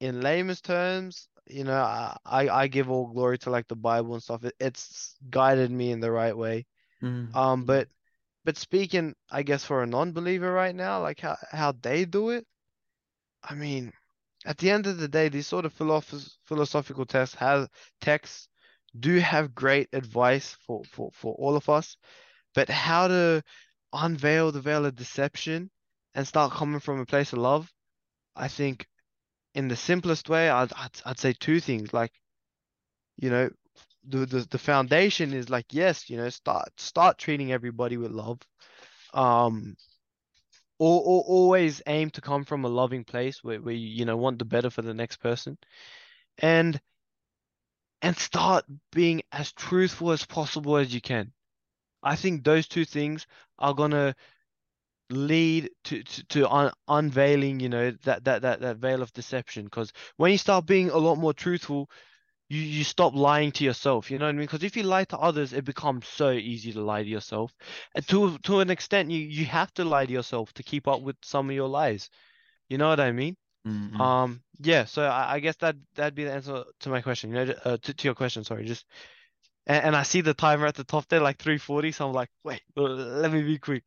in 0.00 0.20
layman's 0.22 0.60
terms, 0.62 1.28
you 1.48 1.64
know, 1.64 1.74
I, 1.80 2.16
I 2.48 2.66
give 2.68 2.90
all 2.90 3.06
glory 3.08 3.38
to 3.38 3.50
like 3.50 3.68
the 3.68 3.76
Bible 3.76 4.14
and 4.14 4.22
stuff. 4.22 4.44
It, 4.44 4.54
it's 4.60 5.16
guided 5.30 5.70
me 5.70 5.90
in 5.92 6.00
the 6.00 6.10
right 6.10 6.36
way. 6.36 6.66
Mm, 7.02 7.34
Um, 7.34 7.64
mm, 7.64 7.66
but 7.66 7.88
but 8.44 8.56
speaking, 8.56 9.14
I 9.30 9.42
guess 9.42 9.64
for 9.64 9.82
a 9.82 9.86
non-believer 9.86 10.52
right 10.52 10.74
now, 10.74 11.02
like 11.02 11.20
how 11.20 11.36
how 11.50 11.72
they 11.72 12.04
do 12.04 12.30
it, 12.30 12.46
I 13.42 13.54
mean, 13.54 13.92
at 14.44 14.58
the 14.58 14.70
end 14.70 14.86
of 14.86 14.98
the 14.98 15.08
day, 15.08 15.28
these 15.28 15.46
sort 15.46 15.64
of 15.64 15.72
philosoph 15.72 16.28
philosophical 16.44 17.06
tests 17.06 17.34
have 17.36 17.68
texts 18.00 18.48
do 18.98 19.18
have 19.18 19.54
great 19.54 19.88
advice 19.92 20.54
for 20.66 20.84
for 20.84 21.10
for 21.12 21.34
all 21.36 21.56
of 21.56 21.68
us. 21.68 21.96
But 22.54 22.68
how 22.70 23.08
to 23.08 23.42
unveil 23.92 24.52
the 24.52 24.60
veil 24.60 24.84
of 24.86 24.96
deception 24.96 25.70
and 26.14 26.26
start 26.26 26.52
coming 26.52 26.80
from 26.80 27.00
a 27.00 27.06
place 27.06 27.32
of 27.32 27.38
love, 27.38 27.72
I 28.36 28.48
think 28.48 28.88
in 29.54 29.68
the 29.68 29.76
simplest 29.76 30.28
way, 30.28 30.48
I'd, 30.48 30.72
I'd 30.72 30.90
I'd 31.04 31.18
say 31.18 31.32
two 31.32 31.60
things. 31.60 31.92
Like, 31.92 32.12
you 33.16 33.30
know, 33.30 33.50
the, 34.06 34.26
the 34.26 34.40
the 34.50 34.58
foundation 34.58 35.32
is 35.32 35.48
like, 35.48 35.66
yes, 35.70 36.10
you 36.10 36.16
know, 36.16 36.28
start 36.28 36.68
start 36.78 37.18
treating 37.18 37.52
everybody 37.52 37.96
with 37.96 38.10
love. 38.10 38.40
Um, 39.12 39.76
or, 40.78 41.00
or 41.00 41.22
always 41.22 41.82
aim 41.86 42.10
to 42.10 42.20
come 42.20 42.44
from 42.44 42.64
a 42.64 42.68
loving 42.68 43.04
place 43.04 43.44
where, 43.44 43.60
where 43.60 43.74
you, 43.74 43.88
you 43.88 44.04
know, 44.04 44.16
want 44.16 44.38
the 44.40 44.44
better 44.44 44.70
for 44.70 44.82
the 44.82 44.94
next 44.94 45.18
person. 45.18 45.56
And 46.38 46.80
and 48.02 48.16
start 48.16 48.64
being 48.92 49.22
as 49.32 49.52
truthful 49.52 50.10
as 50.10 50.26
possible 50.26 50.76
as 50.76 50.92
you 50.92 51.00
can. 51.00 51.32
I 52.02 52.16
think 52.16 52.44
those 52.44 52.68
two 52.68 52.84
things 52.84 53.26
are 53.58 53.72
gonna 53.72 54.14
lead 55.10 55.70
to 55.84 56.02
to, 56.02 56.24
to 56.26 56.50
un 56.50 56.72
unveiling, 56.88 57.60
you 57.60 57.68
know, 57.68 57.90
that 58.04 58.24
that 58.24 58.42
that 58.42 58.60
that 58.60 58.76
veil 58.78 59.02
of 59.02 59.12
deception. 59.12 59.64
Because 59.64 59.92
when 60.16 60.32
you 60.32 60.38
start 60.38 60.66
being 60.66 60.90
a 60.90 60.98
lot 60.98 61.16
more 61.16 61.32
truthful 61.34 61.90
you 62.48 62.60
you 62.60 62.84
stop 62.84 63.14
lying 63.14 63.52
to 63.52 63.64
yourself. 63.64 64.10
You 64.10 64.18
know 64.18 64.26
what 64.26 64.30
I 64.30 64.32
mean? 64.32 64.46
Because 64.46 64.62
if 64.62 64.76
you 64.76 64.82
lie 64.82 65.04
to 65.04 65.18
others, 65.18 65.52
it 65.52 65.64
becomes 65.64 66.06
so 66.06 66.30
easy 66.30 66.72
to 66.72 66.82
lie 66.82 67.02
to 67.02 67.08
yourself. 67.08 67.54
And 67.94 68.06
to 68.08 68.38
to 68.38 68.60
an 68.60 68.70
extent, 68.70 69.10
you 69.10 69.20
you 69.20 69.46
have 69.46 69.72
to 69.74 69.84
lie 69.84 70.06
to 70.06 70.12
yourself 70.12 70.52
to 70.54 70.62
keep 70.62 70.86
up 70.86 71.02
with 71.02 71.16
some 71.22 71.48
of 71.48 71.56
your 71.56 71.68
lies. 71.68 72.10
You 72.68 72.78
know 72.78 72.88
what 72.88 73.00
I 73.00 73.12
mean? 73.12 73.36
mm, 73.66 73.90
mm. 73.92 74.00
Um, 74.00 74.42
yeah. 74.60 74.84
So 74.84 75.04
I, 75.04 75.34
I 75.34 75.40
guess 75.40 75.56
that 75.56 75.76
that'd 75.94 76.14
be 76.14 76.24
the 76.24 76.32
answer 76.32 76.64
to 76.80 76.88
my 76.88 77.00
question. 77.00 77.30
You 77.30 77.46
know, 77.46 77.54
uh, 77.64 77.76
to 77.82 77.94
to 77.94 78.08
your 78.08 78.14
question. 78.14 78.44
Sorry, 78.44 78.64
just 78.64 78.86
and, 79.66 79.86
and 79.86 79.96
I 79.96 80.02
see 80.02 80.20
the 80.20 80.34
timer 80.34 80.66
at 80.66 80.74
the 80.74 80.84
top 80.84 81.08
there, 81.08 81.20
like 81.20 81.38
340. 81.38 81.92
So 81.92 82.06
I'm 82.06 82.12
like, 82.12 82.30
wait, 82.44 82.62
let 82.76 83.32
me 83.32 83.42
be 83.42 83.58
quick. 83.58 83.84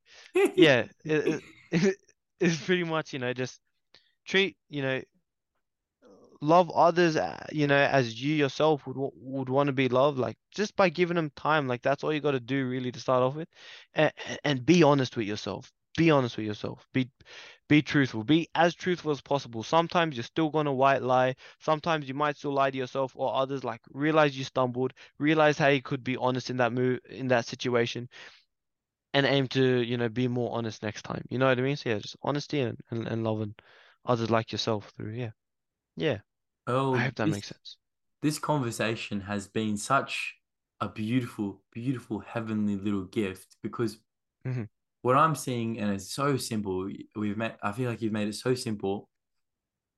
Yeah, 0.56 0.86
it, 1.06 1.44
it, 1.72 1.96
it's 2.40 2.58
pretty 2.64 2.84
much 2.84 3.14
you 3.14 3.20
know 3.20 3.34
just 3.34 3.60
treat 4.26 4.58
you 4.70 4.82
know 4.82 5.02
love 6.42 6.70
others, 6.72 7.16
uh, 7.16 7.46
you 7.52 7.68
know, 7.68 7.78
as 7.78 8.22
you 8.22 8.36
yourself 8.36 8.86
would 8.88 8.98
would 8.98 9.50
want 9.50 9.68
to 9.68 9.74
be 9.74 9.90
loved, 9.90 10.18
like 10.18 10.38
just 10.52 10.76
by 10.76 10.90
giving 10.90 11.16
them 11.16 11.32
time. 11.36 11.68
Like 11.68 11.82
that's 11.82 12.04
all 12.04 12.14
you 12.14 12.20
got 12.20 12.32
to 12.32 12.40
do 12.40 12.68
really 12.68 12.92
to 12.92 13.00
start 13.00 13.24
off 13.24 13.36
with, 13.36 13.48
and 13.94 14.12
and 14.44 14.66
be 14.66 14.84
honest 14.84 15.18
with 15.18 15.28
yourself. 15.28 15.72
Be 15.98 16.12
honest 16.12 16.38
with 16.38 16.46
yourself. 16.46 16.86
Be 16.94 17.10
be 17.68 17.82
truthful. 17.82 18.24
Be 18.24 18.49
as 18.55 18.76
truthful 18.76 19.11
as 19.11 19.22
possible. 19.22 19.63
Sometimes 19.63 20.15
you're 20.15 20.24
still 20.24 20.49
gonna 20.49 20.74
white 20.74 21.01
lie. 21.03 21.36
Sometimes 21.59 22.07
you 22.07 22.13
might 22.13 22.38
still 22.38 22.53
lie 22.53 22.72
to 22.72 22.78
yourself 22.78 23.13
or 23.15 23.34
others. 23.36 23.63
Like 23.63 23.82
realize 23.91 24.38
you 24.38 24.43
stumbled. 24.45 24.93
Realize 25.20 25.57
how 25.57 25.68
you 25.68 25.82
could 25.82 26.03
be 26.03 26.18
honest 26.18 26.49
in 26.49 26.57
that 26.57 26.74
move 26.74 26.99
in 27.09 27.28
that 27.30 27.45
situation, 27.45 28.09
and 29.13 29.26
aim 29.26 29.47
to 29.49 29.82
you 29.82 29.97
know 29.97 30.07
be 30.09 30.28
more 30.30 30.55
honest 30.55 30.82
next 30.84 31.01
time. 31.03 31.24
You 31.30 31.38
know 31.38 31.47
what 31.47 31.59
I 31.59 31.61
mean? 31.61 31.76
So 31.76 31.89
yeah, 31.89 31.99
just 31.99 32.15
honesty 32.22 32.59
and 32.61 32.80
and, 32.89 33.07
and 33.07 33.24
loving 33.24 33.55
others 34.05 34.30
like 34.30 34.51
yourself 34.51 34.89
through. 34.95 35.11
Yeah, 35.13 35.32
yeah. 35.97 36.20
I 36.93 36.99
oh 36.99 37.05
hope 37.05 37.15
that 37.15 37.28
this 37.28 37.41
makes 37.41 37.49
sense. 37.49 37.78
this 38.22 38.39
conversation 38.39 39.22
has 39.22 39.47
been 39.47 39.78
such 39.78 40.38
a 40.82 40.89
beautiful 40.89 41.61
beautiful 41.72 42.20
heavenly 42.22 42.76
little 42.78 43.05
gift 43.05 43.57
because 43.63 43.99
hmm 44.45 44.68
what 45.08 45.16
I'm 45.16 45.36
seeing, 45.36 45.80
and 45.80 45.89
it's 45.89 46.12
so 46.12 46.36
simple. 46.36 46.89
We've 47.16 47.38
met. 47.38 47.58
I 47.64 47.72
feel 47.72 47.89
like 47.89 48.01
you've 48.01 48.12
made 48.12 48.28
it 48.28 48.36
so 48.36 48.53
simple. 48.55 49.08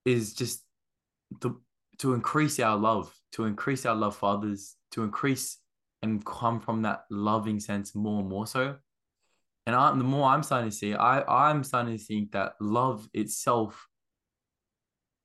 Is 0.05 0.35
just 0.35 0.63
to 1.41 1.59
to 1.97 2.13
increase 2.13 2.59
our 2.59 2.77
love, 2.77 3.11
to 3.31 3.45
increase 3.45 3.87
our 3.87 3.95
love 3.95 4.15
for 4.15 4.29
others, 4.29 4.75
to 4.91 5.01
increase 5.01 5.57
and 6.03 6.23
come 6.23 6.59
from 6.59 6.83
that 6.83 7.05
loving 7.09 7.59
sense 7.59 7.95
more 7.95 8.19
and 8.19 8.29
more 8.29 8.45
so. 8.45 8.75
And 9.65 9.75
I, 9.75 9.89
the 9.89 10.03
more 10.03 10.29
I'm 10.29 10.43
starting 10.43 10.69
to 10.69 10.75
see, 10.75 10.93
I 10.93 11.23
I'm 11.23 11.63
starting 11.63 11.97
to 11.97 12.03
think 12.03 12.33
that 12.33 12.53
love 12.61 13.09
itself 13.15 13.87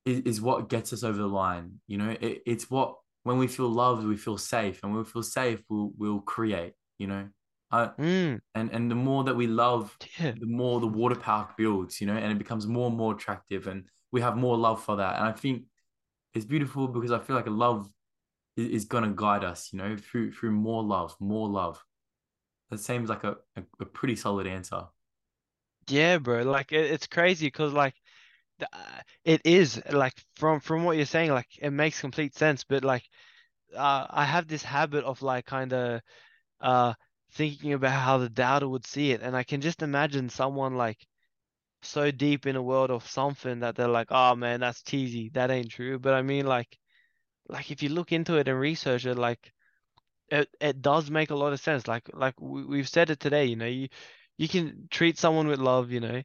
is, 0.03 0.21
is 0.21 0.41
what 0.41 0.67
gets 0.67 0.93
us 0.93 1.03
over 1.03 1.19
the 1.19 1.27
line. 1.27 1.79
You 1.85 1.99
know, 1.99 2.09
it, 2.09 2.41
it's 2.47 2.71
what 2.71 2.95
when 3.21 3.37
we 3.37 3.45
feel 3.45 3.69
loved, 3.69 4.03
we 4.03 4.17
feel 4.17 4.39
safe, 4.39 4.79
and 4.81 4.91
when 4.91 5.03
we 5.03 5.09
feel 5.09 5.21
safe, 5.21 5.61
we'll 5.69 5.91
we'll 5.95 6.21
create. 6.21 6.73
You 6.97 7.05
know, 7.05 7.29
I, 7.75 7.91
Mm, 7.97 8.39
and 8.55 8.71
and 8.71 8.89
the 8.91 8.95
more 8.95 9.23
that 9.25 9.35
we 9.35 9.47
love, 9.47 9.97
yeah. 10.19 10.35
the 10.35 10.45
more 10.47 10.79
the 10.79 10.87
water 10.87 11.15
park 11.15 11.57
builds. 11.57 12.01
You 12.01 12.07
know, 12.07 12.15
and 12.15 12.31
it 12.31 12.37
becomes 12.37 12.67
more 12.67 12.87
and 12.89 12.97
more 12.97 13.13
attractive, 13.15 13.67
and 13.67 13.85
we 14.11 14.21
have 14.21 14.37
more 14.37 14.57
love 14.57 14.83
for 14.83 14.97
that. 14.97 15.17
And 15.19 15.27
I 15.27 15.31
think 15.33 15.65
it's 16.35 16.45
beautiful 16.45 16.87
because 16.89 17.11
I 17.11 17.19
feel 17.19 17.35
like 17.35 17.47
a 17.47 17.51
love 17.51 17.89
is, 18.57 18.69
is 18.71 18.85
gonna 18.85 19.13
guide 19.15 19.43
us. 19.45 19.71
You 19.73 19.79
know, 19.79 19.97
through 19.97 20.33
through 20.33 20.51
more 20.51 20.83
love, 20.83 21.15
more 21.21 21.49
love. 21.49 21.83
That 22.71 22.79
seems 22.79 23.09
like 23.09 23.23
a, 23.25 23.37
a, 23.57 23.63
a 23.81 23.85
pretty 23.85 24.15
solid 24.15 24.47
answer. 24.47 24.85
Yeah, 25.87 26.17
bro. 26.17 26.43
Like 26.43 26.71
it, 26.71 26.91
it's 26.91 27.07
crazy 27.07 27.47
because 27.47 27.73
like 27.73 27.95
the, 28.59 28.67
uh, 28.73 29.01
it 29.25 29.41
is 29.45 29.81
like 29.91 30.13
from 30.35 30.59
from 30.61 30.83
what 30.85 30.97
you're 30.97 31.05
saying, 31.07 31.31
like 31.31 31.47
it 31.61 31.71
makes 31.71 32.01
complete 32.01 32.35
sense. 32.35 32.63
But 32.63 32.83
like 32.85 33.03
uh, 33.75 34.07
I 34.09 34.25
have 34.25 34.47
this 34.47 34.63
habit 34.63 35.05
of 35.05 35.21
like 35.21 35.45
kind 35.45 35.73
of 35.73 36.01
uh 36.61 36.93
thinking 37.35 37.73
about 37.73 38.01
how 38.01 38.17
the 38.19 38.29
doubter 38.29 38.67
would 38.69 38.87
see 38.87 39.11
it, 39.11 39.21
and 39.21 39.35
I 39.37 39.43
can 39.43 39.61
just 39.61 39.83
imagine 39.83 40.29
someone 40.29 40.75
like 40.75 41.05
so 41.83 42.11
deep 42.11 42.47
in 42.47 42.55
a 42.57 42.63
world 42.63 42.91
of 42.91 43.07
something 43.07 43.59
that 43.61 43.75
they're 43.75 43.87
like, 43.87 44.07
oh 44.11 44.35
man, 44.35 44.61
that's 44.61 44.83
cheesy, 44.83 45.29
that 45.33 45.51
ain't 45.51 45.71
true. 45.71 45.99
But 45.99 46.13
I 46.15 46.21
mean, 46.23 46.45
like 46.47 46.77
like 47.49 47.71
if 47.71 47.83
you 47.83 47.89
look 47.89 48.11
into 48.13 48.37
it 48.37 48.47
and 48.47 48.59
research 48.59 49.05
it, 49.05 49.15
like 49.17 49.51
it 50.29 50.49
it 50.61 50.81
does 50.81 51.11
make 51.11 51.29
a 51.31 51.35
lot 51.35 51.53
of 51.53 51.59
sense. 51.61 51.87
Like 51.87 52.09
like 52.13 52.39
we, 52.41 52.65
we've 52.65 52.89
said 52.89 53.09
it 53.09 53.19
today, 53.19 53.45
you 53.45 53.55
know, 53.55 53.65
you 53.67 53.89
you 54.37 54.47
can 54.49 54.87
treat 54.91 55.17
someone 55.19 55.47
with 55.47 55.59
love, 55.59 55.91
you 55.91 55.99
know 56.01 56.21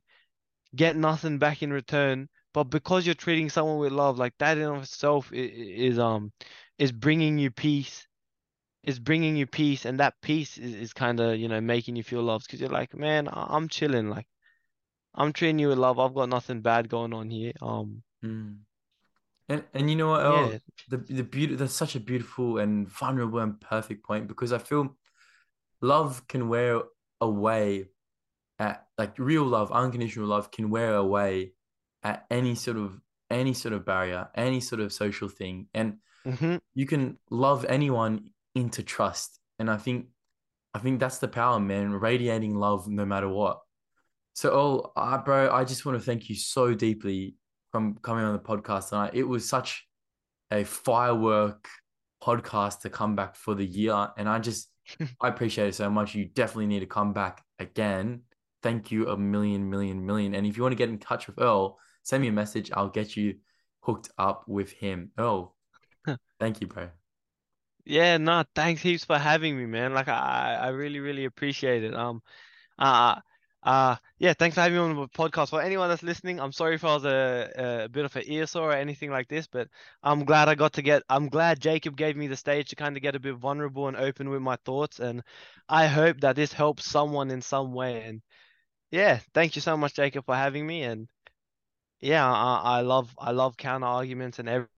get 0.76 0.96
nothing 0.96 1.38
back 1.38 1.62
in 1.62 1.72
return, 1.72 2.28
but 2.54 2.64
because 2.64 3.06
you're 3.06 3.14
treating 3.14 3.48
someone 3.50 3.78
with 3.78 3.92
love, 3.92 4.18
like 4.18 4.34
that 4.38 4.58
in 4.58 4.74
itself 4.76 5.30
is 5.32 5.98
um 5.98 6.32
is 6.78 6.92
bringing 6.92 7.38
you 7.38 7.50
peace, 7.50 8.06
is 8.84 8.98
bringing 8.98 9.36
you 9.36 9.46
peace, 9.46 9.84
and 9.86 10.00
that 10.00 10.20
peace 10.22 10.58
is, 10.58 10.74
is 10.74 10.92
kind 10.92 11.20
of 11.20 11.38
you 11.38 11.48
know 11.48 11.60
making 11.60 11.96
you 11.96 12.02
feel 12.04 12.22
loved 12.22 12.46
because 12.46 12.60
you're 12.60 12.70
like, 12.70 12.94
man, 12.94 13.28
I- 13.28 13.56
I'm 13.56 13.68
chilling, 13.68 14.10
like 14.10 14.26
I'm 15.14 15.32
treating 15.32 15.58
you 15.60 15.68
with 15.68 15.78
love. 15.78 15.98
I've 16.00 16.14
got 16.14 16.28
nothing 16.30 16.62
bad 16.62 16.88
going 16.88 17.14
on 17.14 17.30
here. 17.30 17.52
Um, 17.62 18.02
Mm. 18.24 18.58
And 19.48 19.64
and 19.74 19.90
you 19.90 19.96
know 19.96 20.10
what, 20.10 20.24
yeah, 20.24 20.52
El? 20.52 20.60
The 20.88 20.98
the 20.98 21.24
beauty 21.24 21.54
that's 21.56 21.74
such 21.74 21.96
a 21.96 22.00
beautiful 22.00 22.58
and 22.58 22.88
vulnerable 22.88 23.40
and 23.40 23.60
perfect 23.60 24.04
point 24.04 24.28
because 24.28 24.52
I 24.52 24.58
feel 24.58 24.96
love 25.82 26.26
can 26.28 26.48
wear 26.48 26.82
away 27.20 27.86
at 28.58 28.86
like 28.98 29.18
real 29.18 29.44
love, 29.44 29.72
unconditional 29.72 30.28
love 30.28 30.50
can 30.50 30.70
wear 30.70 30.94
away 30.96 31.52
at 32.02 32.26
any 32.30 32.54
sort 32.54 32.76
of 32.78 33.00
any 33.30 33.54
sort 33.54 33.74
of 33.74 33.84
barrier, 33.84 34.28
any 34.34 34.60
sort 34.60 34.80
of 34.80 34.92
social 34.92 35.28
thing. 35.28 35.68
And 35.74 35.98
mm-hmm, 36.24 36.56
you 36.74 36.86
can 36.86 37.18
love 37.30 37.64
anyone 37.66 38.30
into 38.54 38.82
trust. 38.82 39.38
And 39.58 39.70
I 39.70 39.76
think 39.76 40.06
I 40.74 40.78
think 40.78 41.00
that's 41.00 41.18
the 41.18 41.28
power, 41.28 41.58
man, 41.58 41.92
radiating 41.92 42.54
love 42.54 42.88
no 42.88 43.04
matter 43.04 43.28
what. 43.28 43.60
So, 44.34 44.50
oh, 44.52 44.92
uh, 44.96 45.18
bro, 45.18 45.50
I 45.50 45.64
just 45.64 45.84
want 45.84 45.98
to 45.98 46.04
thank 46.04 46.28
you 46.28 46.36
so 46.36 46.74
deeply 46.74 47.34
from 47.72 47.98
coming 48.02 48.24
on 48.24 48.32
the 48.32 48.38
podcast 48.38 48.90
tonight. 48.90 49.12
It 49.14 49.24
was 49.24 49.48
such 49.48 49.86
a 50.52 50.64
firework 50.64 51.68
podcast 52.22 52.80
to 52.80 52.90
come 52.90 53.16
back 53.16 53.34
for 53.34 53.54
the 53.54 53.66
year. 53.66 54.08
And 54.16 54.28
I 54.28 54.38
just, 54.38 54.70
I 55.20 55.28
appreciate 55.28 55.68
it 55.68 55.74
so 55.74 55.90
much. 55.90 56.14
You 56.14 56.26
definitely 56.26 56.66
need 56.66 56.80
to 56.80 56.86
come 56.86 57.12
back 57.12 57.42
again. 57.58 58.22
Thank 58.62 58.90
you 58.92 59.08
a 59.08 59.16
million, 59.16 59.68
million, 59.68 60.04
million. 60.06 60.34
And 60.34 60.46
if 60.46 60.56
you 60.56 60.62
want 60.62 60.72
to 60.72 60.76
get 60.76 60.88
in 60.88 60.98
touch 60.98 61.26
with 61.26 61.40
Earl, 61.40 61.78
send 62.04 62.22
me 62.22 62.28
a 62.28 62.32
message. 62.32 62.70
I'll 62.72 62.90
get 62.90 63.16
you 63.16 63.36
hooked 63.80 64.10
up 64.18 64.44
with 64.46 64.70
him. 64.70 65.10
Earl, 65.18 65.56
thank 66.38 66.60
you, 66.60 66.66
bro. 66.66 66.90
Yeah, 67.84 68.16
no, 68.18 68.44
thanks 68.54 68.82
heaps 68.82 69.04
for 69.04 69.18
having 69.18 69.56
me, 69.56 69.66
man. 69.66 69.92
Like 69.94 70.08
I 70.08 70.56
I 70.60 70.68
really 70.68 71.00
really 71.00 71.24
appreciate 71.24 71.84
it. 71.84 71.94
Um. 71.94 72.22
Uh, 72.78 73.20
uh, 73.62 73.96
yeah, 74.18 74.34
thanks 74.34 74.54
for 74.56 74.62
having 74.62 74.76
me 74.78 74.84
on 74.84 74.96
the 74.96 75.08
podcast. 75.08 75.50
For 75.50 75.62
anyone 75.62 75.88
that's 75.88 76.02
listening, 76.02 76.40
I'm 76.40 76.52
sorry 76.52 76.76
if 76.76 76.84
I 76.84 76.94
was 76.94 77.04
a, 77.06 77.84
a 77.84 77.88
bit 77.90 78.04
of 78.06 78.16
an 78.16 78.24
ear 78.26 78.46
sore 78.46 78.70
or 78.70 78.74
anything 78.74 79.10
like 79.10 79.28
this, 79.28 79.46
but 79.48 79.68
I'm 80.02 80.24
glad 80.24 80.48
I 80.48 80.54
got 80.56 80.74
to 80.74 80.82
get, 80.82 81.02
I'm 81.08 81.28
glad 81.28 81.60
Jacob 81.60 81.96
gave 81.96 82.16
me 82.16 82.28
the 82.28 82.36
stage 82.36 82.70
to 82.70 82.76
kind 82.76 82.96
of 82.96 83.02
get 83.02 83.16
a 83.16 83.20
bit 83.20 83.36
vulnerable 83.36 83.88
and 83.88 83.96
open 83.96 84.30
with 84.30 84.42
my 84.42 84.56
thoughts. 84.64 85.00
And 85.00 85.22
I 85.68 85.86
hope 85.88 86.20
that 86.22 86.36
this 86.36 86.52
helps 86.52 86.86
someone 86.86 87.30
in 87.30 87.42
some 87.42 87.72
way. 87.72 88.02
And 88.04 88.22
yeah, 88.90 89.20
thank 89.34 89.56
you 89.56 89.62
so 89.62 89.76
much, 89.76 89.94
Jacob, 89.94 90.26
for 90.26 90.34
having 90.36 90.66
me. 90.66 90.82
And 90.84 91.08
yeah, 92.00 92.26
I, 92.30 92.78
I 92.78 92.80
love, 92.82 93.14
I 93.18 93.32
love 93.32 93.56
counter 93.56 93.86
arguments 93.86 94.38
and 94.38 94.48
everything. 94.48 94.68